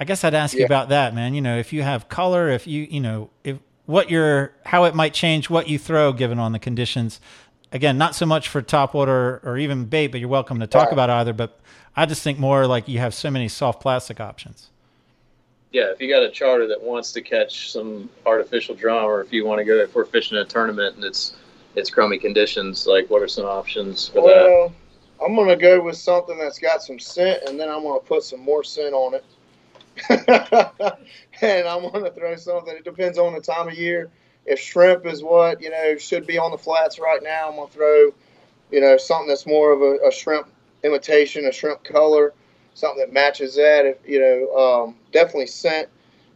I 0.00 0.04
guess 0.04 0.24
I'd 0.24 0.34
ask 0.34 0.56
you 0.56 0.64
about 0.64 0.88
that, 0.88 1.14
man. 1.14 1.34
You 1.34 1.42
know, 1.42 1.58
if 1.58 1.72
you 1.72 1.82
have 1.82 2.08
color, 2.08 2.48
if 2.48 2.66
you, 2.66 2.86
you 2.90 3.00
know, 3.00 3.30
if 3.44 3.58
what 3.84 4.10
your, 4.10 4.54
how 4.64 4.84
it 4.84 4.94
might 4.94 5.12
change 5.12 5.50
what 5.50 5.68
you 5.68 5.78
throw 5.78 6.12
given 6.12 6.38
on 6.38 6.52
the 6.52 6.58
conditions. 6.58 7.20
Again, 7.72 7.98
not 7.98 8.14
so 8.14 8.24
much 8.24 8.48
for 8.48 8.62
top 8.62 8.94
water 8.94 9.40
or 9.44 9.58
even 9.58 9.84
bait, 9.84 10.08
but 10.08 10.20
you're 10.20 10.28
welcome 10.28 10.60
to 10.60 10.66
talk 10.66 10.84
Right. 10.84 10.92
about 10.92 11.10
either. 11.10 11.32
But 11.32 11.58
I 11.96 12.06
just 12.06 12.22
think 12.22 12.38
more 12.38 12.66
like 12.66 12.88
you 12.88 12.98
have 12.98 13.12
so 13.12 13.30
many 13.30 13.48
soft 13.48 13.80
plastic 13.80 14.20
options. 14.20 14.70
yeah, 15.70 15.90
if 15.92 16.00
you 16.00 16.08
got 16.08 16.22
a 16.22 16.30
charter 16.30 16.66
that 16.66 16.82
wants 16.82 17.12
to 17.12 17.20
catch 17.20 17.70
some 17.70 18.08
artificial 18.24 18.74
drum, 18.74 19.04
or 19.04 19.20
if 19.20 19.34
you 19.34 19.44
want 19.44 19.58
to 19.58 19.64
go, 19.66 19.76
if 19.76 19.94
we're 19.94 20.06
fishing 20.06 20.38
a 20.38 20.44
tournament 20.44 20.96
and 20.96 21.04
it's 21.04 21.34
it's 21.76 21.90
crummy 21.90 22.16
conditions, 22.18 22.86
like 22.86 23.10
what 23.10 23.20
are 23.20 23.28
some 23.28 23.44
options 23.44 24.08
for 24.08 24.22
that? 24.26 24.44
Well, 24.44 24.72
I'm 25.22 25.36
gonna 25.36 25.56
go 25.56 25.82
with 25.82 25.98
something 25.98 26.38
that's 26.38 26.58
got 26.58 26.82
some 26.82 26.98
scent, 26.98 27.42
and 27.46 27.60
then 27.60 27.68
I'm 27.68 27.82
gonna 27.82 28.00
put 28.00 28.22
some 28.22 28.40
more 28.40 28.64
scent 28.64 28.94
on 28.94 29.12
it. 29.14 29.24
and 31.42 31.68
I'm 31.68 31.82
gonna 31.92 32.10
throw 32.12 32.34
something. 32.36 32.74
It 32.74 32.84
depends 32.84 33.18
on 33.18 33.34
the 33.34 33.40
time 33.40 33.68
of 33.68 33.74
year. 33.74 34.10
If 34.48 34.58
shrimp 34.60 35.06
is 35.06 35.22
what 35.22 35.60
you 35.60 35.70
know 35.70 35.96
should 35.96 36.26
be 36.26 36.38
on 36.38 36.50
the 36.50 36.58
flats 36.58 36.98
right 36.98 37.22
now, 37.22 37.48
I'm 37.48 37.56
gonna 37.56 37.68
throw, 37.68 38.12
you 38.70 38.80
know, 38.80 38.96
something 38.96 39.28
that's 39.28 39.46
more 39.46 39.72
of 39.72 39.82
a, 39.82 40.08
a 40.08 40.10
shrimp 40.12 40.48
imitation, 40.84 41.44
a 41.46 41.52
shrimp 41.52 41.84
color, 41.84 42.32
something 42.74 42.98
that 42.98 43.12
matches 43.12 43.56
that. 43.56 43.84
If 43.84 43.98
you 44.06 44.20
know, 44.20 44.56
um, 44.56 44.96
definitely 45.12 45.48
scent. 45.48 45.88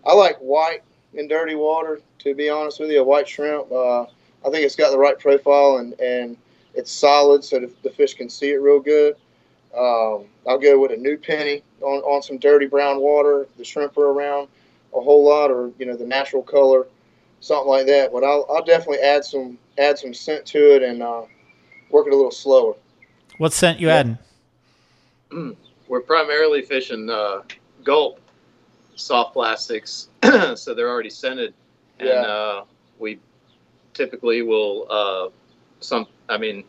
I 0.05 0.15
like 0.15 0.37
white 0.39 0.83
in 1.15 1.29
dirty 1.29 1.55
water. 1.55 2.01
To 2.21 2.35
be 2.35 2.49
honest 2.49 2.79
with 2.79 2.91
you, 2.91 3.01
a 3.01 3.05
white 3.05 3.29
shrimp. 3.29 3.73
Uh, 3.73 4.03
I 4.45 4.51
think 4.51 4.65
it's 4.65 4.77
got 4.77 4.91
the 4.91 4.99
right 4.99 5.19
profile 5.19 5.79
and 5.79 5.99
and 6.01 6.37
it's 6.75 6.91
solid, 6.91 7.45
so 7.45 7.61
the, 7.61 7.71
the 7.83 7.91
fish 7.91 8.15
can 8.15 8.29
see 8.29 8.51
it 8.51 8.61
real 8.61 8.81
good. 8.81 9.17
Um, 9.77 10.27
I'll 10.47 10.59
go 10.59 10.79
with 10.79 10.93
a 10.93 10.97
new 10.97 11.17
penny 11.17 11.63
on, 11.81 12.01
on 12.03 12.23
some 12.23 12.39
dirty 12.39 12.67
brown 12.67 13.01
water. 13.01 13.47
The 13.57 13.65
shrimp 13.65 13.97
are 13.97 14.09
around 14.09 14.49
a 14.95 15.01
whole 15.01 15.25
lot, 15.25 15.51
or 15.51 15.71
you 15.79 15.87
know 15.87 15.97
the 15.97 16.07
natural 16.07 16.43
color, 16.43 16.87
something 17.43 17.69
like 17.69 17.85
that. 17.87 18.11
But 18.13 18.25
I'll, 18.25 18.47
I'll 18.49 18.65
definitely 18.65 18.99
add 19.01 19.25
some 19.25 19.59
add 19.77 19.99
some 19.99 20.15
scent 20.15 20.47
to 20.47 20.77
it 20.77 20.83
and 20.83 21.03
uh, 21.03 21.23
work 21.91 22.07
it 22.07 22.13
a 22.15 22.17
little 22.17 22.31
slower. 22.31 22.75
What 23.37 23.53
scent 23.53 23.79
you 23.81 23.89
Yeah. 23.89 23.97
adding? 23.97 24.19
We're 25.89 26.01
primarily 26.01 26.63
fishing 26.63 27.09
uh, 27.11 27.43
gulp 27.85 28.21
soft 28.97 29.33
plastics, 29.33 30.09
so 30.55 30.75
they're 30.75 30.89
already 30.91 31.11
scented, 31.11 31.55
and 31.99 32.09
Yeah. 32.09 32.15
uh, 32.23 32.65
we 32.99 33.19
typically 33.95 34.43
will 34.43 34.87
uh, 34.91 35.29
some. 35.81 36.07
I 36.29 36.37
mean, 36.39 36.65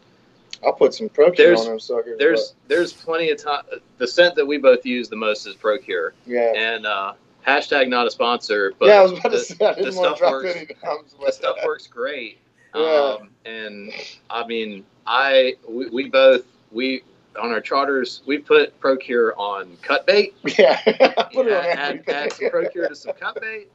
I'll 0.66 0.74
put 0.74 0.94
some 0.94 1.10
protein 1.10 1.36
There's- 1.46 1.62
on 1.62 1.68
them 1.68 1.80
suckers. 1.80 2.18
there's 2.20 2.56
there's 2.68 2.94
plenty 2.94 3.30
of 3.32 3.38
time. 3.42 3.64
The 3.98 4.08
scent 4.08 4.36
that 4.36 4.46
we 4.46 4.58
both 4.58 4.86
use 4.86 5.10
the 5.10 5.16
most 5.18 5.46
is 5.46 5.56
Procure, 5.56 6.14
yeah. 6.26 6.54
and 6.56 6.86
uh, 6.86 7.14
hashtag 7.46 7.90
not 7.90 8.08
a 8.08 8.12
sponsor, 8.12 8.74
but 8.80 8.88
yeah, 8.88 8.96
I 8.96 9.02
was 9.02 9.12
about 9.12 9.24
the, 9.24 9.30
to 9.38 9.40
say 9.40 9.66
I 9.66 9.74
didn't 9.74 9.96
want 9.96 10.10
to 10.12 10.16
stuff 10.16 10.20
drop 10.20 10.32
works- 10.32 10.56
any 10.56 10.66
names, 10.66 11.16
the 11.20 11.32
stuff 11.32 11.58
works 11.66 11.88
great. 11.88 12.40
Yeah. 12.76 13.18
Um, 13.20 13.30
and 13.46 13.94
I 14.30 14.46
mean, 14.46 14.86
I 15.06 15.56
we, 15.68 15.90
we 15.90 16.10
both 16.10 16.46
we 16.72 17.04
on 17.40 17.52
our 17.52 17.62
charters 17.62 18.22
we 18.26 18.38
put 18.38 18.80
Procure 18.80 19.34
on 19.38 19.78
cut 19.82 20.06
bait. 20.06 20.36
yeah, 20.58 20.80
put 21.34 21.48
it 21.48 21.54
on 21.54 21.66
add, 21.66 22.04
add, 22.08 22.34
some 22.34 22.50
Procure 22.50 22.90
to 22.90 22.96
some 22.96 23.14
cut 23.14 23.40
bait. 23.42 23.70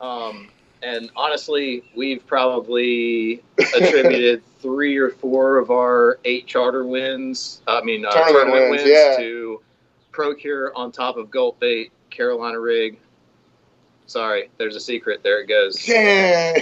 Um, 0.00 0.48
and 0.82 1.10
honestly, 1.14 1.84
we've 1.94 2.26
probably 2.26 3.42
attributed 3.58 4.42
three 4.60 4.96
or 4.96 5.10
four 5.10 5.58
of 5.58 5.70
our 5.70 6.18
eight 6.24 6.46
charter 6.46 6.84
wins. 6.84 7.62
I 7.66 7.82
mean, 7.82 8.04
uh, 8.04 8.10
Tournament 8.10 8.46
tournament, 8.46 8.70
wins, 8.70 8.82
wins, 8.82 8.90
yeah. 8.90 9.16
to 9.18 9.60
Procure 10.12 10.74
on 10.74 10.90
top 10.90 11.16
of 11.16 11.30
Gulp 11.30 11.60
Bait, 11.60 11.92
Carolina 12.10 12.58
Rig. 12.58 12.98
Sorry, 14.10 14.50
there's 14.58 14.74
a 14.74 14.80
secret. 14.80 15.22
There 15.22 15.40
it 15.40 15.46
goes. 15.46 15.86
Dang. 15.86 16.60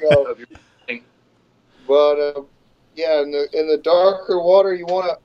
Go. 0.00 0.34
But 1.86 2.18
uh, 2.18 2.42
yeah, 2.96 3.22
in 3.22 3.30
the 3.30 3.46
in 3.52 3.68
the 3.68 3.76
darker 3.76 4.42
water, 4.42 4.74
you 4.74 4.86
want 4.86 5.06
to. 5.06 5.18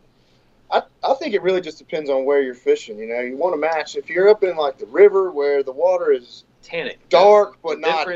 I, 0.69 0.83
I 1.03 1.15
think 1.15 1.33
it 1.33 1.41
really 1.41 1.59
just 1.61 1.79
depends 1.79 2.07
on 2.11 2.23
where 2.23 2.43
you're 2.43 2.53
fishing. 2.53 2.99
You 2.99 3.07
know, 3.07 3.19
you 3.21 3.35
want 3.35 3.55
to 3.55 3.57
match. 3.57 3.95
If 3.95 4.11
you're 4.11 4.29
up 4.29 4.43
in 4.43 4.55
like 4.57 4.77
the 4.77 4.85
river 4.85 5.31
where 5.31 5.63
the 5.63 5.71
water 5.71 6.11
is 6.11 6.43
tannic. 6.61 6.99
dark 7.09 7.57
but 7.63 7.79
not 7.79 8.07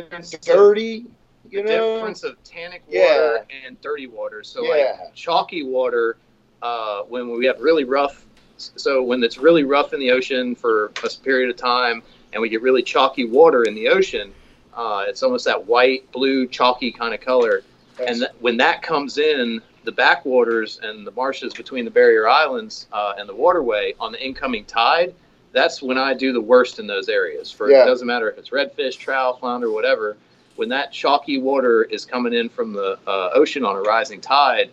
dirty. 0.43 1.05
You 1.49 1.63
the 1.63 1.69
know, 1.69 1.93
difference 1.95 2.23
of 2.23 2.36
tannic 2.43 2.84
Yeah. 2.88 3.01
water 3.01 3.45
and 3.65 3.82
dirty 3.82 4.05
water. 4.05 4.43
So 4.43 4.62
Yeah. 4.63 4.95
like 4.99 5.15
chalky 5.15 5.63
water, 5.63 6.17
uh, 6.62 7.01
when 7.01 7.32
we 7.32 7.47
have 7.47 7.60
really 7.62 7.84
rough, 7.84 8.27
so 8.58 9.01
when 9.01 9.23
it's 9.23 9.39
really 9.39 9.63
rough 9.63 9.91
in 9.93 9.99
the 9.99 10.12
ocean 10.12 10.53
for 10.53 10.91
a 11.03 11.10
period 11.23 11.49
of 11.49 11.55
time, 11.58 12.03
and 12.34 12.42
we 12.42 12.50
get 12.50 12.62
really 12.62 12.84
chalky 12.84 13.26
water 13.26 13.63
in 13.63 13.76
the 13.76 13.88
ocean, 13.88 14.34
uh, 14.74 15.06
it's 15.08 15.24
almost 15.24 15.46
that 15.46 15.65
white, 15.68 16.10
blue, 16.12 16.48
chalky 16.48 16.92
kind 16.92 17.13
of 17.13 17.22
color. 17.22 17.63
And 18.00 18.18
th- 18.20 18.32
when 18.39 18.58
that 18.58 18.82
comes 18.82 19.18
in, 19.18 19.62
the 19.84 19.92
backwaters 19.92 20.80
and 20.84 21.06
the 21.06 21.12
marshes 21.12 21.54
between 21.54 21.86
the 21.86 21.92
barrier 21.92 22.28
islands 22.28 22.88
uh, 22.94 23.13
and 23.18 23.28
the 23.28 23.36
waterway 23.36 23.94
on 24.00 24.12
the 24.12 24.24
incoming 24.26 24.65
tide, 24.65 25.13
that's 25.52 25.82
when 25.82 25.98
I 25.98 26.13
do 26.13 26.32
the 26.32 26.42
worst 26.42 26.80
in 26.80 26.88
those 26.88 27.10
areas. 27.10 27.52
For 27.52 27.70
Yeah. 27.72 27.84
it 27.84 27.88
doesn't 27.88 28.06
matter 28.08 28.30
if 28.30 28.38
it's 28.38 28.50
redfish, 28.50 28.98
trout, 28.98 29.39
flounder, 29.39 29.72
whatever. 29.72 30.15
When 30.56 30.70
that 30.70 30.92
chalky 30.92 31.39
water 31.39 31.84
is 31.84 32.06
coming 32.06 32.34
in 32.34 32.50
from 32.50 32.74
the 32.74 33.00
uh, 33.08 33.32
ocean 33.34 33.65
on 33.65 33.76
a 33.76 33.82
rising 33.82 34.22
tide, 34.22 34.70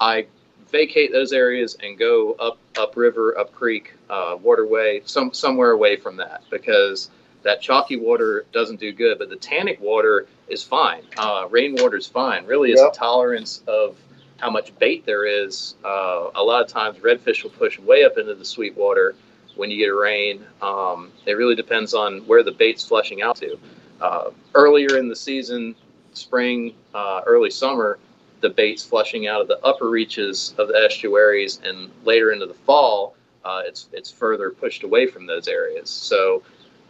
I 0.00 0.26
vacate 0.70 1.12
those 1.12 1.32
areas 1.32 1.76
and 1.82 1.98
go 1.98 2.34
up 2.34 2.58
upriver, 2.78 3.36
up 3.38 3.52
creek, 3.52 3.94
uh, 4.08 4.36
waterway, 4.40 5.02
some 5.04 5.32
somewhere 5.32 5.72
away 5.72 5.96
from 5.96 6.16
that 6.16 6.42
because 6.50 7.10
that 7.42 7.60
chalky 7.60 7.96
water 7.96 8.44
doesn't 8.52 8.80
do 8.80 8.92
good. 8.92 9.18
But 9.18 9.30
the 9.30 9.36
tannic 9.36 9.80
water 9.80 10.26
is 10.48 10.62
fine. 10.62 11.02
Uh, 11.16 11.46
rainwater 11.50 11.96
is 11.96 12.06
fine. 12.06 12.46
Really, 12.46 12.70
it's 12.72 12.80
Yep. 12.80 12.92
a 12.92 12.96
tolerance 12.96 13.62
of 13.66 13.96
how 14.38 14.50
much 14.50 14.76
bait 14.78 15.04
there 15.04 15.24
is. 15.24 15.74
Uh, 15.84 16.30
a 16.34 16.42
lot 16.42 16.62
of 16.62 16.68
times, 16.68 16.98
redfish 16.98 17.42
will 17.42 17.50
push 17.50 17.78
way 17.78 18.04
up 18.04 18.18
into 18.18 18.34
the 18.34 18.44
sweet 18.44 18.76
water 18.76 19.14
when 19.56 19.70
you 19.70 19.76
get 19.78 19.90
a 19.90 19.94
rain. 19.94 20.44
Um, 20.62 21.12
it 21.26 21.32
really 21.32 21.54
depends 21.54 21.92
on 21.94 22.20
where 22.20 22.42
the 22.42 22.52
bait's 22.52 22.84
flushing 22.86 23.20
out 23.22 23.36
to. 23.36 23.58
Uh, 24.00 24.30
earlier 24.54 24.96
in 24.96 25.08
the 25.08 25.16
season, 25.16 25.74
spring, 26.14 26.74
uh, 26.94 27.20
early 27.26 27.50
summer, 27.50 27.98
the 28.40 28.50
bait's 28.50 28.84
flushing 28.84 29.26
out 29.26 29.40
of 29.40 29.48
the 29.48 29.58
upper 29.64 29.88
reaches 29.88 30.54
of 30.58 30.68
the 30.68 30.74
estuaries, 30.74 31.60
and 31.64 31.90
later 32.04 32.32
into 32.32 32.46
the 32.46 32.54
fall, 32.54 33.14
uh, 33.44 33.62
it's 33.64 33.88
it's 33.92 34.10
further 34.10 34.50
pushed 34.50 34.82
away 34.82 35.06
from 35.06 35.26
those 35.26 35.48
areas. 35.48 35.90
So 35.90 36.42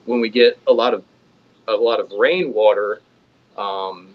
when 0.05 0.21
we 0.21 0.29
get 0.29 0.59
a 0.67 0.73
lot 0.73 0.95
of 0.95 1.05
a 1.69 1.75
lot 1.75 2.01
of 2.01 2.11
rainwater, 2.13 3.01
um, 3.57 4.15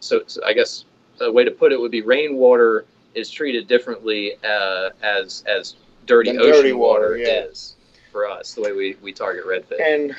so, 0.00 0.22
so 0.26 0.44
I 0.44 0.52
guess 0.52 0.84
a 1.20 1.30
way 1.30 1.44
to 1.44 1.50
put 1.50 1.72
it 1.72 1.80
would 1.80 1.90
be 1.90 2.02
rainwater 2.02 2.84
is 3.14 3.30
treated 3.30 3.66
differently 3.68 4.34
uh, 4.44 4.90
as 5.02 5.44
as 5.46 5.76
dirty 6.06 6.30
ocean 6.30 6.52
dirty 6.52 6.72
water, 6.72 7.10
water, 7.10 7.16
yeah. 7.16 7.44
is 7.44 7.76
for 8.12 8.28
us. 8.28 8.54
The 8.54 8.62
way 8.62 8.72
we, 8.72 8.96
we 9.02 9.12
target 9.12 9.44
redfish. 9.46 9.80
And 9.80 10.14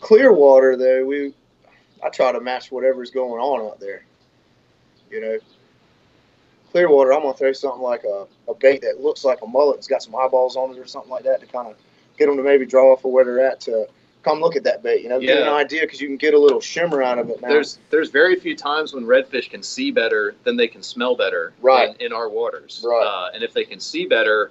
clear 0.00 0.32
water, 0.32 0.76
though, 0.76 1.04
we 1.04 1.32
I 2.04 2.10
try 2.10 2.32
to 2.32 2.40
match 2.40 2.70
whatever's 2.70 3.10
going 3.10 3.40
on 3.40 3.66
out 3.66 3.80
there. 3.80 4.04
You 5.10 5.20
know, 5.20 5.38
clear 6.72 6.90
water, 6.90 7.12
I'm 7.12 7.22
gonna 7.22 7.34
throw 7.34 7.52
something 7.52 7.82
like 7.82 8.04
a, 8.04 8.26
a 8.48 8.54
bait 8.54 8.82
that 8.82 9.00
looks 9.00 9.24
like 9.24 9.40
a 9.42 9.46
mullet. 9.46 9.76
It's 9.78 9.88
got 9.88 10.02
some 10.02 10.14
eyeballs 10.14 10.56
on 10.56 10.70
it 10.74 10.78
or 10.78 10.86
something 10.86 11.10
like 11.10 11.24
that 11.24 11.40
to 11.40 11.46
kind 11.46 11.68
of 11.68 11.76
get 12.18 12.26
them 12.26 12.36
to 12.36 12.42
maybe 12.42 12.66
draw 12.66 12.92
off 12.92 13.04
of 13.04 13.10
where 13.12 13.24
they're 13.24 13.40
at 13.46 13.60
to 13.62 13.86
come 14.22 14.40
look 14.40 14.56
at 14.56 14.64
that 14.64 14.82
bait. 14.82 15.02
You 15.02 15.08
know, 15.08 15.20
get 15.20 15.38
an 15.38 15.48
idea 15.48 15.82
because 15.82 16.00
you 16.00 16.08
can 16.08 16.16
get 16.16 16.34
a 16.34 16.38
little 16.38 16.60
shimmer 16.60 17.02
out 17.02 17.18
of 17.18 17.30
it 17.30 17.40
now. 17.40 17.48
There's 17.48 17.78
there's 17.90 18.10
very 18.10 18.38
few 18.38 18.56
times 18.56 18.92
when 18.92 19.04
redfish 19.04 19.50
can 19.50 19.62
see 19.62 19.90
better 19.90 20.34
than 20.44 20.56
they 20.56 20.68
can 20.68 20.82
smell 20.82 21.16
better 21.16 21.52
Right. 21.60 21.94
in, 22.00 22.06
in 22.06 22.12
our 22.12 22.28
waters. 22.28 22.84
Right. 22.84 23.02
Uh, 23.06 23.30
and 23.34 23.42
if 23.42 23.52
they 23.54 23.64
can 23.64 23.80
see 23.80 24.06
better, 24.06 24.50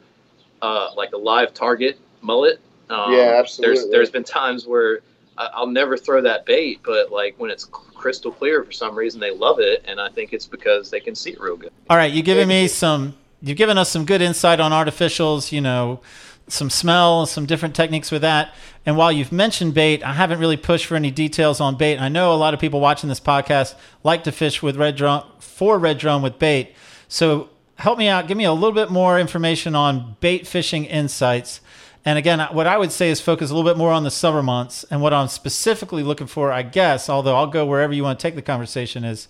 uh, 0.62 0.90
like 0.96 1.12
a 1.14 1.18
live 1.18 1.54
target 1.54 2.00
mullet, 2.22 2.60
um, 2.90 3.14
Yeah, 3.14 3.36
absolutely. 3.38 3.76
There's 3.76 3.92
there's 3.92 4.10
been 4.10 4.24
times 4.24 4.66
where 4.66 5.02
I'll 5.38 5.68
never 5.68 5.98
throw 5.98 6.22
that 6.22 6.46
bait, 6.46 6.80
but 6.84 7.12
like 7.12 7.36
when 7.38 7.52
it's 7.52 7.66
crystal 7.66 8.32
clear 8.32 8.64
for 8.64 8.72
some 8.72 8.96
reason 8.96 9.20
they 9.20 9.32
love 9.32 9.60
it, 9.60 9.84
and 9.86 10.00
I 10.00 10.10
think 10.10 10.34
it's 10.34 10.46
because 10.46 10.90
they 10.90 11.00
can 11.00 11.16
see 11.16 11.32
it 11.32 11.40
real 11.40 11.58
good. 11.58 11.72
All 11.90 11.98
right, 11.98 12.12
you've 12.12 12.26
given 12.26 12.48
me 12.48 12.68
some. 12.68 13.16
You've 13.42 13.58
given 13.58 13.78
us 13.78 13.90
some 13.90 14.06
good 14.06 14.22
insight 14.22 14.60
on 14.60 14.72
artificials. 14.72 15.52
You 15.52 15.62
know, 15.62 16.02
some 16.48 16.70
smell, 16.70 17.26
some 17.26 17.46
different 17.46 17.76
techniques 17.76 18.12
with 18.12 18.22
that. 18.22 18.54
And 18.86 18.98
while 18.98 19.12
you've 19.12 19.32
mentioned 19.32 19.74
bait, 19.74 20.04
I 20.04 20.14
haven't 20.14 20.40
really 20.40 20.58
pushed 20.58 20.86
for 20.86 20.96
any 20.96 21.12
details 21.12 21.60
on 21.60 21.76
bait. 21.76 22.00
I 22.00 22.08
know 22.10 22.34
a 22.34 22.38
lot 22.38 22.54
of 22.54 22.60
people 22.60 22.80
watching 22.80 23.10
this 23.10 23.20
podcast 23.20 23.76
like 24.04 24.24
to 24.24 24.32
fish 24.32 24.64
with 24.64 24.78
red 24.78 24.96
drum 24.96 25.24
for 25.40 25.78
red 25.78 25.98
drum 25.98 26.22
with 26.22 26.40
bait. 26.40 26.74
So 27.08 27.50
help 27.76 27.98
me 27.98 28.08
out. 28.08 28.28
Give 28.28 28.38
me 28.38 28.46
a 28.46 28.54
little 28.54 28.72
bit 28.72 28.90
more 28.90 29.20
information 29.20 29.76
on 29.76 30.16
bait 30.20 30.48
fishing 30.48 30.86
insights. 30.86 31.62
And 32.08 32.18
again, 32.18 32.40
what 32.54 32.68
I 32.68 32.78
would 32.78 32.94
say 32.94 33.10
is 33.10 33.20
focus 33.20 33.52
a 33.52 33.54
little 33.54 33.70
bit 33.70 33.78
more 33.78 33.92
on 33.92 34.06
the 34.06 34.12
summer 34.12 34.42
months. 34.42 34.86
And 34.90 35.02
what 35.02 35.14
I'm 35.14 35.28
specifically 35.28 36.04
looking 36.04 36.26
for, 36.26 36.54
I 36.54 36.62
guess, 36.62 37.10
although 37.10 37.36
I'll 37.36 37.48
go 37.48 37.66
wherever 37.66 37.92
you 37.92 38.02
want 38.02 38.18
to 38.18 38.24
take 38.24 38.36
the 38.36 38.42
conversation, 38.42 39.04
is 39.04 39.28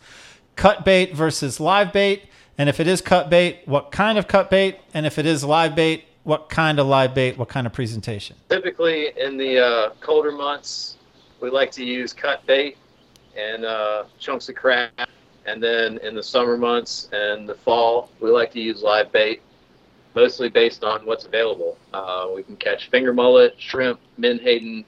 cut 0.55 0.85
bait 0.85 1.15
versus 1.15 1.59
live 1.59 1.91
bait. 1.91 2.29
And 2.55 2.69
if 2.69 2.79
it 2.79 2.85
is 2.85 3.01
cut 3.01 3.31
bait, 3.31 3.61
what 3.65 3.91
kind 3.91 4.19
of 4.19 4.27
cut 4.27 4.51
bait? 4.51 4.77
And 4.93 5.07
if 5.07 5.17
it 5.17 5.25
is 5.25 5.43
live 5.43 5.73
bait, 5.75 6.05
what 6.21 6.49
kind 6.49 6.77
of 6.77 6.85
live 6.85 7.15
bait? 7.15 7.35
What 7.35 7.49
kind 7.49 7.65
of 7.65 7.73
presentation? 7.73 8.35
Typically, 8.47 9.11
in 9.17 9.37
the 9.37 9.57
uh, 9.57 9.89
colder 9.99 10.31
months, 10.31 10.97
we 11.41 11.49
like 11.49 11.71
to 11.71 11.83
use 11.83 12.13
cut 12.13 12.45
bait 12.45 12.77
and 13.35 13.65
uh, 13.65 14.03
chunks 14.19 14.49
of 14.49 14.55
crab. 14.55 14.91
And 15.47 15.63
then 15.63 15.97
in 16.03 16.13
the 16.13 16.21
summer 16.21 16.57
months 16.57 17.09
and 17.11 17.49
the 17.49 17.55
fall, 17.55 18.11
we 18.19 18.29
like 18.29 18.51
to 18.51 18.59
use 18.59 18.83
live 18.83 19.11
bait, 19.11 19.41
mostly 20.17 20.49
based 20.49 20.83
on 20.83 21.05
what's 21.05 21.25
available. 21.25 21.77
Uh, 21.93 22.25
we 22.33 22.41
can 22.41 22.55
catch 22.57 22.89
finger 22.89 23.13
mullet, 23.13 23.53
shrimp, 23.59 23.99
menhaden, 24.17 24.83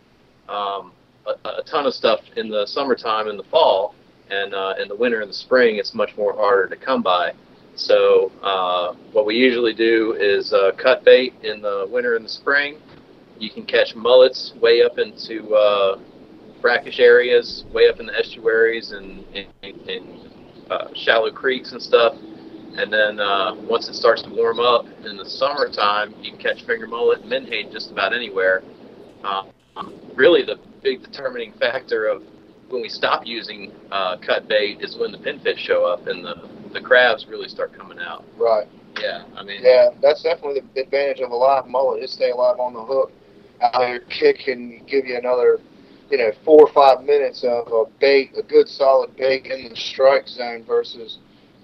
um, 0.47 0.91
a, 1.27 1.59
a 1.61 1.63
ton 1.69 1.85
of 1.85 1.93
stuff 1.93 2.19
in 2.35 2.49
the 2.49 2.65
summertime 2.65 3.27
and 3.27 3.37
the 3.37 3.43
fall. 3.51 3.93
And 4.31 4.55
uh, 4.55 4.73
in 4.81 4.87
the 4.87 4.95
winter 4.95 5.21
and 5.21 5.29
the 5.29 5.35
spring, 5.35 5.75
it's 5.75 5.93
much 5.93 6.09
more 6.17 6.33
harder 6.33 6.67
to 6.67 6.75
come 6.75 7.03
by. 7.03 7.33
So 7.75 8.31
uh, 8.41 8.95
what 9.11 9.27
we 9.27 9.35
usually 9.35 9.73
do 9.73 10.17
is 10.19 10.51
uh, 10.51 10.71
cut 10.81 11.05
bait 11.05 11.35
in 11.43 11.61
the 11.61 11.87
winter 11.91 12.15
and 12.15 12.25
the 12.25 12.29
spring. 12.29 12.79
You 13.37 13.51
can 13.51 13.65
catch 13.67 13.93
mullets 13.95 14.53
way 14.59 14.81
up 14.81 14.97
into 14.97 15.53
uh, 15.53 15.99
brackish 16.59 16.99
areas, 16.99 17.65
way 17.71 17.87
up 17.87 17.99
in 17.99 18.07
the 18.07 18.17
estuaries 18.17 18.93
and 18.93 19.23
in 19.35 20.25
uh, 20.71 20.87
shallow 20.95 21.31
creeks 21.31 21.71
and 21.71 21.81
stuff. 21.81 22.15
And 22.77 22.91
then 22.91 23.19
uh, 23.19 23.55
once 23.55 23.89
it 23.89 23.95
starts 23.95 24.21
to 24.23 24.29
warm 24.29 24.59
up 24.59 24.85
in 25.05 25.17
the 25.17 25.25
summertime, 25.25 26.13
you 26.21 26.31
can 26.31 26.39
catch 26.39 26.65
finger 26.65 26.87
mullet 26.87 27.21
and 27.21 27.29
menhaden 27.29 27.71
just 27.71 27.91
about 27.91 28.13
anywhere. 28.13 28.61
Um, 29.23 29.49
really, 30.15 30.43
the 30.43 30.57
big 30.81 31.01
determining 31.03 31.53
factor 31.53 32.07
of 32.07 32.23
when 32.69 32.81
we 32.81 32.89
stop 32.89 33.25
using 33.25 33.71
uh, 33.91 34.17
cut 34.17 34.47
bait 34.47 34.81
is 34.81 34.95
when 34.97 35.11
the 35.11 35.17
pinfish 35.17 35.57
show 35.57 35.85
up 35.85 36.07
and 36.07 36.23
the, 36.23 36.35
the 36.73 36.81
crabs 36.81 37.25
really 37.27 37.49
start 37.49 37.77
coming 37.77 37.99
out. 37.99 38.23
right. 38.37 38.67
Yeah, 38.99 39.23
I 39.35 39.43
mean, 39.43 39.61
Yeah, 39.63 39.89
that's 40.01 40.23
definitely 40.23 40.61
the 40.73 40.81
advantage 40.81 41.21
of 41.21 41.31
a 41.31 41.35
live 41.35 41.67
mullet. 41.67 42.03
It 42.03 42.09
stay 42.09 42.31
alive 42.31 42.59
on 42.59 42.73
the 42.73 42.83
hook. 42.83 43.11
Out 43.61 43.79
there 43.79 43.99
kicking, 44.01 44.83
give 44.87 45.05
you 45.05 45.17
another, 45.17 45.59
you 46.09 46.17
know, 46.17 46.31
four 46.43 46.67
or 46.67 46.73
five 46.73 47.03
minutes 47.05 47.43
of 47.43 47.71
a 47.71 47.85
bait, 47.99 48.31
a 48.37 48.43
good 48.43 48.67
solid 48.67 49.15
bait 49.15 49.45
in 49.45 49.69
the 49.69 49.75
strike 49.75 50.27
zone 50.27 50.63
versus 50.65 51.19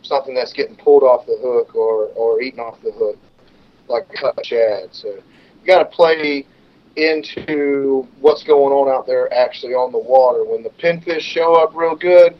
something 0.05 0.33
that's 0.33 0.53
getting 0.53 0.75
pulled 0.75 1.03
off 1.03 1.25
the 1.25 1.37
hook 1.41 1.75
or, 1.75 2.07
or 2.15 2.41
eaten 2.41 2.59
off 2.59 2.81
the 2.81 2.91
hook, 2.91 3.17
like 3.87 4.07
cut 4.13 4.45
shad. 4.45 4.89
So 4.91 5.07
you 5.09 5.65
got 5.65 5.79
to 5.79 5.85
play 5.85 6.45
into 6.95 8.07
what's 8.21 8.43
going 8.43 8.73
on 8.73 8.93
out 8.93 9.05
there 9.05 9.31
actually 9.33 9.73
on 9.73 9.91
the 9.91 9.97
water. 9.97 10.45
When 10.45 10.63
the 10.63 10.69
pinfish 10.69 11.21
show 11.21 11.55
up 11.55 11.75
real 11.75 11.95
good, 11.95 12.35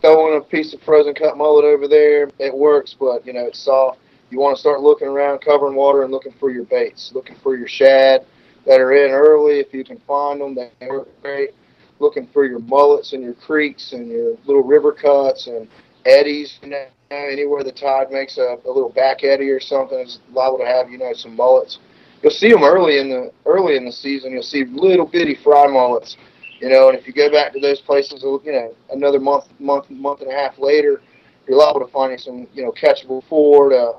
throwing 0.00 0.38
a 0.38 0.40
piece 0.40 0.72
of 0.72 0.80
frozen 0.82 1.14
cut 1.14 1.36
mullet 1.36 1.64
over 1.64 1.86
there, 1.88 2.30
it 2.38 2.54
works, 2.54 2.96
but 2.98 3.26
you 3.26 3.32
know 3.32 3.46
it's 3.46 3.58
soft. 3.58 3.98
You 4.30 4.38
want 4.40 4.56
to 4.56 4.60
start 4.60 4.80
looking 4.80 5.08
around, 5.08 5.40
covering 5.40 5.74
water, 5.74 6.04
and 6.04 6.10
looking 6.10 6.32
for 6.40 6.50
your 6.50 6.64
baits, 6.64 7.12
looking 7.14 7.36
for 7.42 7.54
your 7.56 7.68
shad 7.68 8.24
that 8.66 8.80
are 8.80 8.92
in 8.92 9.10
early 9.12 9.60
if 9.60 9.74
you 9.74 9.84
can 9.84 9.98
find 10.06 10.40
them. 10.40 10.54
They 10.54 10.70
work 10.88 11.08
great. 11.20 11.50
Looking 11.98 12.26
for 12.32 12.46
your 12.46 12.58
mullets 12.60 13.12
and 13.12 13.22
your 13.22 13.34
creeks 13.34 13.92
and 13.92 14.08
your 14.08 14.36
little 14.46 14.62
river 14.62 14.92
cuts 14.92 15.46
and 15.46 15.68
eddies. 16.06 16.58
You 16.62 16.70
know, 16.70 16.86
anywhere 17.12 17.62
the 17.62 17.72
tide 17.72 18.10
makes 18.10 18.38
a, 18.38 18.56
a 18.64 18.70
little 18.70 18.90
back 18.90 19.24
eddy 19.24 19.48
or 19.50 19.60
something 19.60 19.98
is 19.98 20.20
liable 20.32 20.58
to 20.58 20.66
have 20.66 20.90
you 20.90 20.98
know 20.98 21.12
some 21.12 21.36
mullets. 21.36 21.78
You'll 22.22 22.32
see 22.32 22.50
them 22.50 22.62
early 22.62 22.98
in 22.98 23.10
the 23.10 23.32
early 23.46 23.76
in 23.76 23.84
the 23.84 23.92
season. 23.92 24.32
You'll 24.32 24.42
see 24.42 24.64
little 24.64 25.06
bitty 25.06 25.36
fry 25.42 25.66
mullets. 25.66 26.16
You 26.60 26.68
know, 26.68 26.88
and 26.88 26.96
if 26.96 27.08
you 27.08 27.12
go 27.12 27.28
back 27.28 27.52
to 27.54 27.60
those 27.60 27.80
places, 27.80 28.22
you 28.22 28.52
know, 28.52 28.72
another 28.90 29.18
month, 29.18 29.46
month, 29.58 29.90
month 29.90 30.20
and 30.20 30.30
a 30.30 30.34
half 30.34 30.60
later, 30.60 31.02
you're 31.48 31.58
liable 31.58 31.80
to 31.80 31.90
find 31.90 32.18
some, 32.20 32.46
you 32.54 32.62
know, 32.62 32.70
catchable 32.70 33.24
Ford. 33.28 33.72
Uh, 33.72 33.94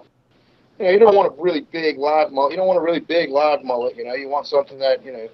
you 0.80 0.86
know, 0.86 0.92
you 0.92 1.00
don't 1.00 1.14
want 1.14 1.38
a 1.38 1.42
really 1.42 1.68
big 1.74 1.98
live 1.98 2.32
mullet. 2.32 2.52
You 2.52 2.58
don't 2.58 2.68
want 2.68 2.80
a 2.80 2.82
really 2.82 3.02
big 3.02 3.30
live 3.30 3.64
mullet. 3.66 3.98
You 3.98 4.06
know, 4.06 4.14
you 4.14 4.30
want 4.30 4.48
something 4.48 4.80
that 4.80 5.04
you 5.04 5.12
know, 5.12 5.28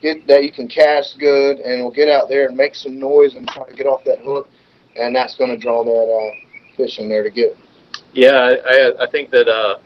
get 0.00 0.26
that 0.28 0.44
you 0.44 0.52
can 0.52 0.68
cast 0.68 1.18
good 1.18 1.58
and 1.58 1.82
will 1.82 1.90
get 1.90 2.08
out 2.08 2.28
there 2.28 2.46
and 2.46 2.56
make 2.56 2.76
some 2.76 3.00
noise 3.00 3.34
and 3.34 3.48
try 3.48 3.68
to 3.68 3.74
get 3.74 3.86
off 3.86 4.04
that 4.04 4.20
hook, 4.20 4.48
and 4.94 5.14
that's 5.14 5.34
going 5.36 5.50
to 5.50 5.56
draw 5.56 5.82
that 5.82 5.90
uh, 5.90 6.45
fish 6.76 6.98
in 6.98 7.08
there 7.08 7.22
to 7.22 7.30
get. 7.30 7.56
Yeah, 8.12 8.32
I, 8.32 8.74
I- 8.74 9.04
I 9.04 9.10
think 9.10 9.30
that 9.30 9.48
uh, 9.48 9.78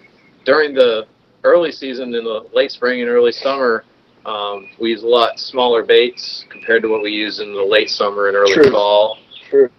during 0.45 0.75
the 0.75 1.07
early 1.45 1.73
season 1.73 2.15
in 2.15 2.25
the 2.25 2.47
late 2.53 2.71
spring 2.71 3.01
and 3.01 3.09
early 3.11 3.33
summer, 3.33 3.85
Um, 4.27 4.69
we 4.79 4.91
use 4.91 5.03
a 5.03 5.09
lot 5.09 5.39
smaller 5.39 5.83
baits 5.83 6.45
compared 6.51 6.83
to 6.83 6.89
what 6.89 7.01
we 7.03 7.11
use 7.11 7.41
in 7.41 7.55
the 7.55 7.63
late 7.77 7.89
summer 7.89 8.29
and 8.29 8.37
early 8.37 8.53
True. 8.53 8.71
fall. 8.71 9.17
True. 9.49 9.71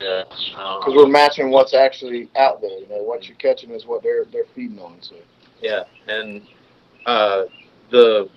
Yeah. 0.00 0.24
Because 0.24 0.86
Um, 0.88 0.96
we're 0.96 1.06
matching 1.06 1.50
what's 1.50 1.74
actually 1.74 2.30
out 2.34 2.62
there. 2.62 2.78
You 2.82 2.88
know, 2.88 3.02
what 3.02 3.28
you're 3.28 3.36
catching 3.36 3.70
is 3.72 3.84
what 3.84 4.02
they're 4.02 4.24
they're 4.32 4.48
feeding 4.54 4.78
on. 4.78 4.96
So 5.02 5.16
yeah, 5.60 5.82
and 6.08 6.40
uh, 7.04 7.42
the 7.90 8.30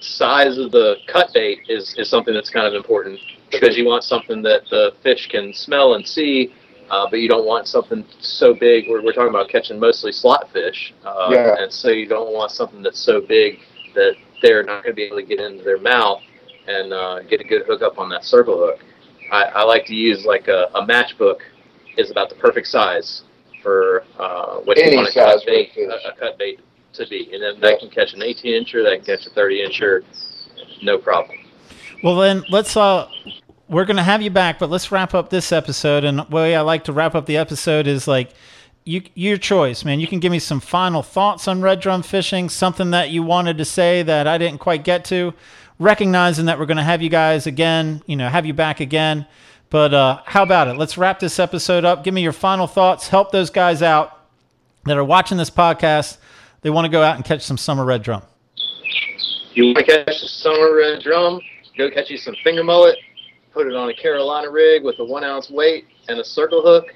size 0.00 0.58
of 0.58 0.72
the 0.72 0.96
cut 1.06 1.30
bait 1.32 1.60
is, 1.68 1.94
is 1.96 2.10
something 2.10 2.34
that's 2.34 2.50
kind 2.50 2.66
of 2.66 2.74
important 2.74 3.20
because 3.52 3.76
you 3.78 3.86
want 3.86 4.02
something 4.02 4.42
that 4.42 4.62
the 4.68 4.94
fish 5.04 5.28
can 5.28 5.54
smell 5.54 5.94
and 5.94 6.04
see, 6.06 6.52
uh, 6.90 7.06
but 7.10 7.20
you 7.20 7.28
don't 7.28 7.46
want 7.46 7.66
something 7.68 8.04
so 8.20 8.54
big. 8.54 8.86
We're, 8.88 9.02
we're 9.02 9.12
talking 9.12 9.28
about 9.30 9.48
catching 9.48 9.78
mostly 9.78 10.12
slot 10.12 10.50
fish, 10.52 10.94
uh, 11.04 11.28
Yeah. 11.30 11.56
and 11.58 11.72
so 11.72 11.88
you 11.88 12.06
don't 12.06 12.32
want 12.32 12.50
something 12.50 12.82
that's 12.82 13.00
so 13.00 13.20
big 13.20 13.58
that 13.94 14.14
they're 14.42 14.62
not 14.62 14.82
going 14.84 14.92
to 14.92 14.96
be 14.96 15.02
able 15.04 15.16
to 15.16 15.22
get 15.24 15.40
into 15.40 15.64
their 15.64 15.78
mouth 15.80 16.20
and 16.66 16.92
uh, 16.92 17.20
get 17.22 17.40
a 17.40 17.44
good 17.44 17.62
hook 17.66 17.82
up 17.82 17.98
on 17.98 18.08
that 18.10 18.24
circle 18.24 18.56
hook. 18.58 18.80
I, 19.32 19.44
I 19.44 19.62
like 19.64 19.84
to 19.86 19.94
use 19.94 20.24
like 20.24 20.48
a, 20.48 20.68
a 20.74 20.86
matchbook 20.86 21.38
is 21.96 22.10
about 22.10 22.28
the 22.28 22.36
perfect 22.36 22.66
size 22.68 23.22
for 23.62 24.04
uh, 24.18 24.56
what 24.58 24.78
Any 24.78 24.92
you 24.92 24.96
want 24.98 25.08
a 25.08 25.12
cut 25.12 25.42
bait, 25.46 25.70
redfish. 25.76 26.04
a, 26.06 26.08
a 26.10 26.16
cut 26.16 26.38
bait 26.38 26.60
to 26.94 27.06
be, 27.08 27.30
and 27.32 27.42
then 27.42 27.60
that 27.60 27.80
can 27.80 27.90
catch 27.90 28.14
an 28.14 28.22
18 28.22 28.64
incher, 28.64 28.84
that 28.84 28.96
can 28.96 29.16
catch 29.16 29.26
a 29.26 29.30
30 29.30 29.66
incher, 29.66 30.02
no 30.82 30.96
problem. 30.98 31.36
Well, 32.04 32.16
then 32.16 32.44
let's. 32.50 32.76
Uh, 32.76 33.08
we're 33.68 33.84
gonna 33.84 34.02
have 34.02 34.22
you 34.22 34.30
back, 34.30 34.58
but 34.58 34.70
let's 34.70 34.90
wrap 34.90 35.14
up 35.14 35.30
this 35.30 35.52
episode. 35.52 36.04
And 36.04 36.18
the 36.18 36.26
way 36.30 36.56
I 36.56 36.62
like 36.62 36.84
to 36.84 36.92
wrap 36.92 37.14
up 37.14 37.26
the 37.26 37.36
episode 37.36 37.86
is 37.86 38.08
like, 38.08 38.30
you 38.84 39.02
your 39.14 39.36
choice, 39.36 39.84
man. 39.84 40.00
You 40.00 40.06
can 40.06 40.20
give 40.20 40.32
me 40.32 40.38
some 40.38 40.60
final 40.60 41.02
thoughts 41.02 41.46
on 41.46 41.60
red 41.60 41.80
drum 41.80 42.02
fishing, 42.02 42.48
something 42.48 42.90
that 42.92 43.10
you 43.10 43.22
wanted 43.22 43.58
to 43.58 43.64
say 43.64 44.02
that 44.02 44.26
I 44.26 44.38
didn't 44.38 44.58
quite 44.58 44.84
get 44.84 45.04
to, 45.06 45.34
recognizing 45.78 46.46
that 46.46 46.58
we're 46.58 46.66
gonna 46.66 46.82
have 46.82 47.02
you 47.02 47.10
guys 47.10 47.46
again. 47.46 48.02
You 48.06 48.16
know, 48.16 48.28
have 48.28 48.46
you 48.46 48.54
back 48.54 48.80
again. 48.80 49.26
But 49.70 49.92
uh, 49.92 50.22
how 50.24 50.42
about 50.42 50.68
it? 50.68 50.78
Let's 50.78 50.96
wrap 50.96 51.18
this 51.20 51.38
episode 51.38 51.84
up. 51.84 52.02
Give 52.02 52.14
me 52.14 52.22
your 52.22 52.32
final 52.32 52.66
thoughts. 52.66 53.08
Help 53.08 53.32
those 53.32 53.50
guys 53.50 53.82
out 53.82 54.18
that 54.86 54.96
are 54.96 55.04
watching 55.04 55.36
this 55.36 55.50
podcast. 55.50 56.16
They 56.62 56.70
want 56.70 56.86
to 56.86 56.88
go 56.88 57.02
out 57.02 57.16
and 57.16 57.24
catch 57.24 57.42
some 57.42 57.58
summer 57.58 57.84
red 57.84 58.02
drum. 58.02 58.22
You 59.52 59.66
want 59.66 59.78
to 59.78 59.84
catch 59.84 60.08
a 60.22 60.28
summer 60.28 60.74
red 60.74 61.02
drum? 61.02 61.40
Go 61.76 61.90
catch 61.90 62.10
you 62.10 62.16
some 62.16 62.34
finger 62.42 62.64
mullet, 62.64 62.96
put 63.58 63.66
it 63.66 63.74
on 63.74 63.90
a 63.90 63.94
Carolina 63.94 64.48
rig 64.48 64.84
with 64.84 65.00
a 65.00 65.04
one 65.04 65.24
ounce 65.24 65.50
weight 65.50 65.88
and 66.08 66.20
a 66.20 66.24
circle 66.24 66.62
hook, 66.62 66.94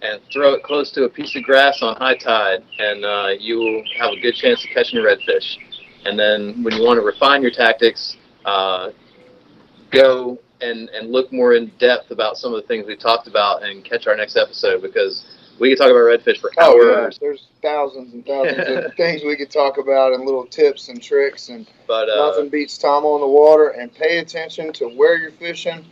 and 0.00 0.20
throw 0.32 0.52
it 0.52 0.62
close 0.62 0.92
to 0.92 1.02
a 1.02 1.08
piece 1.08 1.34
of 1.34 1.42
grass 1.42 1.82
on 1.82 1.96
high 1.96 2.14
tide, 2.16 2.62
and 2.78 3.04
uh, 3.04 3.30
you 3.36 3.58
will 3.58 3.82
have 3.98 4.12
a 4.12 4.20
good 4.20 4.36
chance 4.36 4.62
of 4.62 4.70
catching 4.70 5.00
a 5.00 5.02
redfish. 5.02 5.56
And 6.04 6.16
then 6.16 6.62
when 6.62 6.72
you 6.74 6.84
want 6.84 6.98
to 6.98 7.04
refine 7.04 7.42
your 7.42 7.50
tactics, 7.50 8.16
uh, 8.44 8.90
go 9.90 10.38
and, 10.60 10.88
and 10.90 11.10
look 11.10 11.32
more 11.32 11.54
in 11.54 11.72
depth 11.80 12.12
about 12.12 12.36
some 12.36 12.54
of 12.54 12.62
the 12.62 12.68
things 12.68 12.86
we 12.86 12.94
talked 12.94 13.26
about 13.26 13.64
and 13.64 13.84
catch 13.84 14.06
our 14.06 14.16
next 14.16 14.36
episode 14.36 14.82
because 14.82 15.24
we 15.58 15.70
could 15.70 15.78
talk 15.78 15.90
about 15.90 15.98
redfish 15.98 16.40
for 16.40 16.52
oh 16.58 16.80
yeah, 16.80 16.96
hours. 16.96 17.18
there's 17.20 17.48
thousands 17.60 18.12
and 18.12 18.24
thousands 18.24 18.86
of 18.86 18.94
things 18.96 19.22
we 19.24 19.36
could 19.36 19.50
talk 19.50 19.78
about 19.78 20.12
and 20.12 20.24
little 20.24 20.46
tips 20.46 20.88
and 20.88 21.02
tricks 21.02 21.48
and 21.48 21.66
But 21.88 22.08
uh, 22.08 22.30
nothing 22.30 22.50
beats 22.50 22.78
Tom 22.78 23.04
on 23.04 23.20
the 23.20 23.26
water 23.26 23.70
and 23.70 23.92
pay 23.92 24.18
attention 24.18 24.72
to 24.74 24.88
where 24.90 25.18
you're 25.18 25.32
fishing 25.32 25.84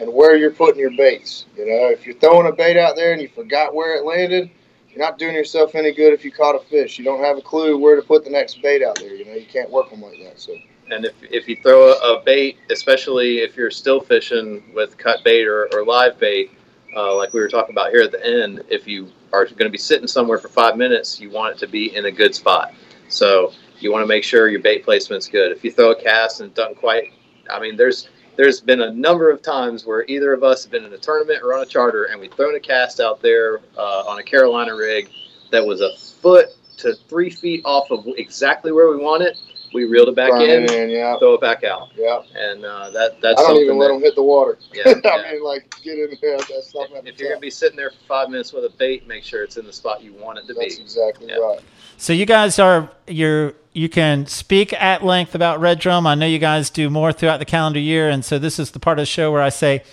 and 0.00 0.12
where 0.12 0.36
you're 0.36 0.50
putting 0.50 0.80
your 0.80 0.90
baits. 0.96 1.46
You 1.56 1.66
know, 1.66 1.90
if 1.90 2.06
you're 2.06 2.16
throwing 2.16 2.46
a 2.46 2.52
bait 2.52 2.78
out 2.78 2.96
there 2.96 3.12
and 3.12 3.20
you 3.20 3.28
forgot 3.28 3.74
where 3.74 3.96
it 3.96 4.04
landed, 4.04 4.50
you're 4.88 5.04
not 5.04 5.18
doing 5.18 5.34
yourself 5.34 5.74
any 5.74 5.92
good 5.92 6.12
if 6.12 6.24
you 6.24 6.32
caught 6.32 6.56
a 6.56 6.58
fish. 6.58 6.98
You 6.98 7.04
don't 7.04 7.22
have 7.22 7.38
a 7.38 7.42
clue 7.42 7.78
where 7.78 7.96
to 7.96 8.02
put 8.02 8.24
the 8.24 8.30
next 8.30 8.60
bait 8.62 8.82
out 8.82 8.98
there. 8.98 9.14
You 9.14 9.24
know, 9.26 9.34
you 9.34 9.46
can't 9.46 9.70
work 9.70 9.90
them 9.90 10.02
like 10.02 10.18
that. 10.24 10.40
So 10.40 10.56
And 10.90 11.04
if, 11.04 11.14
if 11.22 11.48
you 11.48 11.56
throw 11.62 11.92
a, 11.92 12.22
bait, 12.24 12.58
especially 12.70 13.38
if 13.38 13.56
you're 13.56 13.70
still 13.70 14.00
fishing 14.00 14.72
with 14.74 14.96
cut 14.98 15.22
bait 15.22 15.46
or, 15.46 15.68
or 15.72 15.84
live 15.84 16.18
bait, 16.18 16.50
uh, 16.96 17.14
like 17.14 17.32
we 17.32 17.40
were 17.40 17.48
talking 17.48 17.72
about 17.72 17.90
here 17.90 18.02
at 18.02 18.10
the 18.10 18.24
end, 18.26 18.64
if 18.68 18.88
you 18.88 19.12
are 19.32 19.44
going 19.44 19.58
to 19.58 19.70
be 19.70 19.78
sitting 19.78 20.08
somewhere 20.08 20.38
for 20.38 20.48
five 20.48 20.76
minutes, 20.76 21.20
you 21.20 21.30
want 21.30 21.54
it 21.54 21.58
to 21.60 21.68
be 21.68 21.94
in 21.94 22.06
a 22.06 22.10
good 22.10 22.34
spot. 22.34 22.74
So 23.08 23.52
you 23.78 23.92
want 23.92 24.02
to 24.02 24.08
make 24.08 24.24
sure 24.24 24.48
your 24.48 24.60
bait 24.60 24.84
placement's 24.84 25.28
good. 25.28 25.52
If 25.52 25.62
you 25.62 25.70
throw 25.70 25.92
a 25.92 26.02
cast 26.02 26.40
and 26.40 26.50
it 26.50 26.54
doesn't 26.56 26.76
quite, 26.78 27.12
I 27.48 27.60
mean, 27.60 27.76
there's 27.76 28.08
there's 28.36 28.60
been 28.60 28.82
a 28.82 28.92
number 28.92 29.30
of 29.30 29.42
times 29.42 29.84
where 29.84 30.04
either 30.08 30.32
of 30.32 30.42
us 30.42 30.64
have 30.64 30.72
been 30.72 30.84
in 30.84 30.92
a 30.92 30.98
tournament 30.98 31.40
or 31.42 31.54
on 31.54 31.62
a 31.62 31.66
charter 31.66 32.04
and 32.04 32.20
we've 32.20 32.32
thrown 32.32 32.54
a 32.54 32.60
cast 32.60 33.00
out 33.00 33.20
there 33.20 33.60
uh, 33.76 34.04
on 34.06 34.18
a 34.18 34.22
Carolina 34.22 34.74
rig 34.74 35.08
that 35.50 35.64
was 35.64 35.80
a 35.80 35.96
foot 35.96 36.48
to 36.78 36.94
three 37.08 37.30
feet 37.30 37.62
off 37.64 37.90
of 37.90 38.06
exactly 38.16 38.72
where 38.72 38.88
we 38.88 38.96
want 38.96 39.22
it. 39.22 39.36
We 39.72 39.84
reeled 39.84 40.08
it 40.08 40.16
back 40.16 40.30
Burn 40.30 40.42
in, 40.42 40.64
it 40.64 40.70
in, 40.72 40.90
yeah, 40.90 41.16
throw 41.18 41.34
it 41.34 41.40
back 41.40 41.62
out, 41.64 41.88
yeah. 41.96 42.20
and 42.34 42.64
uh, 42.64 42.90
that 42.90 43.20
that's 43.20 43.38
I 43.40 43.42
don't 43.42 43.46
something 43.50 43.64
even 43.66 43.78
let 43.78 43.88
them 43.88 44.00
hit 44.00 44.14
the 44.16 44.22
water. 44.22 44.58
Yeah, 44.72 44.82
I 44.86 45.00
yeah. 45.04 45.32
mean, 45.32 45.44
like 45.44 45.72
get 45.82 45.98
in 45.98 46.16
there. 46.20 46.38
That's 46.38 46.74
not 46.74 46.88
if 47.06 47.18
you're 47.18 47.28
gonna 47.30 47.40
be 47.40 47.50
sitting 47.50 47.76
there 47.76 47.90
for 47.90 48.04
five 48.08 48.30
minutes 48.30 48.52
with 48.52 48.64
a 48.64 48.70
bait, 48.70 49.06
make 49.06 49.22
sure 49.22 49.42
it's 49.44 49.56
in 49.56 49.66
the 49.66 49.72
spot 49.72 50.02
you 50.02 50.12
want 50.14 50.38
it 50.38 50.46
to 50.48 50.54
That's 50.54 50.76
be. 50.76 50.82
exactly 50.82 51.28
Yeah. 51.28 51.36
right. 51.36 51.60
So 51.96 52.12
you 52.12 52.26
guys 52.26 52.58
are 52.58 52.90
you're 53.06 53.54
you 53.72 53.88
can 53.88 54.26
speak 54.26 54.72
at 54.72 55.04
length 55.04 55.34
about 55.36 55.60
Red 55.60 55.78
Drum. 55.78 56.06
I 56.06 56.14
know 56.16 56.26
you 56.26 56.38
guys 56.40 56.70
do 56.70 56.90
more 56.90 57.12
throughout 57.12 57.38
the 57.38 57.44
calendar 57.44 57.78
year, 57.78 58.08
and 58.08 58.24
so 58.24 58.38
this 58.38 58.58
is 58.58 58.72
the 58.72 58.80
part 58.80 58.98
of 58.98 59.02
the 59.02 59.06
show 59.06 59.30
where 59.30 59.42
I 59.42 59.50
say, 59.50 59.84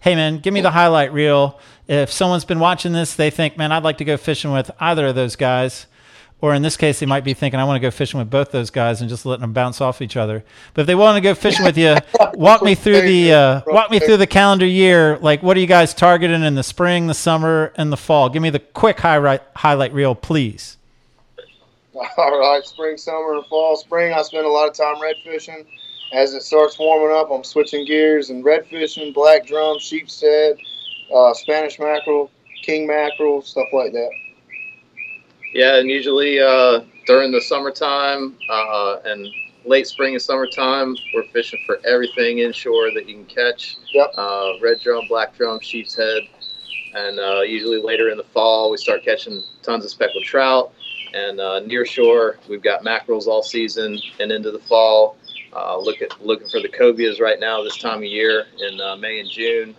"Hey 0.00 0.14
man, 0.14 0.38
give 0.38 0.54
me 0.54 0.60
the 0.62 0.70
highlight 0.70 1.12
reel." 1.12 1.58
If 1.88 2.10
someone's 2.10 2.44
been 2.46 2.58
watching 2.60 2.92
this, 2.92 3.14
they 3.14 3.30
think, 3.30 3.56
"Man, 3.58 3.70
I'd 3.72 3.84
like 3.84 3.98
to 3.98 4.04
go 4.04 4.16
fishing 4.16 4.52
with 4.52 4.70
either 4.80 5.08
of 5.08 5.14
those 5.14 5.36
guys." 5.36 5.86
Or 6.42 6.54
in 6.54 6.60
this 6.60 6.76
case, 6.76 7.00
they 7.00 7.06
might 7.06 7.24
be 7.24 7.32
thinking, 7.32 7.58
I 7.58 7.64
want 7.64 7.76
to 7.76 7.80
go 7.80 7.90
fishing 7.90 8.18
with 8.18 8.28
both 8.28 8.50
those 8.50 8.68
guys 8.68 9.00
and 9.00 9.08
just 9.08 9.24
letting 9.24 9.40
them 9.40 9.54
bounce 9.54 9.80
off 9.80 10.02
each 10.02 10.18
other. 10.18 10.44
But 10.74 10.82
if 10.82 10.86
they 10.86 10.94
want 10.94 11.16
to 11.16 11.22
go 11.22 11.34
fishing 11.34 11.64
with 11.64 11.78
you, 11.78 11.96
walk 12.34 12.62
me 12.62 12.74
through 12.74 13.00
the 13.00 13.32
uh, 13.32 13.60
walk 13.66 13.90
me 13.90 13.98
through 13.98 14.18
the 14.18 14.26
calendar 14.26 14.66
year. 14.66 15.16
Like, 15.18 15.42
what 15.42 15.56
are 15.56 15.60
you 15.60 15.66
guys 15.66 15.94
targeting 15.94 16.42
in 16.42 16.54
the 16.54 16.62
spring, 16.62 17.06
the 17.06 17.14
summer, 17.14 17.72
and 17.76 17.90
the 17.90 17.96
fall? 17.96 18.28
Give 18.28 18.42
me 18.42 18.50
the 18.50 18.58
quick 18.58 19.00
highlight 19.00 19.42
highlight 19.54 19.94
reel, 19.94 20.14
please. 20.14 20.76
All 21.94 22.38
right, 22.38 22.62
spring, 22.64 22.98
summer, 22.98 23.34
and 23.34 23.46
fall. 23.46 23.76
Spring, 23.76 24.12
I 24.12 24.20
spend 24.20 24.44
a 24.44 24.50
lot 24.50 24.68
of 24.68 24.74
time 24.74 25.00
red 25.00 25.16
fishing. 25.24 25.64
As 26.12 26.34
it 26.34 26.42
starts 26.42 26.78
warming 26.78 27.16
up, 27.16 27.30
I'm 27.30 27.42
switching 27.42 27.86
gears 27.86 28.30
and 28.30 28.44
red 28.44 28.66
fishing, 28.66 29.12
black 29.12 29.46
drum, 29.46 29.78
sheep's 29.78 30.20
head, 30.20 30.56
uh, 31.12 31.34
Spanish 31.34 31.78
mackerel, 31.78 32.30
king 32.62 32.86
mackerel, 32.86 33.42
stuff 33.42 33.66
like 33.72 33.92
that. 33.92 34.10
Yeah, 35.56 35.78
and 35.78 35.88
usually 35.88 36.38
uh, 36.38 36.80
during 37.06 37.32
the 37.32 37.40
summertime 37.40 38.36
uh, 38.50 38.98
and 39.06 39.26
late 39.64 39.86
spring 39.86 40.12
and 40.12 40.20
summertime, 40.20 40.94
we're 41.14 41.24
fishing 41.32 41.58
for 41.64 41.78
everything 41.86 42.40
inshore 42.40 42.92
that 42.92 43.08
you 43.08 43.14
can 43.14 43.24
catch. 43.24 43.78
Yep. 43.94 44.10
Uh, 44.18 44.50
red 44.60 44.80
drum, 44.80 45.04
black 45.08 45.34
drum, 45.34 45.58
sheep's 45.62 45.96
head, 45.96 46.24
and 46.94 47.18
uh, 47.18 47.40
usually 47.40 47.80
later 47.80 48.10
in 48.10 48.18
the 48.18 48.26
fall 48.34 48.70
we 48.70 48.76
start 48.76 49.02
catching 49.02 49.42
tons 49.62 49.82
of 49.82 49.90
speckled 49.90 50.24
trout. 50.24 50.74
And 51.14 51.40
uh, 51.40 51.60
near 51.60 51.86
shore, 51.86 52.36
we've 52.50 52.62
got 52.62 52.84
mackerels 52.84 53.26
all 53.26 53.42
season 53.42 53.98
and 54.20 54.30
into 54.30 54.50
the 54.50 54.58
fall. 54.58 55.16
Uh, 55.54 55.78
look 55.78 56.02
at 56.02 56.22
looking 56.22 56.48
for 56.48 56.60
the 56.60 56.68
cobias 56.68 57.18
right 57.18 57.40
now 57.40 57.62
this 57.62 57.78
time 57.78 58.00
of 58.00 58.04
year 58.04 58.44
in 58.60 58.78
uh, 58.78 58.94
May 58.96 59.20
and 59.20 59.30
June, 59.30 59.74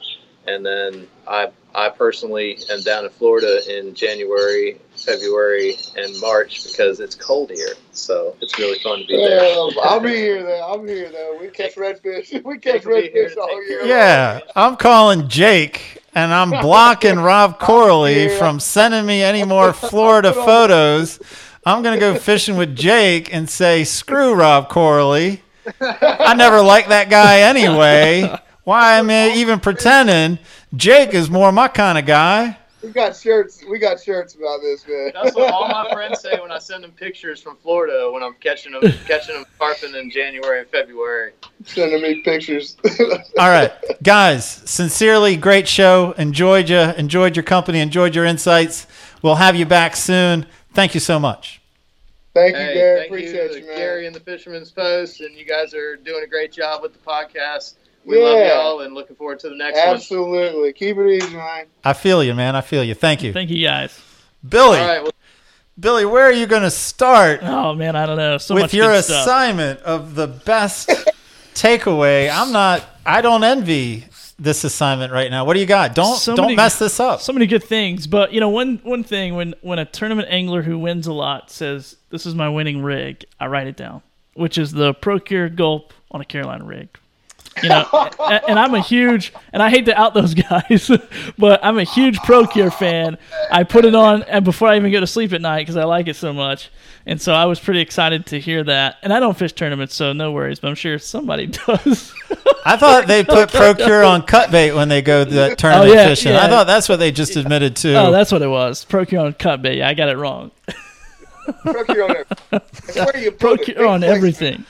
and 0.48 0.66
then 0.66 1.08
I 1.28 1.52
I 1.76 1.90
personally 1.90 2.58
am 2.72 2.82
down 2.82 3.06
in 3.06 3.12
Florida 3.12 3.60
in 3.70 3.94
January, 3.94 4.82
February, 4.98 5.76
and 5.96 6.20
March 6.20 6.64
because 6.64 7.00
it's 7.00 7.16
cold 7.16 7.50
here. 7.52 7.74
So 7.92 8.36
it's 8.42 8.58
really 8.60 8.80
fun 8.80 9.00
to 9.00 9.06
be 9.08 9.16
there. 9.18 9.42
Yeah, 9.44 9.70
I'll 9.84 10.00
be 10.00 10.16
here 10.16 10.44
though. 10.44 10.60
I'll 10.62 10.80
be 10.80 10.92
here 10.94 11.10
though. 11.12 11.38
We 11.40 11.48
catch 11.50 11.76
redfish. 11.76 12.44
We 12.44 12.58
catch 12.58 12.74
Jake 12.84 12.86
will 12.86 13.02
be 13.02 13.10
here 13.10 13.30
redfish 13.30 13.38
all 13.38 13.64
year. 13.68 13.86
Yeah, 13.86 14.40
I'm 14.56 14.76
calling 14.78 15.28
Jake 15.30 16.02
and 16.16 16.34
I'm 16.34 16.50
blocking 16.50 17.20
Rob 17.20 17.60
Corley 17.60 18.26
Yeah. 18.28 18.38
from 18.38 18.60
sending 18.60 19.06
me 19.06 19.22
any 19.22 19.44
more 19.44 19.74
Florida 19.90 20.34
photos. 20.34 21.20
I'm 21.66 21.84
going 21.84 21.96
to 21.96 22.00
go 22.00 22.16
fishing 22.18 22.56
with 22.56 22.76
Jake 22.76 23.34
and 23.34 23.50
say, 23.50 23.84
screw 23.84 24.34
Rob 24.34 24.70
Corley. 24.70 25.42
I 25.82 26.34
never 26.34 26.62
liked 26.62 26.90
that 26.90 27.10
guy 27.10 27.40
anyway. 27.42 28.34
Why 28.64 28.98
am 29.00 29.10
I 29.10 29.34
even 29.36 29.60
pretending? 29.60 30.40
Jake 30.76 31.14
is 31.14 31.30
more 31.30 31.52
my 31.52 31.68
kind 31.68 31.98
of 31.98 32.06
guy. 32.06 32.58
We 32.84 32.90
got 32.92 33.16
shirts. 33.16 33.64
We 33.68 33.80
got 33.80 34.00
shirts 34.02 34.36
about 34.36 34.60
this, 34.62 34.88
man. 34.88 35.12
That's 35.14 35.36
what 35.36 35.52
all 35.52 35.68
my 35.68 35.90
friends 35.92 36.22
say 36.22 36.40
when 36.40 36.52
I 36.52 36.60
send 36.60 36.84
them 36.84 36.92
pictures 36.92 37.42
from 37.42 37.58
Florida 37.58 38.10
when 38.12 38.22
I'm 38.22 38.36
catching 38.36 38.72
them, 38.74 38.84
catching 39.08 39.36
them 39.36 39.46
carping 39.58 39.96
in 39.96 40.12
January 40.12 40.60
and 40.60 40.70
February. 40.70 41.34
Sending 41.66 42.02
me 42.04 42.22
pictures. 42.22 42.78
All 43.40 43.50
right, 43.50 43.72
guys, 44.04 44.46
sincerely, 44.46 45.36
great 45.38 45.68
show. 45.68 46.12
Enjoyed 46.20 46.70
you, 46.70 46.78
enjoyed 46.78 47.36
your 47.36 47.44
company, 47.44 47.80
enjoyed 47.80 48.14
your 48.14 48.26
insights. 48.26 48.86
We'll 49.24 49.36
have 49.36 49.56
you 49.56 49.66
back 49.66 49.96
soon. 49.96 50.46
Thank 50.74 50.94
you 50.94 51.00
so 51.00 51.20
much. 51.20 51.60
Thank 52.36 52.52
you, 52.56 52.62
Hey, 52.62 52.74
Gary. 52.76 53.00
thank 53.00 53.10
Appreciate 53.12 53.52
you, 53.54 53.58
you, 53.62 53.68
man. 53.68 53.78
Gary 53.78 54.06
and 54.06 54.16
the 54.16 54.20
Fisherman's 54.20 54.70
Post, 54.70 55.22
and 55.22 55.36
you 55.36 55.44
guys 55.46 55.74
are 55.74 55.96
doing 55.96 56.24
a 56.24 56.28
great 56.28 56.52
job 56.52 56.84
with 56.84 56.94
the 56.94 57.00
podcast. 57.00 57.74
We 58.08 58.24
love 58.24 58.38
Yeah. 58.40 58.56
y'all 58.56 58.80
and 58.82 58.94
looking 58.96 59.16
forward 59.16 59.40
to 59.40 59.50
the 59.50 59.56
next 59.56 59.78
one. 59.78 59.96
Absolutely. 59.96 60.72
Keep 60.74 60.98
it 60.98 61.08
easy, 61.24 61.36
man. 61.36 61.66
I 61.84 61.94
feel 61.94 62.24
you, 62.24 62.34
man. 62.34 62.56
I 62.56 62.62
feel 62.62 62.84
you. 62.84 62.94
Thank 62.94 63.22
you. 63.22 63.34
Thank 63.34 63.50
you 63.50 63.66
guys. 63.66 64.00
Billy. 64.48 64.80
All 64.80 64.88
right, 64.88 65.04
well, 65.04 65.12
Billy, 65.80 66.06
where 66.06 66.24
are 66.26 66.32
you 66.32 66.48
going 66.48 66.64
to 66.64 66.72
start 66.72 67.42
Oh 67.44 67.74
man, 67.76 67.96
I 67.96 68.06
don't 68.06 68.18
know. 68.18 68.38
So 68.40 68.56
with 68.56 68.64
much 68.64 68.74
your 68.74 68.92
good 68.94 69.04
stuff. 69.04 69.26
assignment 69.28 69.80
of 69.82 70.16
the 70.16 70.26
best 70.28 70.90
takeaway? 71.54 72.30
I'm 72.34 72.52
not. 72.52 72.84
I 73.06 73.22
don't 73.22 73.44
envy 73.44 74.06
this 74.40 74.64
assignment 74.64 75.12
right 75.12 75.32
now. 75.32 75.46
What 75.46 75.54
do 75.56 75.60
you 75.60 75.66
got? 75.66 75.96
Don't 75.96 76.18
So 76.18 76.36
don't 76.36 76.46
many- 76.48 76.56
mess 76.56 76.78
this 76.80 77.00
up. 77.00 77.22
so 77.22 77.34
many 77.34 77.46
good 77.48 77.64
things. 77.64 78.08
But 78.08 78.34
you 78.34 78.40
know, 78.40 78.50
one 78.50 78.80
one 78.84 79.04
thing 79.04 79.36
when 79.36 79.54
when 79.62 79.80
a 79.80 79.86
tournament 79.86 80.28
angler 80.32 80.62
who 80.62 80.78
wins 80.80 81.08
a 81.08 81.14
lot 81.14 81.50
says, 81.52 81.96
"This 82.10 82.26
is 82.26 82.36
my 82.36 82.48
winning 82.50 82.82
rig," 82.84 83.26
I 83.40 83.48
write 83.48 83.68
it 83.68 83.76
down, 83.78 84.02
which 84.36 84.58
is 84.58 84.72
the 84.72 84.94
Procure 84.94 85.50
Gulp 85.50 85.94
on 86.12 86.22
a 86.22 86.26
Carolina 86.26 86.64
rig. 86.64 86.90
You 87.64 87.70
know, 87.70 88.10
and, 88.20 88.42
and 88.50 88.60
I'm 88.60 88.74
a 88.76 88.82
huge, 88.82 89.34
and 89.52 89.64
I 89.64 89.70
hate 89.70 89.86
to 89.86 90.00
out 90.00 90.14
those 90.14 90.34
guys, 90.50 90.92
but 91.38 91.60
I'm 91.64 91.78
a 91.80 91.84
huge 91.84 92.18
Procure 92.20 92.70
fan. 92.72 93.18
I 93.52 93.64
put 93.64 93.86
it 93.86 93.96
on, 93.96 94.24
and 94.24 94.46
before 94.46 94.68
I 94.68 94.76
even 94.78 94.92
go 94.92 95.00
to 95.00 95.08
sleep 95.08 95.34
at 95.34 95.42
night 95.42 95.62
because 95.62 95.76
I 95.78 95.84
like 95.86 96.08
it 96.08 96.16
so 96.16 96.34
much, 96.34 96.70
and 97.06 97.22
so 97.22 97.34
I 97.34 97.46
was 97.46 97.60
pretty 97.60 97.80
excited 97.82 98.26
to 98.28 98.40
hear 98.40 98.64
that. 98.66 98.98
And 99.02 99.12
I 99.14 99.20
don't 99.20 99.38
fish 99.38 99.54
tournaments, 99.54 99.96
so 99.96 100.14
no 100.14 100.32
worries. 100.32 100.60
But 100.60 100.70
I'm 100.70 100.76
sure 100.76 101.00
somebody 101.00 101.48
does. 101.68 102.14
I 102.66 102.78
thought 102.78 103.08
they 103.08 103.24
put 103.26 103.52
Procure 103.52 104.04
on 104.04 104.24
cut 104.24 104.52
bait 104.52 104.74
when 104.74 104.90
they 104.90 105.02
go 105.02 105.24
the 105.24 105.52
oh, 105.52 105.56
tournament 105.56 105.90
Oh, 105.90 105.94
yeah, 105.94 106.08
fishing. 106.10 106.34
yeah. 106.34 106.44
I 106.46 106.50
thought 106.50 106.68
that's 106.68 106.88
what 106.90 106.98
they 107.00 107.12
just 107.12 107.36
admitted 107.38 107.76
to. 107.78 107.96
oh, 107.96 108.12
that's 108.12 108.32
what 108.32 108.42
it 108.42 108.50
was. 108.50 108.84
Procure 108.86 109.22
on 109.26 109.34
cut 109.34 109.62
bait. 109.62 109.78
Yeah, 109.78 109.90
I 109.90 109.94
got 109.94 110.10
it 110.10 110.18
wrong. 110.18 110.52
Procure 111.62 112.04
on 112.04 112.12
everything. 112.12 112.28
And 112.98 113.06
where 113.06 113.14
do 113.14 113.20
you 113.20 113.32
put? 113.32 113.64
Procure 113.64 113.86
on 113.86 114.04
everything. 114.04 114.66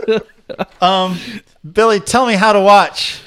um, 0.80 1.18
Billy, 1.72 2.00
tell 2.00 2.26
me 2.26 2.34
how 2.34 2.52
to 2.52 2.60
watch, 2.60 3.20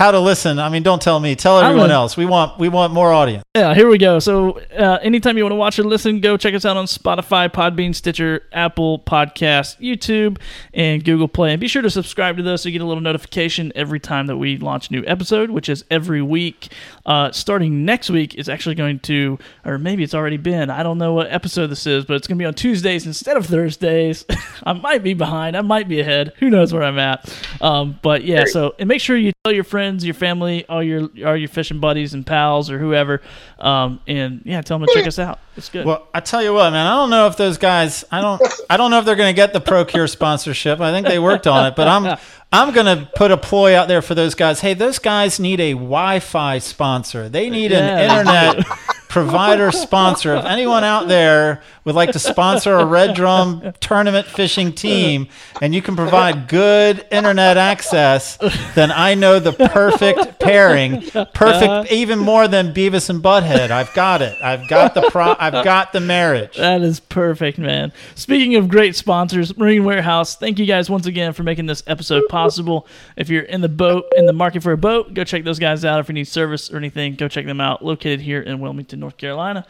how 0.00 0.10
to 0.10 0.18
listen. 0.18 0.58
I 0.58 0.70
mean, 0.70 0.82
don't 0.82 1.00
tell 1.00 1.20
me. 1.20 1.36
Tell 1.36 1.58
I'm 1.58 1.66
everyone 1.66 1.90
else. 1.90 2.16
We 2.16 2.24
want 2.24 2.58
we 2.58 2.70
want 2.70 2.94
more 2.94 3.12
audience. 3.12 3.44
Yeah, 3.54 3.74
here 3.74 3.86
we 3.86 3.98
go. 3.98 4.18
So, 4.18 4.58
uh, 4.70 4.98
anytime 5.02 5.36
you 5.36 5.44
want 5.44 5.52
to 5.52 5.56
watch 5.56 5.78
or 5.78 5.84
listen, 5.84 6.20
go 6.20 6.38
check 6.38 6.54
us 6.54 6.64
out 6.64 6.78
on 6.78 6.86
Spotify, 6.86 7.50
Podbean, 7.50 7.94
Stitcher, 7.94 8.44
Apple 8.52 9.00
Podcast, 9.00 9.78
YouTube, 9.78 10.38
and 10.72 11.04
Google 11.04 11.28
Play. 11.28 11.52
And 11.52 11.60
be 11.60 11.68
sure 11.68 11.82
to 11.82 11.90
subscribe 11.90 12.38
to 12.38 12.42
those 12.42 12.62
so 12.62 12.70
you 12.70 12.72
get 12.72 12.82
a 12.82 12.86
little 12.86 13.02
notification 13.02 13.72
every 13.74 14.00
time 14.00 14.26
that 14.28 14.38
we 14.38 14.56
launch 14.56 14.88
a 14.88 14.92
new 14.92 15.04
episode, 15.06 15.50
which 15.50 15.68
is 15.68 15.84
every 15.90 16.22
week. 16.22 16.72
Uh, 17.04 17.32
starting 17.32 17.84
next 17.84 18.08
week 18.08 18.36
is 18.36 18.48
actually 18.48 18.76
going 18.76 19.00
to, 19.00 19.38
or 19.64 19.78
maybe 19.78 20.02
it's 20.02 20.14
already 20.14 20.36
been. 20.36 20.70
I 20.70 20.82
don't 20.82 20.96
know 20.96 21.12
what 21.12 21.30
episode 21.30 21.66
this 21.66 21.86
is, 21.86 22.04
but 22.04 22.14
it's 22.14 22.26
going 22.26 22.38
to 22.38 22.42
be 22.42 22.46
on 22.46 22.54
Tuesdays 22.54 23.04
instead 23.04 23.36
of 23.36 23.46
Thursdays. 23.46 24.24
I 24.64 24.72
might 24.74 25.02
be 25.02 25.12
behind. 25.12 25.56
I 25.56 25.62
might 25.62 25.88
be 25.88 26.00
ahead. 26.00 26.32
Who 26.38 26.48
knows 26.48 26.72
where 26.72 26.84
I'm 26.84 26.98
at? 26.98 27.34
Um, 27.60 27.98
but 28.00 28.24
yeah, 28.24 28.44
so 28.44 28.76
and 28.78 28.88
make 28.88 29.00
sure 29.00 29.16
you 29.16 29.32
tell 29.44 29.52
your 29.52 29.64
friends, 29.64 29.89
your 29.98 30.14
family, 30.14 30.64
all 30.68 30.82
your 30.82 31.08
all 31.26 31.36
your 31.36 31.48
fishing 31.48 31.80
buddies 31.80 32.14
and 32.14 32.26
pals 32.26 32.70
or 32.70 32.78
whoever, 32.78 33.20
um, 33.58 34.00
and 34.06 34.42
yeah, 34.44 34.62
tell 34.62 34.78
them 34.78 34.86
to 34.86 34.94
check 34.94 35.06
us 35.06 35.18
out. 35.18 35.38
It's 35.56 35.68
good. 35.68 35.84
Well, 35.84 36.06
I 36.14 36.20
tell 36.20 36.42
you 36.42 36.52
what, 36.52 36.70
man. 36.70 36.86
I 36.86 36.96
don't 36.96 37.10
know 37.10 37.26
if 37.26 37.36
those 37.36 37.58
guys. 37.58 38.04
I 38.10 38.20
don't. 38.20 38.40
I 38.68 38.76
don't 38.76 38.90
know 38.90 38.98
if 38.98 39.04
they're 39.04 39.16
going 39.16 39.34
to 39.34 39.36
get 39.36 39.52
the 39.52 39.60
Procure 39.60 40.06
sponsorship. 40.06 40.80
I 40.80 40.92
think 40.92 41.06
they 41.06 41.18
worked 41.18 41.46
on 41.46 41.66
it, 41.66 41.76
but 41.76 41.88
I'm. 41.88 42.18
I'm 42.52 42.74
going 42.74 42.86
to 42.86 43.08
put 43.14 43.30
a 43.30 43.36
ploy 43.36 43.76
out 43.76 43.86
there 43.86 44.02
for 44.02 44.14
those 44.14 44.34
guys. 44.34 44.60
Hey, 44.60 44.74
those 44.74 44.98
guys 44.98 45.38
need 45.38 45.60
a 45.60 45.72
Wi-Fi 45.72 46.58
sponsor. 46.58 47.28
They 47.28 47.48
need 47.48 47.70
an 47.70 48.10
internet 48.10 48.66
provider 49.10 49.72
sponsor. 49.72 50.36
If 50.36 50.44
anyone 50.44 50.84
out 50.84 51.08
there 51.08 51.62
would 51.84 51.94
like 51.94 52.12
to 52.12 52.18
sponsor 52.18 52.76
a 52.76 52.84
Red 52.84 53.14
Drum 53.14 53.72
tournament 53.80 54.26
fishing 54.26 54.72
team 54.72 55.28
and 55.60 55.74
you 55.74 55.82
can 55.82 55.96
provide 55.96 56.48
good 56.48 57.04
internet 57.10 57.56
access, 57.56 58.38
then 58.74 58.92
I 58.92 59.14
know 59.14 59.40
the 59.40 59.52
perfect 59.52 60.38
pairing. 60.38 61.02
Perfect, 61.02 61.34
uh-huh. 61.36 61.84
even 61.90 62.20
more 62.20 62.46
than 62.46 62.72
Beavis 62.72 63.10
and 63.10 63.22
Butthead. 63.22 63.70
I've 63.70 63.92
got 63.94 64.22
it. 64.22 64.40
I've 64.42 64.68
got 64.68 64.94
the 64.94 65.02
pro. 65.10 65.34
I've 65.38 65.64
got 65.64 65.92
the 65.92 66.00
marriage. 66.00 66.56
That 66.56 66.82
is 66.82 67.00
perfect, 67.00 67.58
man. 67.58 67.92
Speaking 68.14 68.54
of 68.54 68.68
great 68.68 68.94
sponsors, 68.94 69.56
Marine 69.56 69.84
Warehouse, 69.84 70.36
thank 70.36 70.58
you 70.58 70.66
guys 70.66 70.88
once 70.88 71.06
again 71.06 71.32
for 71.32 71.42
making 71.42 71.66
this 71.66 71.82
episode 71.88 72.22
possible. 72.44 72.86
If 73.16 73.28
you're 73.28 73.42
in 73.42 73.60
the 73.60 73.68
boat, 73.68 74.12
in 74.16 74.26
the 74.26 74.32
market 74.32 74.62
for 74.62 74.72
a 74.72 74.78
boat, 74.78 75.14
go 75.14 75.24
check 75.24 75.44
those 75.44 75.58
guys 75.58 75.84
out. 75.84 76.00
If 76.00 76.08
you 76.08 76.14
need 76.14 76.28
service 76.28 76.70
or 76.70 76.76
anything, 76.76 77.14
go 77.16 77.28
check 77.28 77.46
them 77.46 77.60
out. 77.60 77.84
Located 77.84 78.20
here 78.20 78.40
in 78.40 78.60
Wilmington, 78.60 79.00
North 79.00 79.16
Carolina. 79.16 79.66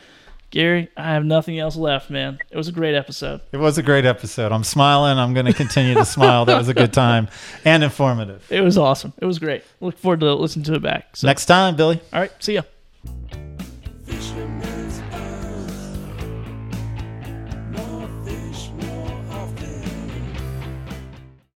Gary, 0.50 0.88
I 0.96 1.12
have 1.14 1.24
nothing 1.24 1.60
else 1.60 1.76
left, 1.76 2.10
man. 2.10 2.40
It 2.50 2.56
was 2.56 2.66
a 2.66 2.72
great 2.72 2.96
episode. 2.96 3.40
It 3.52 3.58
was 3.58 3.78
a 3.78 3.84
great 3.84 4.04
episode. 4.04 4.50
I'm 4.50 4.64
smiling. 4.64 5.16
I'm 5.16 5.32
going 5.32 5.46
to 5.46 5.52
continue 5.52 5.94
to 5.94 6.04
smile. 6.04 6.44
That 6.44 6.58
was 6.58 6.68
a 6.68 6.74
good 6.74 6.92
time 6.92 7.28
and 7.64 7.84
informative. 7.84 8.44
It 8.50 8.60
was 8.60 8.76
awesome. 8.76 9.12
It 9.18 9.26
was 9.26 9.38
great. 9.38 9.62
Look 9.80 9.96
forward 9.96 10.20
to 10.20 10.34
listening 10.34 10.64
to 10.64 10.74
it 10.74 10.82
back. 10.82 11.16
So, 11.16 11.28
Next 11.28 11.46
time, 11.46 11.76
Billy. 11.76 12.00
all 12.12 12.20
right, 12.20 12.32
see 12.42 12.54
ya. 12.54 12.62